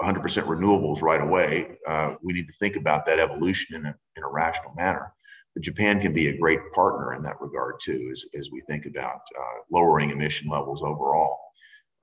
100% 0.02 0.22
renewables 0.46 1.02
right 1.02 1.22
away. 1.22 1.78
Uh, 1.88 2.16
we 2.22 2.34
need 2.34 2.48
to 2.48 2.54
think 2.60 2.76
about 2.76 3.06
that 3.06 3.20
evolution 3.20 3.76
in 3.78 3.86
a, 3.86 3.96
in 4.18 4.24
a 4.24 4.28
rational 4.28 4.74
manner. 4.76 5.14
But 5.56 5.64
Japan 5.64 6.02
can 6.02 6.12
be 6.12 6.28
a 6.28 6.38
great 6.38 6.60
partner 6.74 7.14
in 7.14 7.22
that 7.22 7.40
regard 7.40 7.76
too, 7.82 8.10
as, 8.12 8.26
as 8.38 8.52
we 8.52 8.62
think 8.68 8.86
about 8.86 9.22
uh, 9.40 9.60
lowering 9.72 10.10
emission 10.10 10.50
levels 10.50 10.84
overall. 10.84 11.40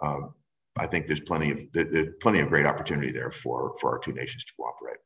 Um, 0.01 0.35
I 0.78 0.87
think 0.87 1.07
there's 1.07 1.20
plenty 1.20 1.51
of 1.51 1.59
there, 1.72 1.85
there's 1.85 2.14
plenty 2.20 2.41
of 2.41 2.49
great 2.49 2.64
opportunity 2.64 3.12
there 3.12 3.30
for 3.30 3.74
for 3.78 3.93
our 3.93 3.99
two 3.99 4.12
nations 4.12 4.45
to 4.45 4.53
cooperate. 4.59 4.97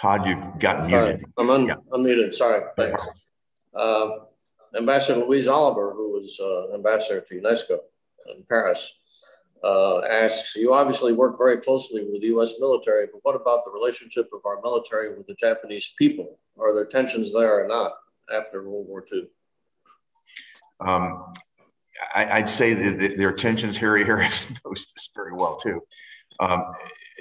Todd, 0.00 0.26
you've 0.26 0.58
got 0.58 0.86
muted. 0.86 1.24
I'm 1.36 1.50
un- 1.50 1.66
yeah. 1.66 1.74
unmuted. 1.90 2.32
Sorry. 2.32 2.62
Thanks. 2.76 3.06
Uh, 3.74 4.08
ambassador 4.76 5.20
Louise 5.20 5.46
Oliver, 5.46 5.92
who 5.92 6.12
was 6.12 6.40
uh, 6.40 6.74
ambassador 6.74 7.20
to 7.20 7.40
UNESCO 7.40 7.78
in 8.28 8.42
Paris, 8.48 8.94
uh, 9.62 10.00
asks 10.02 10.56
You 10.56 10.72
obviously 10.72 11.12
work 11.12 11.36
very 11.36 11.58
closely 11.58 12.02
with 12.04 12.20
the 12.20 12.28
US 12.28 12.54
military, 12.58 13.06
but 13.12 13.20
what 13.22 13.36
about 13.36 13.64
the 13.64 13.70
relationship 13.70 14.30
of 14.32 14.40
our 14.46 14.60
military 14.62 15.14
with 15.16 15.26
the 15.26 15.34
Japanese 15.34 15.92
people? 15.98 16.38
Are 16.58 16.74
there 16.74 16.86
tensions 16.86 17.32
there 17.32 17.62
or 17.64 17.68
not 17.68 17.92
after 18.34 18.68
World 18.68 18.86
War 18.88 19.04
II? 19.12 19.26
Um, 20.80 21.32
I, 22.14 22.38
would 22.38 22.48
say 22.48 22.72
that 22.72 23.18
there 23.18 23.28
are 23.28 23.32
tensions. 23.32 23.76
Harry 23.76 24.04
Harris 24.04 24.48
knows 24.64 24.90
this 24.94 25.10
very 25.14 25.34
well, 25.34 25.56
too. 25.56 25.82
Um, 26.40 26.64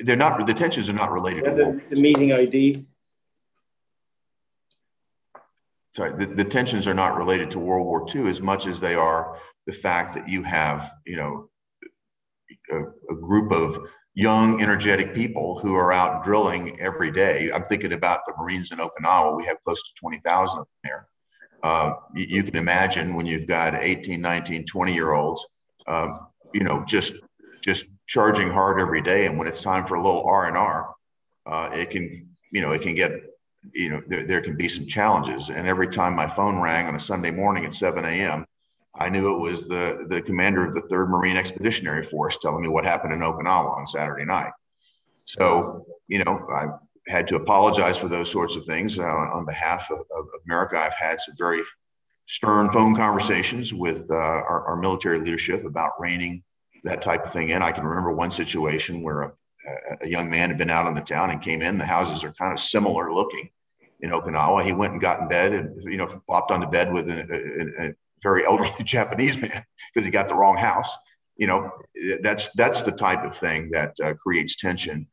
they're 0.03 0.15
not 0.15 0.45
the 0.47 0.53
tensions 0.53 0.89
are 0.89 0.93
not 0.93 1.11
related 1.11 1.43
to 1.43 1.51
the, 1.51 1.95
the 1.95 2.01
meeting 2.01 2.34
ID. 2.34 2.86
Sorry, 5.91 6.11
the, 6.13 6.26
the 6.28 6.45
tensions 6.45 6.88
are 6.88 6.93
not 6.93 7.17
related 7.17 7.51
to 7.51 7.59
World 7.59 7.86
War 7.86 8.05
II 8.13 8.30
as 8.30 8.41
much 8.41 8.67
as 8.67 8.80
they 8.80 8.95
are 8.95 9.38
the 9.65 9.74
fact 9.74 10.13
that 10.13 10.30
you 10.30 10.43
have, 10.43 10.91
you 11.05 11.17
know, 11.17 11.49
a, 12.72 12.80
a 13.11 13.15
group 13.20 13.51
of 13.51 13.78
young, 14.13 14.61
energetic 14.61 15.13
people 15.13 15.59
who 15.59 15.76
are 15.76 15.91
out 15.91 16.24
drilling 16.24 16.80
every 16.80 17.11
day. 17.11 17.51
I'm 17.51 17.63
thinking 17.63 17.93
about 17.93 18.26
the 18.26 18.34
Marines 18.38 18.72
in 18.72 18.78
Okinawa. 18.78 19.36
We 19.36 19.45
have 19.45 19.61
close 19.61 19.82
to 19.82 19.93
20,000 19.99 20.63
there. 20.84 21.07
Uh, 21.63 21.93
you, 22.15 22.26
you, 22.30 22.43
can 22.43 22.55
imagine 22.55 23.15
when 23.15 23.26
you've 23.26 23.47
got 23.47 23.76
18, 23.76 24.22
19, 24.22 24.65
20 24.65 24.93
year 24.93 25.13
olds, 25.13 25.45
uh, 25.88 26.07
you 26.53 26.63
know, 26.63 26.84
just 26.86 27.13
just 27.61 27.86
charging 28.10 28.49
hard 28.49 28.82
every 28.82 29.01
day. 29.01 29.28
And 29.28 29.38
when 29.38 29.47
it's 29.47 29.62
time 29.62 29.86
for 29.86 29.95
a 29.95 30.03
little 30.03 30.24
R 30.26 30.47
and 30.47 30.57
R, 30.57 30.93
uh, 31.45 31.70
it 31.72 31.91
can, 31.91 32.28
you 32.51 32.62
know, 32.62 32.72
it 32.72 32.82
can 32.82 32.95
get, 32.95 33.12
you 33.72 33.89
know, 33.89 34.01
there, 34.07 34.26
there 34.26 34.41
can 34.41 34.57
be 34.57 34.68
some 34.68 34.88
challenges. 34.88 35.49
And 35.49 35.68
every 35.68 35.88
time 35.88 36.16
my 36.16 36.28
phone 36.28 36.60
rang 36.60 36.88
on 36.88 36.95
a 36.95 36.99
Sunday 36.99 37.30
morning 37.32 37.66
at 37.66 37.76
7 37.76 38.03
a.m., 38.03 38.45
I 38.95 39.10
knew 39.10 39.34
it 39.34 39.39
was 39.39 39.68
the, 39.68 40.07
the 40.10 40.24
commander 40.24 40.66
of 40.66 40.74
the 40.74 40.82
3rd 40.82 41.10
Marine 41.10 41.38
Expeditionary 41.38 42.03
Force 42.03 42.39
telling 42.39 42.64
me 42.64 42.68
what 42.68 42.84
happened 42.84 43.14
in 43.14 43.20
Okinawa 43.20 43.78
on 43.78 43.86
Saturday 43.86 44.26
night. 44.26 44.51
So, 45.24 45.86
you 46.07 46.24
know, 46.24 46.47
I 46.51 46.66
had 47.07 47.28
to 47.28 47.36
apologize 47.36 47.99
for 47.99 48.07
those 48.07 48.32
sorts 48.32 48.55
of 48.55 48.66
things 48.66 48.97
uh, 48.97 49.03
on 49.03 49.45
behalf 49.45 49.91
of, 49.91 49.99
of, 49.99 50.26
America. 50.47 50.80
I've 50.80 50.95
had 50.95 51.22
some 51.22 51.36
very 51.38 51.62
stern 52.26 52.72
phone 52.72 52.95
conversations 52.95 53.72
with 53.72 54.10
uh, 54.10 54.16
our, 54.16 54.66
our 54.70 54.76
military 54.76 55.20
leadership 55.20 55.64
about 55.66 55.91
reining 55.99 56.43
that 56.84 57.01
type 57.01 57.25
of 57.25 57.32
thing 57.32 57.49
in. 57.49 57.61
I 57.61 57.71
can 57.71 57.84
remember 57.84 58.11
one 58.11 58.32
situation 58.32 59.01
where 59.01 59.21
a, 59.21 59.32
a, 60.01 60.07
young 60.07 60.30
man 60.30 60.49
had 60.49 60.57
been 60.57 60.69
out 60.69 60.88
in 60.88 60.93
the 60.93 61.01
town 61.01 61.30
and 61.30 61.41
came 61.41 61.61
in. 61.61 61.77
The 61.77 61.86
houses 61.86 62.23
are 62.23 62.32
kind 62.34 62.53
of 62.53 62.59
similar 62.59 63.13
looking 63.13 63.49
in 64.01 64.11
Okinawa. 64.11 64.65
He 64.65 64.73
went 64.73 64.93
and 64.93 65.01
got 65.01 65.21
in 65.21 65.27
bed 65.27 65.53
and 65.53 65.84
you 65.84 65.97
know 65.97 66.07
flopped 66.07 66.51
onto 66.51 66.67
bed 66.67 66.91
with 66.91 67.09
a, 67.09 67.19
a, 67.19 67.88
a 67.88 67.93
very 68.21 68.45
elderly 68.45 68.71
Japanese 68.84 69.39
man 69.41 69.65
because 69.93 70.05
he 70.05 70.11
got 70.11 70.27
the 70.27 70.36
wrong 70.36 70.57
house. 70.57 70.95
You 71.38 71.47
know, 71.47 71.69
that's 72.21 72.49
that's 72.55 72.84
the 72.84 72.91
type 72.91 73.23
of 73.23 73.36
thing 73.36 73.71
that 73.71 73.95
uh, 74.03 74.13
creates 74.15 74.55
tension 74.55 75.07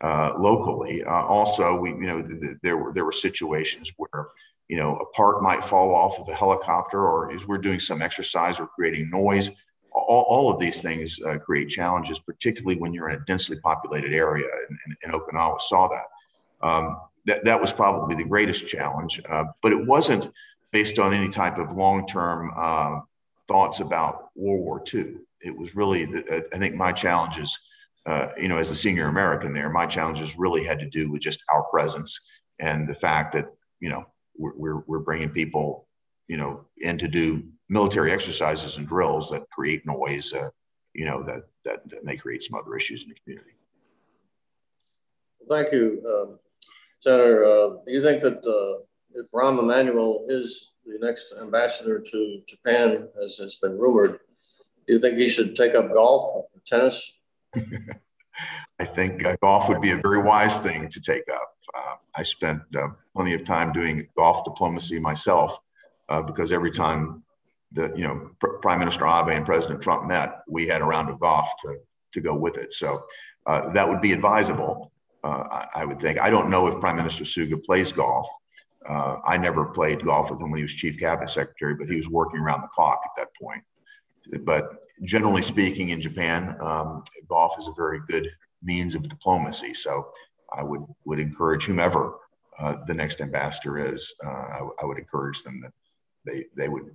uh, 0.00 0.32
locally. 0.36 1.04
Uh, 1.04 1.10
also, 1.10 1.76
we 1.76 1.90
you 1.90 2.06
know 2.06 2.22
th- 2.22 2.40
th- 2.40 2.56
there 2.62 2.76
were 2.76 2.92
there 2.92 3.04
were 3.04 3.12
situations 3.12 3.92
where 3.96 4.28
you 4.68 4.76
know 4.76 4.96
a 4.96 5.06
part 5.12 5.42
might 5.42 5.62
fall 5.62 5.94
off 5.94 6.18
of 6.18 6.28
a 6.28 6.34
helicopter, 6.34 7.00
or 7.00 7.32
as 7.32 7.46
we're 7.46 7.58
doing 7.58 7.78
some 7.78 8.02
exercise 8.02 8.58
or 8.58 8.66
creating 8.66 9.08
noise 9.10 9.50
all, 10.06 10.24
all 10.28 10.52
of 10.52 10.58
these 10.58 10.82
things 10.82 11.20
uh, 11.22 11.38
create 11.38 11.68
challenges, 11.68 12.18
particularly 12.18 12.78
when 12.78 12.92
you're 12.92 13.08
in 13.10 13.20
a 13.20 13.24
densely 13.24 13.58
populated 13.60 14.12
area. 14.12 14.46
And, 14.68 14.78
and, 14.84 14.96
and 15.02 15.12
Okinawa 15.12 15.60
saw 15.60 15.88
that. 15.88 16.66
Um, 16.66 17.00
that. 17.26 17.44
That 17.44 17.60
was 17.60 17.72
probably 17.72 18.16
the 18.16 18.24
greatest 18.24 18.66
challenge, 18.66 19.20
uh, 19.28 19.44
but 19.62 19.72
it 19.72 19.86
wasn't 19.86 20.30
based 20.72 20.98
on 20.98 21.14
any 21.14 21.28
type 21.28 21.58
of 21.58 21.72
long-term 21.72 22.52
uh, 22.56 23.00
thoughts 23.46 23.80
about 23.80 24.30
World 24.34 24.60
War 24.60 24.82
II. 24.92 25.16
It 25.40 25.56
was 25.56 25.74
really, 25.74 26.04
the, 26.04 26.46
I 26.52 26.58
think, 26.58 26.74
my 26.74 26.92
challenges. 26.92 27.58
Uh, 28.06 28.28
you 28.40 28.48
know, 28.48 28.58
as 28.58 28.70
a 28.70 28.76
senior 28.76 29.08
American 29.08 29.52
there, 29.52 29.68
my 29.68 29.86
challenges 29.86 30.38
really 30.38 30.64
had 30.64 30.78
to 30.78 30.88
do 30.88 31.10
with 31.10 31.20
just 31.20 31.42
our 31.52 31.64
presence 31.64 32.18
and 32.58 32.88
the 32.88 32.94
fact 32.94 33.32
that 33.32 33.46
you 33.80 33.88
know 33.88 34.06
we're, 34.36 34.54
we're, 34.56 34.82
we're 34.86 34.98
bringing 34.98 35.30
people 35.30 35.86
you 36.28 36.36
know 36.36 36.64
in 36.78 36.98
to 36.98 37.08
do 37.08 37.42
military 37.68 38.12
exercises 38.12 38.76
and 38.76 38.88
drills 38.88 39.30
that 39.30 39.48
create 39.50 39.84
noise, 39.86 40.32
uh, 40.32 40.48
you 40.94 41.04
know, 41.04 41.22
that, 41.22 41.42
that, 41.64 41.88
that 41.88 42.04
may 42.04 42.16
create 42.16 42.42
some 42.42 42.58
other 42.58 42.76
issues 42.76 43.02
in 43.02 43.10
the 43.10 43.14
community. 43.14 43.52
Thank 45.48 45.72
you, 45.72 46.02
um, 46.06 46.38
Senator. 47.00 47.44
Uh, 47.44 47.68
do 47.86 47.92
you 47.92 48.02
think 48.02 48.22
that 48.22 48.38
uh, 48.38 48.82
if 49.12 49.30
Rahm 49.32 49.58
Emanuel 49.58 50.24
is 50.28 50.72
the 50.84 50.98
next 51.00 51.32
ambassador 51.40 52.00
to 52.00 52.40
Japan, 52.46 53.08
as 53.24 53.36
has 53.38 53.56
been 53.56 53.78
rumored, 53.78 54.20
do 54.86 54.94
you 54.94 55.00
think 55.00 55.18
he 55.18 55.28
should 55.28 55.54
take 55.54 55.74
up 55.74 55.92
golf, 55.92 56.30
or 56.34 56.46
tennis? 56.66 57.12
I 58.78 58.84
think 58.84 59.24
uh, 59.24 59.36
golf 59.42 59.68
would 59.68 59.80
be 59.80 59.90
a 59.90 59.96
very 59.96 60.22
wise 60.22 60.60
thing 60.60 60.88
to 60.88 61.00
take 61.00 61.24
up. 61.32 61.54
Uh, 61.74 61.94
I 62.14 62.22
spent 62.22 62.60
uh, 62.76 62.88
plenty 63.14 63.34
of 63.34 63.44
time 63.44 63.72
doing 63.72 64.06
golf 64.16 64.44
diplomacy 64.44 64.98
myself 65.00 65.58
uh, 66.08 66.22
because 66.22 66.52
every 66.52 66.70
time 66.70 67.22
the 67.72 67.92
you 67.94 68.02
know 68.02 68.30
Pr- 68.38 68.58
Prime 68.62 68.78
Minister 68.78 69.06
Abe 69.06 69.28
and 69.28 69.44
President 69.44 69.82
Trump 69.82 70.06
met, 70.06 70.40
we 70.48 70.66
had 70.66 70.80
a 70.80 70.84
round 70.84 71.10
of 71.10 71.20
golf 71.20 71.50
to 71.62 71.76
to 72.12 72.20
go 72.20 72.34
with 72.34 72.56
it. 72.56 72.72
So 72.72 73.04
uh, 73.46 73.70
that 73.70 73.88
would 73.88 74.00
be 74.00 74.12
advisable. 74.12 74.92
Uh, 75.24 75.44
I, 75.50 75.80
I, 75.80 75.84
would 75.84 76.00
think. 76.00 76.20
I 76.20 76.30
don't 76.30 76.48
know 76.48 76.68
if 76.68 76.80
Prime 76.80 76.96
Minister 76.96 77.24
Suga 77.24 77.62
plays 77.62 77.92
golf. 77.92 78.26
Uh, 78.88 79.16
I 79.26 79.36
never 79.36 79.66
played 79.66 80.04
golf 80.04 80.30
with 80.30 80.40
him 80.40 80.50
when 80.50 80.58
he 80.58 80.62
was 80.62 80.74
Chief 80.74 80.98
Cabinet 80.98 81.28
Secretary, 81.28 81.74
but 81.74 81.88
he 81.88 81.96
was 81.96 82.08
working 82.08 82.40
around 82.40 82.62
the 82.62 82.68
clock 82.68 83.00
at 83.04 83.10
that 83.16 83.28
point. 83.34 83.62
But 84.44 84.84
generally 85.02 85.42
speaking, 85.42 85.88
in 85.88 86.00
Japan, 86.00 86.56
um, 86.60 87.02
golf 87.28 87.58
is 87.58 87.66
a 87.66 87.72
very 87.72 88.00
good 88.08 88.30
means 88.62 88.94
of 88.94 89.08
diplomacy. 89.08 89.74
So 89.74 90.10
I 90.52 90.62
would 90.62 90.82
would 91.04 91.18
encourage 91.18 91.64
whomever 91.64 92.14
uh, 92.58 92.76
the 92.86 92.94
next 92.94 93.20
ambassador 93.20 93.92
is, 93.92 94.14
uh, 94.24 94.28
I, 94.28 94.68
I, 94.82 94.84
would 94.84 94.98
encourage 94.98 95.42
them 95.42 95.60
that 95.60 95.72
they 96.26 96.46
they 96.56 96.68
would 96.68 96.94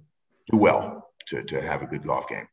do 0.51 0.57
well 0.57 1.09
to 1.27 1.43
to 1.43 1.61
have 1.61 1.81
a 1.81 1.87
good 1.87 2.03
golf 2.03 2.27
game. 2.27 2.47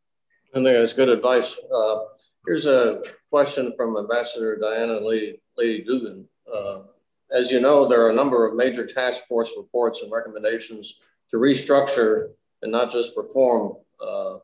I 0.54 0.58
think 0.58 0.66
that's 0.66 0.92
good 0.92 1.08
advice. 1.08 1.56
Uh, 1.72 1.98
here's 2.46 2.66
a 2.66 3.02
question 3.30 3.72
from 3.76 3.96
Ambassador 3.96 4.58
Diana 4.60 4.98
Lady, 5.00 5.40
Lady 5.56 5.84
Dougan. 5.84 6.24
Uh, 6.52 6.82
as 7.30 7.50
you 7.52 7.60
know, 7.60 7.86
there 7.86 8.04
are 8.04 8.10
a 8.10 8.14
number 8.14 8.46
of 8.46 8.56
major 8.56 8.84
task 8.84 9.26
force 9.26 9.52
reports 9.56 10.02
and 10.02 10.10
recommendations 10.10 10.96
to 11.30 11.36
restructure 11.36 12.30
and 12.62 12.72
not 12.72 12.90
just 12.90 13.16
reform 13.16 13.76
uh, 14.04 14.38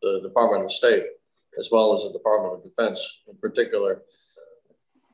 the 0.00 0.20
Department 0.22 0.64
of 0.64 0.72
State, 0.72 1.04
as 1.58 1.68
well 1.70 1.92
as 1.92 2.04
the 2.04 2.12
Department 2.12 2.54
of 2.54 2.62
Defense 2.62 3.20
in 3.28 3.36
particular. 3.36 4.02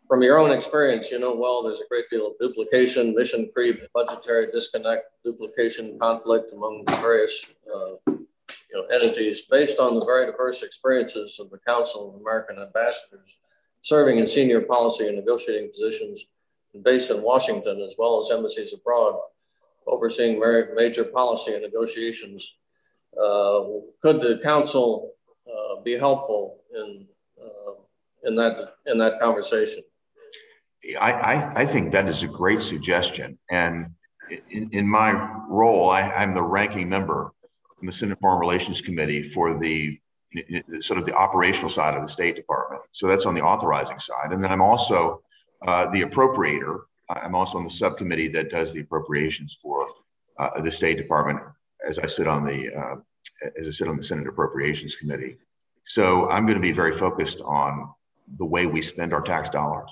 From 0.09 0.22
your 0.22 0.38
own 0.38 0.50
experience, 0.52 1.11
you 1.11 1.18
know 1.18 1.34
well 1.34 1.62
there's 1.62 1.82
a 1.82 1.88
great 1.90 2.09
deal 2.11 2.28
of 2.28 2.38
duplication, 2.40 3.14
mission 3.14 3.50
creep, 3.54 3.78
budgetary 3.92 4.50
disconnect, 4.50 5.04
duplication, 5.22 5.98
conflict 5.98 6.50
among 6.54 6.84
various 6.86 7.44
uh, 7.68 8.12
you 8.12 8.26
know, 8.72 8.84
entities 8.84 9.42
based 9.42 9.78
on 9.78 9.98
the 9.98 10.04
very 10.06 10.24
diverse 10.24 10.62
experiences 10.62 11.38
of 11.38 11.50
the 11.50 11.59
Council 11.59 12.09
of 12.09 12.20
American 12.22 12.59
Ambassadors 12.59 13.38
serving 13.82 14.16
in 14.16 14.26
senior 14.26 14.62
policy 14.62 15.06
and 15.06 15.16
negotiating 15.16 15.68
positions 15.68 16.26
based 16.82 17.11
in 17.11 17.20
Washington, 17.20 17.78
as 17.82 17.94
well 17.98 18.18
as 18.18 18.30
embassies 18.30 18.72
abroad, 18.72 19.20
overseeing 19.86 20.40
major 20.74 21.04
policy 21.04 21.52
and 21.52 21.62
negotiations. 21.62 22.56
Uh, 23.12 23.61
could 24.00 24.22
the 24.22 24.40
council 24.42 25.12
uh, 25.46 25.82
be 25.82 25.98
helpful 25.98 26.61
in 26.74 27.06
uh, 27.42 27.72
in 28.24 28.36
that 28.36 28.74
in 28.86 28.96
that 28.96 29.20
conversation? 29.20 29.82
I, 31.01 31.12
I, 31.12 31.53
I 31.62 31.66
think 31.66 31.93
that 31.93 32.09
is 32.09 32.22
a 32.22 32.29
great 32.29 32.61
suggestion, 32.61 33.39
and 33.51 33.89
in, 34.51 34.68
in 34.72 34.89
my 34.89 35.12
role, 35.49 35.91
I, 35.91 36.03
I'm 36.03 36.35
the 36.35 36.43
ranking 36.43 36.89
member 36.89 37.33
in 37.81 37.87
the 37.87 37.93
Senate 37.93 38.18
Foreign 38.20 38.41
Relations 38.41 38.81
Committee 38.81 39.22
for 39.22 39.59
the 39.59 39.99
sort 40.81 40.99
of 40.99 41.07
the 41.07 41.14
operational 41.14 41.70
side 41.70 41.95
of 41.95 42.03
the 42.03 42.09
State 42.09 42.37
Department. 42.37 42.83
So 42.93 43.07
that's 43.07 43.24
on 43.26 43.35
the 43.35 43.41
authorizing 43.41 43.99
side. 43.99 44.33
And 44.33 44.43
then 44.43 44.53
I'm 44.53 44.61
also 44.61 45.22
uh, 45.66 45.89
the 45.91 46.03
appropriator. 46.03 46.81
I'm 47.09 47.35
also 47.35 47.57
on 47.57 47.64
the 47.64 47.70
subcommittee 47.70 48.29
that 48.29 48.51
does 48.51 48.72
the 48.72 48.81
appropriations 48.81 49.55
for 49.55 49.87
uh, 50.39 50.61
the 50.61 50.70
State 50.70 50.99
Department 50.99 51.41
as 51.89 51.99
I 51.99 52.07
sit 52.07 52.26
on 52.26 52.45
the 52.45 52.74
uh, 52.74 52.97
as 53.59 53.68
I 53.68 53.70
sit 53.70 53.89
on 53.89 53.97
the 53.97 54.03
Senate 54.03 54.26
Appropriations 54.26 54.97
Committee. 54.97 55.39
So 55.87 56.29
I'm 56.29 56.45
going 56.45 56.59
to 56.59 56.62
be 56.62 56.72
very 56.72 56.93
focused 56.93 57.41
on 57.41 57.89
the 58.37 58.45
way 58.45 58.66
we 58.66 58.83
spend 58.83 59.14
our 59.14 59.22
tax 59.22 59.49
dollars 59.49 59.91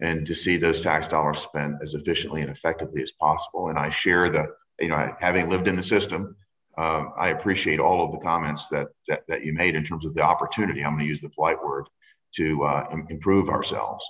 and 0.00 0.26
to 0.26 0.34
see 0.34 0.56
those 0.56 0.80
tax 0.80 1.08
dollars 1.08 1.38
spent 1.38 1.76
as 1.82 1.94
efficiently 1.94 2.42
and 2.42 2.50
effectively 2.50 3.02
as 3.02 3.12
possible. 3.12 3.68
And 3.68 3.78
I 3.78 3.90
share 3.90 4.28
the, 4.28 4.46
you 4.78 4.88
know, 4.88 5.14
having 5.20 5.48
lived 5.48 5.68
in 5.68 5.76
the 5.76 5.82
system, 5.82 6.36
um, 6.78 7.12
I 7.16 7.28
appreciate 7.28 7.80
all 7.80 8.04
of 8.04 8.12
the 8.12 8.18
comments 8.18 8.68
that, 8.68 8.88
that, 9.08 9.26
that 9.28 9.44
you 9.44 9.54
made 9.54 9.74
in 9.74 9.84
terms 9.84 10.04
of 10.04 10.14
the 10.14 10.22
opportunity. 10.22 10.84
I'm 10.84 10.92
going 10.92 11.04
to 11.04 11.08
use 11.08 11.22
the 11.22 11.30
polite 11.30 11.62
word 11.62 11.88
to 12.34 12.62
uh, 12.64 12.86
improve 13.08 13.48
ourselves. 13.48 14.04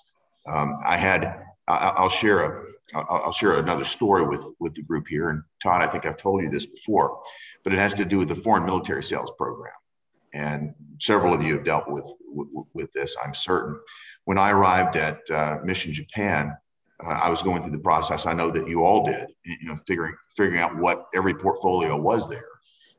Um, 0.46 0.78
I 0.84 0.96
had 0.96 1.42
I, 1.68 2.00
will 2.00 2.08
share 2.08 2.44
a 2.44 2.64
I'll 2.94 3.32
share 3.32 3.58
another 3.58 3.84
story 3.84 4.24
with 4.26 4.44
with 4.60 4.74
the 4.74 4.82
group 4.82 5.06
here. 5.08 5.30
And 5.30 5.42
Todd, 5.62 5.82
I 5.82 5.88
think 5.88 6.06
I've 6.06 6.16
told 6.16 6.42
you 6.42 6.48
this 6.48 6.66
before, 6.66 7.20
but 7.64 7.72
it 7.72 7.78
has 7.78 7.94
to 7.94 8.04
do 8.04 8.18
with 8.18 8.28
the 8.28 8.34
foreign 8.36 8.64
military 8.64 9.02
sales 9.02 9.32
program. 9.36 9.72
And 10.32 10.74
several 11.00 11.34
of 11.34 11.42
you 11.42 11.54
have 11.54 11.64
dealt 11.64 11.88
with 11.88 12.04
with, 12.20 12.48
with 12.74 12.92
this, 12.92 13.16
I'm 13.24 13.34
certain. 13.34 13.78
When 14.26 14.38
I 14.38 14.50
arrived 14.50 14.96
at 14.96 15.30
uh, 15.30 15.58
Mission 15.64 15.92
Japan, 15.92 16.52
uh, 17.04 17.08
I 17.08 17.30
was 17.30 17.42
going 17.42 17.62
through 17.62 17.72
the 17.72 17.78
process. 17.78 18.26
I 18.26 18.32
know 18.32 18.50
that 18.50 18.68
you 18.68 18.84
all 18.84 19.06
did, 19.06 19.28
you 19.44 19.68
know, 19.68 19.76
figuring 19.86 20.14
figuring 20.36 20.60
out 20.60 20.76
what 20.76 21.06
every 21.14 21.32
portfolio 21.32 21.96
was 21.96 22.28
there. 22.28 22.48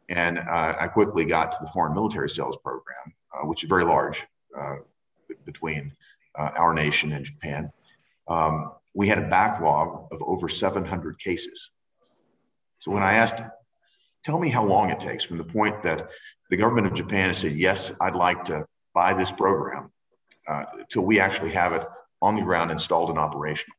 And 0.10 0.40
uh, 0.40 0.76
I 0.80 0.88
quickly 0.88 1.26
got 1.26 1.52
to 1.52 1.58
the 1.60 1.70
foreign 1.72 1.94
military 1.94 2.30
sales 2.30 2.58
program, 2.64 3.14
uh, 3.34 3.46
which 3.46 3.64
is 3.64 3.68
very 3.68 3.84
large 3.84 4.26
uh, 4.58 4.76
between 5.46 5.92
uh, 6.36 6.52
our 6.56 6.74
nation 6.74 7.12
and 7.12 7.26
Japan. 7.26 7.72
Um, 8.30 8.72
we 8.94 9.10
had 9.10 9.18
a 9.18 9.28
backlog 9.28 10.08
of 10.14 10.22
over 10.24 10.48
700 10.48 11.20
cases. 11.20 11.72
So 12.80 12.92
when 12.92 13.04
I 13.04 13.14
asked, 13.14 13.42
tell 14.24 14.40
me 14.40 14.50
how 14.50 14.64
long 14.64 14.92
it 14.92 15.00
takes 15.02 15.26
from 15.26 15.38
the 15.38 15.44
point 15.44 15.84
that 15.84 16.10
the 16.50 16.58
government 16.58 16.88
of 16.88 16.94
Japan 16.94 17.28
has 17.28 17.40
said, 17.40 17.54
yes, 17.54 17.94
I'd 18.00 18.16
like 18.16 18.46
to 18.46 18.66
buy 18.94 19.14
this 19.14 19.32
program, 19.32 19.92
uh, 20.48 20.66
till 20.90 21.04
we 21.04 21.20
actually 21.20 21.52
have 21.52 21.74
it 21.74 21.84
on 22.22 22.36
the 22.36 22.42
ground 22.42 22.72
installed 22.72 23.10
and 23.10 23.20
operational. 23.20 23.76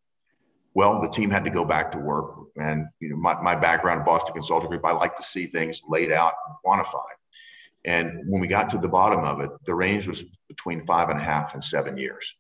Well, 0.75 1.01
the 1.01 1.09
team 1.09 1.31
had 1.31 1.45
to 1.45 1.51
go 1.51 1.65
back 1.65 1.91
to 1.93 1.99
work. 1.99 2.35
And 2.61 2.87
you 3.01 3.11
know, 3.11 3.17
my, 3.17 3.41
my 3.41 3.55
background 3.55 4.05
Boston 4.05 4.35
Consulting 4.35 4.69
Group, 4.69 4.85
I 4.85 4.93
like 4.93 5.17
to 5.17 5.23
see 5.23 5.47
things 5.47 5.83
laid 5.89 6.13
out 6.13 6.35
and 6.47 6.57
quantified. 6.65 7.17
And 7.85 8.23
when 8.27 8.41
we 8.41 8.47
got 8.47 8.69
to 8.71 8.79
the 8.79 8.89
bottom 8.89 9.21
of 9.25 9.41
it, 9.41 9.51
the 9.65 9.75
range 9.75 10.07
was 10.07 10.25
between 10.49 10.83
five 10.83 11.09
and 11.09 11.19
a 11.19 11.23
half 11.23 11.55
and 11.55 11.65
seven 11.65 11.97
years 11.97 12.35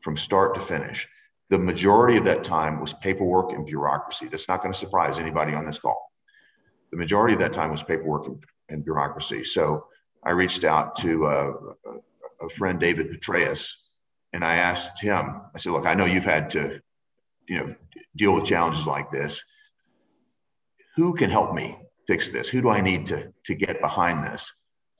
from 0.00 0.16
start 0.16 0.54
to 0.54 0.60
finish. 0.60 1.08
The 1.48 1.58
majority 1.58 2.16
of 2.16 2.24
that 2.24 2.44
time 2.44 2.80
was 2.80 2.94
paperwork 2.94 3.52
and 3.52 3.66
bureaucracy. 3.66 4.28
That's 4.28 4.48
not 4.48 4.62
going 4.62 4.72
to 4.72 4.78
surprise 4.78 5.18
anybody 5.18 5.54
on 5.54 5.64
this 5.64 5.78
call. 5.78 6.12
The 6.90 6.96
majority 6.96 7.34
of 7.34 7.40
that 7.40 7.52
time 7.52 7.70
was 7.70 7.82
paperwork 7.82 8.26
and, 8.26 8.44
and 8.68 8.84
bureaucracy. 8.84 9.42
So 9.42 9.86
I 10.24 10.30
reached 10.30 10.64
out 10.64 10.96
to 10.96 11.26
uh, 11.26 11.52
a, 12.42 12.48
friend, 12.48 12.78
David 12.80 13.10
Petraeus, 13.10 13.74
and 14.32 14.44
I 14.44 14.56
asked 14.56 15.00
him, 15.00 15.42
I 15.54 15.58
said, 15.58 15.72
look, 15.72 15.86
I 15.86 15.94
know 15.94 16.04
you've 16.04 16.24
had 16.24 16.50
to, 16.50 16.80
you 17.48 17.58
know, 17.58 17.74
deal 18.16 18.34
with 18.34 18.44
challenges 18.44 18.86
like 18.86 19.10
this. 19.10 19.42
Who 20.96 21.14
can 21.14 21.30
help 21.30 21.54
me 21.54 21.78
fix 22.06 22.30
this? 22.30 22.48
Who 22.48 22.62
do 22.62 22.70
I 22.70 22.80
need 22.80 23.06
to, 23.08 23.32
to 23.44 23.54
get 23.54 23.80
behind 23.80 24.24
this 24.24 24.52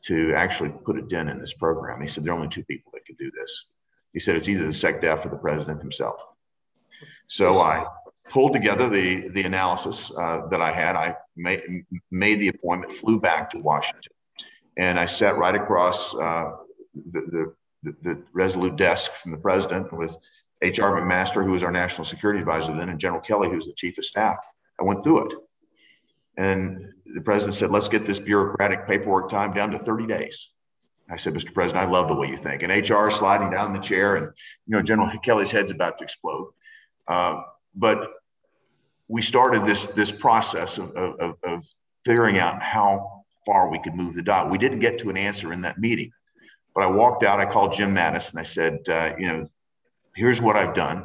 to 0.04 0.34
actually 0.34 0.70
put 0.84 0.98
a 0.98 1.02
dent 1.02 1.30
in 1.30 1.38
this 1.38 1.54
program? 1.54 2.00
He 2.00 2.06
said, 2.06 2.24
there 2.24 2.32
are 2.32 2.36
only 2.36 2.48
two 2.48 2.64
people 2.64 2.90
that 2.94 3.04
can 3.04 3.16
do 3.16 3.30
this. 3.30 3.66
He 4.12 4.20
said, 4.20 4.36
it's 4.36 4.48
either 4.48 4.64
the 4.64 4.70
SecDef 4.70 5.24
or 5.24 5.28
the 5.28 5.36
president 5.36 5.80
himself. 5.80 6.20
So 7.28 7.60
I 7.60 7.86
pulled 8.28 8.52
together 8.52 8.88
the, 8.88 9.28
the 9.28 9.42
analysis 9.42 10.10
uh, 10.16 10.46
that 10.50 10.60
I 10.60 10.72
had. 10.72 10.96
I 10.96 11.16
made, 11.36 11.84
made 12.10 12.40
the 12.40 12.48
appointment, 12.48 12.92
flew 12.92 13.20
back 13.20 13.50
to 13.50 13.58
Washington, 13.58 14.12
and 14.76 14.98
I 14.98 15.06
sat 15.06 15.36
right 15.36 15.54
across 15.54 16.14
uh, 16.14 16.52
the, 16.94 17.20
the 17.20 17.54
the, 17.82 18.22
Resolute 18.32 18.76
desk 18.76 19.12
from 19.12 19.30
the 19.30 19.38
president 19.38 19.92
with 19.92 20.16
H.R. 20.62 21.00
McMaster, 21.00 21.44
who 21.44 21.52
was 21.52 21.62
our 21.62 21.72
national 21.72 22.04
security 22.04 22.40
advisor 22.40 22.74
then, 22.74 22.88
and 22.88 22.98
General 22.98 23.20
Kelly, 23.20 23.48
who 23.48 23.56
was 23.56 23.66
the 23.66 23.72
chief 23.72 23.98
of 23.98 24.04
staff. 24.04 24.36
I 24.78 24.84
went 24.84 25.02
through 25.02 25.26
it. 25.26 25.34
And 26.36 26.92
the 27.14 27.20
president 27.20 27.54
said, 27.54 27.70
let's 27.70 27.88
get 27.88 28.06
this 28.06 28.18
bureaucratic 28.18 28.86
paperwork 28.86 29.28
time 29.28 29.52
down 29.52 29.70
to 29.70 29.78
30 29.78 30.06
days. 30.06 30.50
I 31.10 31.16
said, 31.16 31.34
Mr. 31.34 31.52
President, 31.52 31.84
I 31.86 31.90
love 31.90 32.08
the 32.08 32.14
way 32.14 32.28
you 32.28 32.36
think. 32.36 32.62
And 32.62 32.70
HR 32.70 33.10
sliding 33.10 33.50
down 33.50 33.72
the 33.72 33.80
chair, 33.80 34.16
and 34.16 34.26
you 34.66 34.76
know, 34.76 34.82
General 34.82 35.10
Kelly's 35.18 35.50
head's 35.50 35.72
about 35.72 35.98
to 35.98 36.04
explode. 36.04 36.52
Uh, 37.08 37.42
but 37.74 38.10
we 39.08 39.20
started 39.20 39.64
this 39.64 39.86
this 39.86 40.12
process 40.12 40.78
of, 40.78 40.94
of, 40.94 41.34
of 41.42 41.66
figuring 42.04 42.38
out 42.38 42.62
how 42.62 43.24
far 43.44 43.68
we 43.68 43.80
could 43.80 43.96
move 43.96 44.14
the 44.14 44.22
dial. 44.22 44.48
We 44.48 44.58
didn't 44.58 44.78
get 44.78 44.98
to 44.98 45.10
an 45.10 45.16
answer 45.16 45.52
in 45.52 45.62
that 45.62 45.78
meeting. 45.78 46.12
But 46.74 46.84
I 46.84 46.86
walked 46.86 47.22
out, 47.22 47.40
I 47.40 47.46
called 47.46 47.72
Jim 47.72 47.94
Mattis 47.94 48.30
and 48.30 48.38
I 48.38 48.44
said, 48.44 48.88
uh, 48.88 49.14
you 49.18 49.26
know, 49.26 49.48
here's 50.14 50.40
what 50.40 50.56
I've 50.56 50.74
done. 50.74 51.04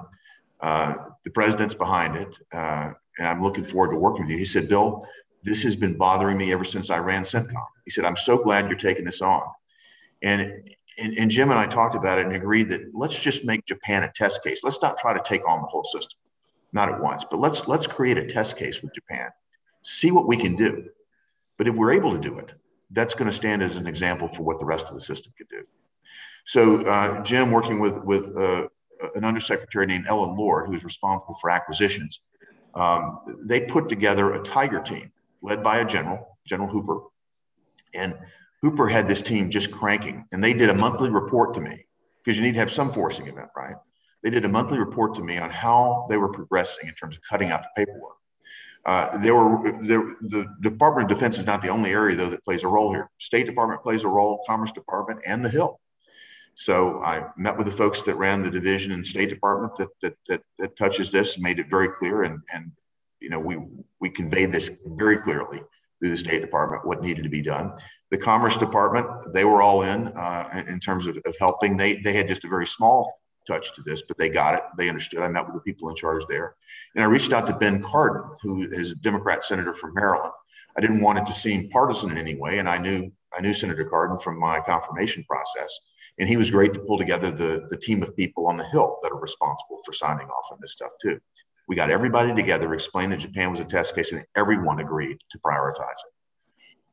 Uh, 0.61 0.95
the 1.24 1.32
president's 1.32 1.76
behind 1.76 2.16
it, 2.16 2.39
uh, 2.53 2.91
and 3.18 3.28
I'm 3.28 3.41
looking 3.41 3.63
forward 3.63 3.91
to 3.91 3.97
working 3.97 4.22
with 4.24 4.32
you. 4.32 4.38
He 4.38 4.45
said, 4.45 4.68
Bill, 4.68 5.05
this 5.43 5.63
has 5.63 5.76
been 5.76 5.95
bothering 5.95 6.38
me 6.38 6.51
ever 6.51 6.63
since 6.63 6.89
I 6.89 6.97
ran 6.97 7.24
CENTCOM. 7.24 7.66
He 7.84 7.91
said, 7.91 8.05
I'm 8.05 8.16
so 8.16 8.38
glad 8.38 8.68
you're 8.68 8.78
taking 8.78 9.05
this 9.05 9.22
on. 9.22 9.43
And, 10.24 10.70
and, 10.97 11.18
and 11.18 11.30
Jim 11.30 11.51
and 11.51 11.59
I 11.59 11.68
talked 11.68 11.93
about 11.95 12.18
it 12.18 12.26
and 12.26 12.36
agreed 12.36 12.70
that 12.70 12.95
let's 12.95 13.20
just 13.20 13.45
make 13.45 13.66
Japan 13.66 14.03
a 14.03 14.11
test 14.11 14.43
case. 14.43 14.63
Let's 14.63 14.82
not 14.82 14.97
try 14.97 15.13
to 15.13 15.22
take 15.24 15.47
on 15.47 15.61
the 15.61 15.68
whole 15.68 15.84
system, 15.84 16.20
not 16.74 16.89
at 16.89 16.99
once, 16.99 17.26
but 17.30 17.39
let's 17.39 17.68
let's 17.68 17.86
create 17.86 18.18
a 18.18 18.26
test 18.26 18.57
case 18.57 18.82
with 18.82 18.93
Japan, 18.93 19.30
see 19.84 20.11
what 20.11 20.28
we 20.28 20.38
can 20.38 20.55
do. 20.55 20.86
But 21.57 21.68
if 21.68 21.76
we're 21.76 21.91
able 21.91 22.11
to 22.11 22.20
do 22.20 22.39
it, 22.39 22.53
that's 22.91 23.13
going 23.13 23.29
to 23.29 23.36
stand 23.36 23.63
as 23.63 23.75
an 23.77 23.88
example 23.88 24.27
for 24.27 24.43
what 24.43 24.59
the 24.59 24.65
rest 24.65 24.89
of 24.89 24.95
the 24.95 25.01
system 25.01 25.33
could 25.38 25.47
do. 25.49 25.63
So 26.45 26.77
uh, 26.81 27.23
Jim, 27.23 27.51
working 27.51 27.79
with 27.79 27.97
with 28.03 28.36
uh, 28.38 28.67
an 29.15 29.23
undersecretary 29.23 29.86
named 29.86 30.05
Ellen 30.07 30.38
Lord, 30.38 30.67
who's 30.67 30.83
responsible 30.83 31.36
for 31.41 31.49
acquisitions, 31.49 32.21
um, 32.75 33.19
they 33.43 33.61
put 33.61 33.89
together 33.89 34.33
a 34.33 34.41
tiger 34.41 34.79
team 34.79 35.11
led 35.41 35.63
by 35.63 35.79
a 35.79 35.86
general, 35.86 36.38
General 36.45 36.69
Hooper, 36.69 36.99
and 37.93 38.15
Hooper 38.61 38.88
had 38.88 39.07
this 39.07 39.21
team 39.21 39.49
just 39.49 39.71
cranking, 39.71 40.25
and 40.31 40.43
they 40.43 40.53
did 40.53 40.69
a 40.69 40.73
monthly 40.73 41.09
report 41.09 41.53
to 41.55 41.61
me 41.61 41.86
because 42.23 42.38
you 42.38 42.43
need 42.43 42.53
to 42.53 42.59
have 42.59 42.71
some 42.71 42.91
forcing 42.91 43.27
event, 43.27 43.49
right? 43.55 43.75
They 44.23 44.31
did 44.31 44.43
a 44.43 44.49
monthly 44.49 44.79
report 44.79 45.13
to 45.15 45.23
me 45.23 45.38
on 45.38 45.51
how 45.51 46.07
they 46.09 46.17
were 46.17 46.29
progressing 46.29 46.88
in 46.88 46.95
terms 46.95 47.15
of 47.15 47.21
cutting 47.29 47.51
out 47.51 47.61
the 47.61 47.69
paperwork. 47.75 48.15
Uh, 48.86 49.17
there 49.17 49.36
were 49.36 49.71
there, 49.81 50.15
the 50.21 50.45
Department 50.61 51.09
of 51.09 51.17
Defense 51.17 51.39
is 51.39 51.45
not 51.45 51.61
the 51.61 51.69
only 51.69 51.89
area 51.89 52.15
though 52.15 52.29
that 52.29 52.43
plays 52.43 52.63
a 52.63 52.67
role 52.67 52.91
here. 52.91 53.09
State 53.17 53.47
Department 53.47 53.81
plays 53.81 54.03
a 54.03 54.07
role, 54.07 54.43
Commerce 54.45 54.71
Department, 54.71 55.21
and 55.25 55.43
the 55.43 55.49
Hill. 55.49 55.79
So 56.53 57.01
I 57.03 57.25
met 57.36 57.57
with 57.57 57.67
the 57.67 57.73
folks 57.73 58.03
that 58.03 58.15
ran 58.15 58.43
the 58.43 58.51
division 58.51 58.91
in 58.91 59.03
State 59.03 59.29
Department 59.29 59.75
that 59.77 59.89
that 60.01 60.15
that, 60.27 60.41
that 60.59 60.77
touches 60.77 61.11
this, 61.11 61.36
and 61.36 61.43
made 61.43 61.59
it 61.59 61.67
very 61.69 61.89
clear, 61.89 62.23
and 62.23 62.39
and 62.53 62.71
you 63.19 63.29
know 63.29 63.39
we 63.39 63.57
we 63.99 64.09
conveyed 64.09 64.51
this 64.51 64.71
very 64.86 65.17
clearly 65.17 65.61
through 65.99 66.11
the 66.11 66.17
State 66.17 66.41
Department 66.41 66.86
what 66.86 67.01
needed 67.01 67.23
to 67.23 67.29
be 67.29 67.41
done. 67.41 67.73
The 68.11 68.17
Commerce 68.17 68.55
Department, 68.55 69.07
they 69.33 69.45
were 69.45 69.63
all 69.63 69.81
in 69.81 70.09
uh, 70.09 70.63
in 70.67 70.79
terms 70.79 71.07
of, 71.07 71.17
of 71.25 71.36
helping. 71.39 71.75
They 71.75 71.95
they 71.95 72.13
had 72.13 72.27
just 72.27 72.45
a 72.45 72.49
very 72.49 72.67
small 72.67 73.19
touch 73.46 73.74
to 73.74 73.82
this, 73.82 74.02
but 74.02 74.18
they 74.18 74.30
got 74.30 74.56
it. 74.56 74.62
They 74.78 74.89
understood. 74.89 75.22
I 75.22 75.28
met 75.28 75.46
with 75.46 75.56
the 75.56 75.62
people 75.62 75.89
in 75.89 75.96
charge 75.96 76.24
there, 76.28 76.56
and 76.96 77.04
I 77.04 77.08
reached 77.08 77.34
out 77.34 77.48
to 77.48 77.54
Ben 77.54 77.82
Cardin, 77.82 78.36
who 78.41 78.64
is 78.64 78.91
a 78.91 78.96
Democrat 78.96 79.43
senator 79.43 79.74
from 79.74 79.93
Maryland. 79.93 80.34
I 80.78 80.82
didn't 80.82 81.02
want 81.02 81.20
it 81.20 81.26
to 81.28 81.34
seem 81.34 81.70
partisan 81.70 82.12
in 82.12 82.18
any 82.18 82.36
way, 82.36 82.60
and 82.60 82.70
I 82.70 82.78
knew 82.78 83.12
I 83.38 83.41
knew 83.41 83.54
Senator 83.54 83.86
Cardin 83.86 84.22
from 84.22 84.39
my 84.39 84.60
confirmation 84.60 85.24
process, 85.30 85.80
and 86.20 86.30
he 86.30 86.38
was 86.38 86.52
great 86.52 86.74
to 86.74 86.80
pull 86.80 86.98
together 86.98 87.32
the 87.32 87.66
the 87.70 87.78
team 87.78 88.04
of 88.04 88.16
people 88.16 88.48
on 88.48 88.58
the 88.58 88.68
Hill 88.68 88.98
that 89.02 89.12
are 89.12 89.20
responsible 89.20 89.80
for 89.86 89.93
signing 89.93 90.28
off 90.28 90.52
on 90.52 90.58
this 90.62 90.74
stuff 90.74 90.91
too. 91.02 91.20
We 91.68 91.76
got 91.76 91.89
everybody 91.89 92.34
together, 92.34 92.74
explained 92.74 93.12
that 93.12 93.20
Japan 93.20 93.52
was 93.52 93.60
a 93.60 93.66
test 93.66 93.96
case, 93.96 94.12
and 94.12 94.24
everyone 94.36 94.80
agreed 94.80 95.18
to 95.32 95.39
prioritize 95.39 96.00
it. 96.06 96.14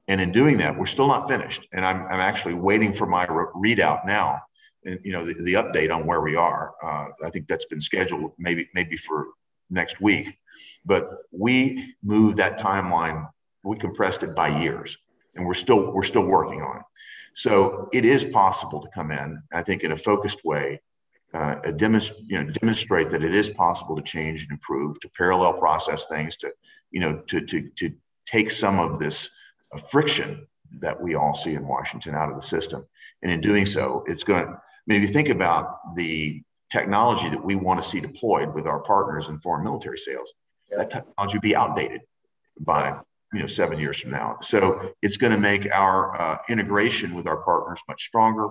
And 0.08 0.20
in 0.20 0.32
doing 0.32 0.58
that, 0.58 0.78
we're 0.78 0.86
still 0.86 1.06
not 1.06 1.28
finished. 1.28 1.66
And 1.72 1.84
I'm, 1.84 2.06
I'm 2.06 2.20
actually 2.20 2.54
waiting 2.54 2.92
for 2.92 3.06
my 3.06 3.24
re- 3.26 3.74
readout 3.74 4.04
now, 4.06 4.40
you 4.84 5.12
know 5.12 5.24
the, 5.24 5.34
the 5.34 5.54
update 5.54 5.94
on 5.94 6.06
where 6.06 6.20
we 6.20 6.36
are. 6.36 6.74
Uh, 6.82 7.06
I 7.24 7.30
think 7.30 7.46
that's 7.48 7.66
been 7.66 7.80
scheduled 7.80 8.32
maybe 8.38 8.68
maybe 8.74 8.96
for 8.96 9.28
next 9.70 10.00
week. 10.00 10.38
But 10.84 11.10
we 11.30 11.94
moved 12.02 12.36
that 12.38 12.58
timeline. 12.58 13.28
We 13.64 13.76
compressed 13.76 14.22
it 14.22 14.34
by 14.34 14.60
years, 14.60 14.96
and 15.34 15.46
we're 15.46 15.54
still 15.54 15.92
we're 15.92 16.02
still 16.02 16.26
working 16.26 16.62
on 16.62 16.78
it. 16.78 16.82
So 17.34 17.88
it 17.92 18.04
is 18.04 18.24
possible 18.24 18.80
to 18.80 18.88
come 18.88 19.10
in. 19.10 19.42
I 19.52 19.62
think 19.62 19.82
in 19.82 19.92
a 19.92 19.96
focused 19.96 20.44
way 20.44 20.80
uh, 21.34 21.56
demonst- 21.64 22.20
you 22.26 22.42
know, 22.42 22.50
demonstrate 22.50 23.10
that 23.10 23.24
it 23.24 23.34
is 23.34 23.48
possible 23.48 23.96
to 23.96 24.02
change 24.02 24.42
and 24.42 24.52
improve, 24.52 25.00
to 25.00 25.08
parallel 25.16 25.54
process 25.54 26.06
things, 26.06 26.36
to 26.36 26.52
you 26.90 27.00
know, 27.00 27.22
to 27.28 27.40
to 27.40 27.70
to 27.76 27.92
take 28.26 28.50
some 28.50 28.78
of 28.78 28.98
this 28.98 29.30
uh, 29.72 29.78
friction 29.78 30.46
that 30.80 31.00
we 31.00 31.14
all 31.14 31.34
see 31.34 31.54
in 31.54 31.66
Washington 31.66 32.14
out 32.14 32.30
of 32.30 32.36
the 32.36 32.42
system. 32.42 32.84
And 33.22 33.30
in 33.30 33.40
doing 33.40 33.66
so, 33.66 34.04
it's 34.06 34.24
going. 34.24 34.54
I 34.88 34.92
mean, 34.92 35.02
if 35.02 35.08
you 35.08 35.12
think 35.12 35.28
about 35.28 35.94
the 35.94 36.42
technology 36.70 37.28
that 37.28 37.44
we 37.44 37.54
want 37.54 37.80
to 37.80 37.88
see 37.88 38.00
deployed 38.00 38.54
with 38.54 38.66
our 38.66 38.80
partners 38.80 39.28
in 39.28 39.38
foreign 39.40 39.62
military 39.62 39.98
sales, 39.98 40.32
yeah. 40.70 40.78
that 40.78 40.90
technology 40.90 41.36
would 41.36 41.42
be 41.42 41.54
outdated 41.54 42.00
by 42.58 42.98
you 43.32 43.40
know 43.40 43.46
seven 43.46 43.78
years 43.78 44.00
from 44.00 44.10
now. 44.10 44.38
So 44.42 44.92
it's 45.02 45.16
going 45.16 45.32
to 45.32 45.38
make 45.38 45.70
our 45.70 46.20
uh, 46.20 46.38
integration 46.48 47.14
with 47.14 47.26
our 47.26 47.42
partners 47.42 47.80
much 47.88 48.02
stronger, 48.02 48.48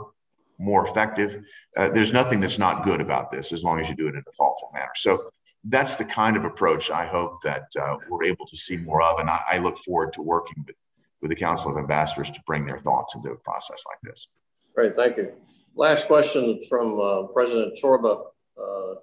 more 0.57 0.85
effective. 0.87 1.43
Uh, 1.75 1.89
there's 1.89 2.13
nothing 2.13 2.39
that's 2.39 2.59
not 2.59 2.83
good 2.83 3.01
about 3.01 3.31
this 3.31 3.51
as 3.51 3.63
long 3.63 3.79
as 3.79 3.89
you 3.89 3.95
do 3.95 4.07
it 4.07 4.15
in 4.15 4.23
a 4.25 4.31
thoughtful 4.31 4.71
manner. 4.73 4.91
So 4.95 5.31
that's 5.65 5.95
the 5.95 6.05
kind 6.05 6.37
of 6.37 6.45
approach 6.45 6.89
I 6.89 7.05
hope 7.05 7.41
that 7.43 7.65
uh, 7.79 7.97
we're 8.09 8.23
able 8.23 8.45
to 8.47 8.57
see 8.57 8.77
more 8.77 9.01
of. 9.03 9.19
And 9.19 9.29
I, 9.29 9.41
I, 9.51 9.57
look 9.59 9.77
forward 9.77 10.11
to 10.13 10.23
working 10.23 10.63
with, 10.65 10.75
with 11.21 11.29
the 11.29 11.35
Council 11.35 11.69
of 11.71 11.77
Ambassadors 11.77 12.31
to 12.31 12.41
bring 12.47 12.65
their 12.65 12.79
thoughts 12.79 13.13
into 13.13 13.29
a 13.29 13.35
process 13.35 13.83
like 13.87 13.99
this. 14.01 14.27
Great, 14.73 14.95
thank 14.95 15.17
you. 15.17 15.33
Last 15.75 16.07
question 16.07 16.59
from 16.67 16.99
uh, 16.99 17.23
President 17.27 17.77
Chorba, 17.81 18.25
uh, 18.57 18.95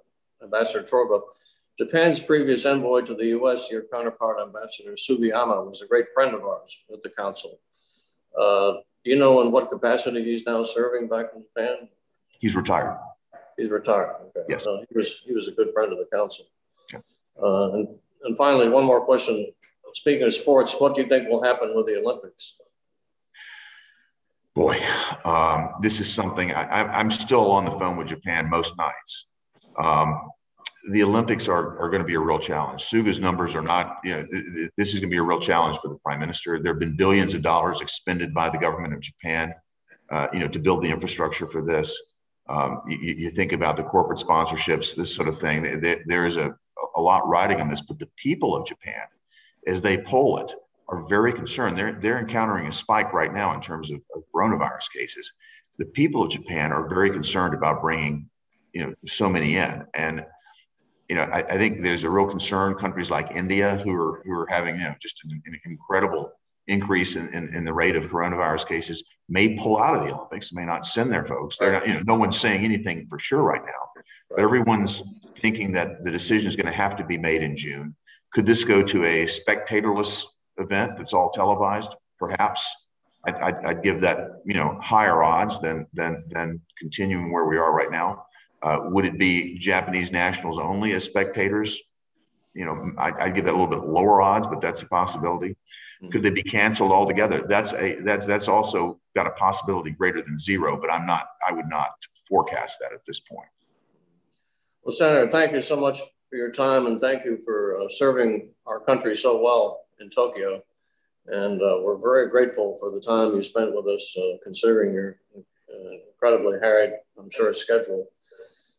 Ambassador 0.43 0.83
Chorba. 0.83 1.19
Japan's 1.77 2.19
previous 2.19 2.65
envoy 2.65 3.01
to 3.01 3.15
the 3.15 3.27
U.S., 3.27 3.69
your 3.71 3.83
counterpart, 3.91 4.39
Ambassador 4.41 4.93
Sugiyama, 4.93 5.65
was 5.65 5.81
a 5.81 5.87
great 5.87 6.07
friend 6.13 6.35
of 6.35 6.43
ours 6.43 6.83
at 6.93 7.01
the 7.01 7.09
Council. 7.09 7.59
Uh, 8.37 8.73
do 9.03 9.11
you 9.11 9.17
know 9.17 9.41
in 9.41 9.51
what 9.51 9.69
capacity 9.71 10.23
he's 10.23 10.45
now 10.45 10.63
serving 10.63 11.07
back 11.07 11.27
in 11.35 11.43
Japan? 11.43 11.87
He's 12.39 12.55
retired. 12.55 12.97
He's 13.57 13.69
retired. 13.69 14.15
Okay. 14.27 14.45
Yes. 14.49 14.63
So 14.63 14.83
he 14.89 14.95
was 14.95 15.21
he 15.25 15.33
was 15.33 15.47
a 15.47 15.51
good 15.51 15.73
friend 15.73 15.91
of 15.91 15.99
the 15.99 16.07
council. 16.13 16.45
Uh, 17.41 17.71
and 17.73 17.87
and 18.23 18.37
finally, 18.37 18.69
one 18.69 18.83
more 18.83 19.05
question. 19.05 19.47
Speaking 19.93 20.23
of 20.23 20.33
sports, 20.33 20.75
what 20.77 20.95
do 20.95 21.01
you 21.01 21.07
think 21.07 21.29
will 21.29 21.41
happen 21.41 21.75
with 21.75 21.87
the 21.87 21.97
Olympics? 21.97 22.55
Boy, 24.55 24.79
um, 25.25 25.73
this 25.81 26.01
is 26.01 26.11
something 26.11 26.51
I, 26.51 26.99
am 26.99 27.11
still 27.11 27.51
on 27.51 27.65
the 27.65 27.71
phone 27.71 27.97
with 27.97 28.07
Japan 28.07 28.49
most 28.49 28.75
nights. 28.77 29.27
Um, 29.77 30.29
the 30.91 31.03
Olympics 31.03 31.47
are, 31.47 31.77
are 31.79 31.89
going 31.89 32.01
to 32.01 32.07
be 32.07 32.15
a 32.15 32.19
real 32.19 32.39
challenge. 32.39 32.81
Suga's 32.81 33.19
numbers 33.19 33.55
are 33.55 33.61
not, 33.61 33.97
you 34.03 34.15
know, 34.15 34.25
this 34.75 34.93
is 34.93 34.95
going 34.95 35.09
to 35.09 35.13
be 35.13 35.17
a 35.17 35.23
real 35.23 35.39
challenge 35.39 35.77
for 35.77 35.89
the 35.89 35.95
prime 36.03 36.19
minister. 36.19 36.59
There 36.61 36.73
have 36.73 36.79
been 36.79 36.95
billions 36.95 37.33
of 37.33 37.41
dollars 37.41 37.81
expended 37.81 38.33
by 38.33 38.49
the 38.49 38.57
government 38.57 38.93
of 38.93 39.01
Japan, 39.01 39.53
uh, 40.09 40.27
you 40.33 40.39
know, 40.39 40.47
to 40.47 40.59
build 40.59 40.81
the 40.81 40.89
infrastructure 40.89 41.45
for 41.45 41.61
this. 41.61 41.99
Um, 42.47 42.81
you, 42.87 42.97
you, 42.97 43.29
think 43.29 43.51
about 43.51 43.77
the 43.77 43.83
corporate 43.83 44.17
sponsorships, 44.17 44.95
this 44.95 45.13
sort 45.13 45.27
of 45.27 45.37
thing. 45.37 45.79
There, 45.79 46.01
there 46.07 46.25
is 46.25 46.37
a, 46.37 46.55
a 46.95 47.01
lot 47.01 47.27
riding 47.27 47.61
on 47.61 47.69
this, 47.69 47.81
but 47.81 47.99
the 47.99 48.09
people 48.15 48.55
of 48.55 48.65
Japan, 48.65 49.03
as 49.67 49.81
they 49.81 49.99
poll 49.99 50.39
it, 50.39 50.51
are 50.91 51.07
very 51.07 51.33
concerned. 51.33 51.77
They're, 51.77 51.93
they're 51.93 52.19
encountering 52.19 52.67
a 52.67 52.71
spike 52.71 53.13
right 53.13 53.33
now 53.33 53.53
in 53.53 53.61
terms 53.61 53.91
of, 53.91 54.01
of 54.15 54.23
coronavirus 54.33 54.91
cases. 54.95 55.31
The 55.77 55.85
people 55.85 56.23
of 56.23 56.31
Japan 56.31 56.71
are 56.71 56.87
very 56.87 57.11
concerned 57.11 57.53
about 57.53 57.81
bringing, 57.81 58.29
you 58.73 58.85
know, 58.85 58.93
so 59.05 59.29
many 59.29 59.57
in. 59.57 59.85
And 59.93 60.25
you 61.07 61.15
know, 61.15 61.23
I, 61.23 61.39
I, 61.39 61.57
think 61.57 61.81
there's 61.81 62.03
a 62.03 62.09
real 62.09 62.27
concern. 62.27 62.75
Countries 62.75 63.09
like 63.09 63.31
India, 63.35 63.77
who 63.77 63.95
are 63.95 64.21
who 64.23 64.31
are 64.31 64.47
having 64.47 64.75
you 64.75 64.83
know 64.83 64.95
just 65.01 65.23
an, 65.23 65.41
an 65.45 65.59
incredible 65.65 66.31
increase 66.67 67.15
in, 67.15 67.33
in, 67.33 67.53
in, 67.55 67.65
the 67.65 67.73
rate 67.73 67.95
of 67.95 68.05
coronavirus 68.11 68.67
cases, 68.67 69.03
may 69.27 69.57
pull 69.57 69.79
out 69.79 69.95
of 69.95 70.03
the 70.03 70.13
Olympics, 70.13 70.53
may 70.53 70.65
not 70.65 70.85
send 70.85 71.11
their 71.11 71.25
folks. 71.25 71.57
They're 71.57 71.73
not, 71.73 71.87
you 71.87 71.95
know, 71.95 72.03
no 72.05 72.13
one's 72.13 72.39
saying 72.39 72.63
anything 72.63 73.07
for 73.09 73.17
sure 73.17 73.41
right 73.41 73.63
now. 73.65 74.03
But 74.29 74.39
everyone's 74.39 75.01
thinking 75.33 75.71
that 75.71 76.03
the 76.03 76.11
decision 76.11 76.47
is 76.47 76.55
going 76.55 76.67
to 76.67 76.71
have 76.71 76.95
to 76.97 77.03
be 77.03 77.17
made 77.17 77.41
in 77.41 77.57
June. 77.57 77.95
Could 78.31 78.45
this 78.45 78.63
go 78.63 78.83
to 78.83 79.03
a 79.03 79.25
spectatorless 79.25 80.25
event 80.59 80.97
that's 80.97 81.13
all 81.13 81.29
televised? 81.29 81.95
Perhaps. 82.17 82.75
I'd, 83.25 83.35
I'd, 83.35 83.65
I'd 83.65 83.83
give 83.83 84.01
that 84.01 84.41
you 84.45 84.53
know 84.53 84.77
higher 84.81 85.23
odds 85.23 85.59
than 85.59 85.87
than 85.93 86.23
than 86.29 86.61
continuing 86.77 87.31
where 87.31 87.45
we 87.45 87.57
are 87.57 87.73
right 87.73 87.91
now. 87.91 88.25
Uh, 88.61 88.79
would 88.83 89.05
it 89.05 89.17
be 89.17 89.57
Japanese 89.57 90.11
nationals 90.11 90.57
only 90.57 90.93
as 90.93 91.03
spectators? 91.03 91.81
You 92.53 92.65
know, 92.65 92.91
I, 92.97 93.11
I'd 93.11 93.35
give 93.35 93.45
that 93.45 93.51
a 93.51 93.57
little 93.57 93.67
bit 93.67 93.87
lower 93.87 94.21
odds, 94.21 94.47
but 94.47 94.59
that's 94.59 94.81
a 94.81 94.87
possibility. 94.87 95.49
Mm-hmm. 95.49 96.09
Could 96.09 96.23
they 96.23 96.29
be 96.29 96.43
canceled 96.43 96.91
altogether? 96.91 97.45
That's 97.47 97.73
a 97.73 97.95
that's 98.01 98.25
that's 98.25 98.47
also 98.47 98.99
got 99.15 99.27
a 99.27 99.31
possibility 99.31 99.91
greater 99.91 100.21
than 100.21 100.37
zero, 100.37 100.79
but 100.79 100.89
I'm 100.89 101.05
not. 101.05 101.27
I 101.47 101.51
would 101.51 101.67
not 101.67 101.91
forecast 102.27 102.79
that 102.79 102.93
at 102.93 103.05
this 103.05 103.19
point. 103.19 103.49
Well, 104.83 104.93
Senator, 104.93 105.29
thank 105.29 105.51
you 105.53 105.61
so 105.61 105.75
much 105.75 105.99
for 106.29 106.35
your 106.35 106.51
time, 106.51 106.85
and 106.85 106.99
thank 106.99 107.25
you 107.25 107.39
for 107.43 107.81
uh, 107.81 107.89
serving 107.89 108.51
our 108.65 108.79
country 108.79 109.15
so 109.15 109.41
well 109.41 109.81
in 109.99 110.09
Tokyo. 110.09 110.61
And 111.27 111.61
uh, 111.61 111.79
we're 111.81 111.97
very 111.97 112.29
grateful 112.29 112.77
for 112.79 112.91
the 112.91 112.99
time 112.99 113.35
you 113.35 113.43
spent 113.43 113.75
with 113.75 113.85
us, 113.87 114.15
uh, 114.17 114.37
considering 114.43 114.93
your 114.93 115.17
uh, 115.37 115.91
incredibly 116.11 116.59
harried, 116.59 116.93
I'm 117.17 117.29
sure, 117.29 117.53
schedule. 117.53 118.07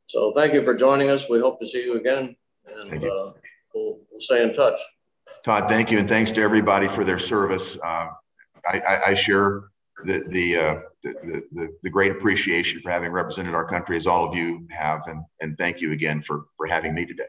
So 0.06 0.32
thank 0.32 0.52
you 0.54 0.64
for 0.64 0.74
joining 0.74 1.10
us. 1.10 1.28
We 1.28 1.38
hope 1.38 1.60
to 1.60 1.66
see 1.66 1.84
you 1.84 1.96
again, 1.96 2.34
and 2.66 3.02
you. 3.02 3.12
Uh, 3.12 3.32
we'll, 3.72 4.00
we'll 4.10 4.20
stay 4.20 4.42
in 4.42 4.52
touch. 4.52 4.80
Todd, 5.44 5.68
thank 5.68 5.90
you, 5.90 5.98
and 5.98 6.08
thanks 6.08 6.32
to 6.32 6.42
everybody 6.42 6.88
for 6.88 7.04
their 7.04 7.18
service. 7.18 7.78
Uh, 7.78 8.08
I, 8.66 8.80
I, 8.80 9.00
I, 9.08 9.14
share 9.14 9.64
the 10.04 10.24
the, 10.28 10.56
uh, 10.56 10.80
the, 11.02 11.42
the, 11.52 11.68
the 11.82 11.90
great 11.90 12.12
appreciation 12.12 12.82
for 12.82 12.90
having 12.90 13.10
represented 13.10 13.54
our 13.54 13.66
country 13.66 13.96
as 13.96 14.06
all 14.06 14.28
of 14.28 14.34
you 14.34 14.66
have, 14.70 15.06
and 15.06 15.22
and 15.40 15.56
thank 15.56 15.80
you 15.80 15.92
again 15.92 16.20
for 16.20 16.46
for 16.56 16.66
having 16.66 16.92
me 16.92 17.06
today. 17.06 17.28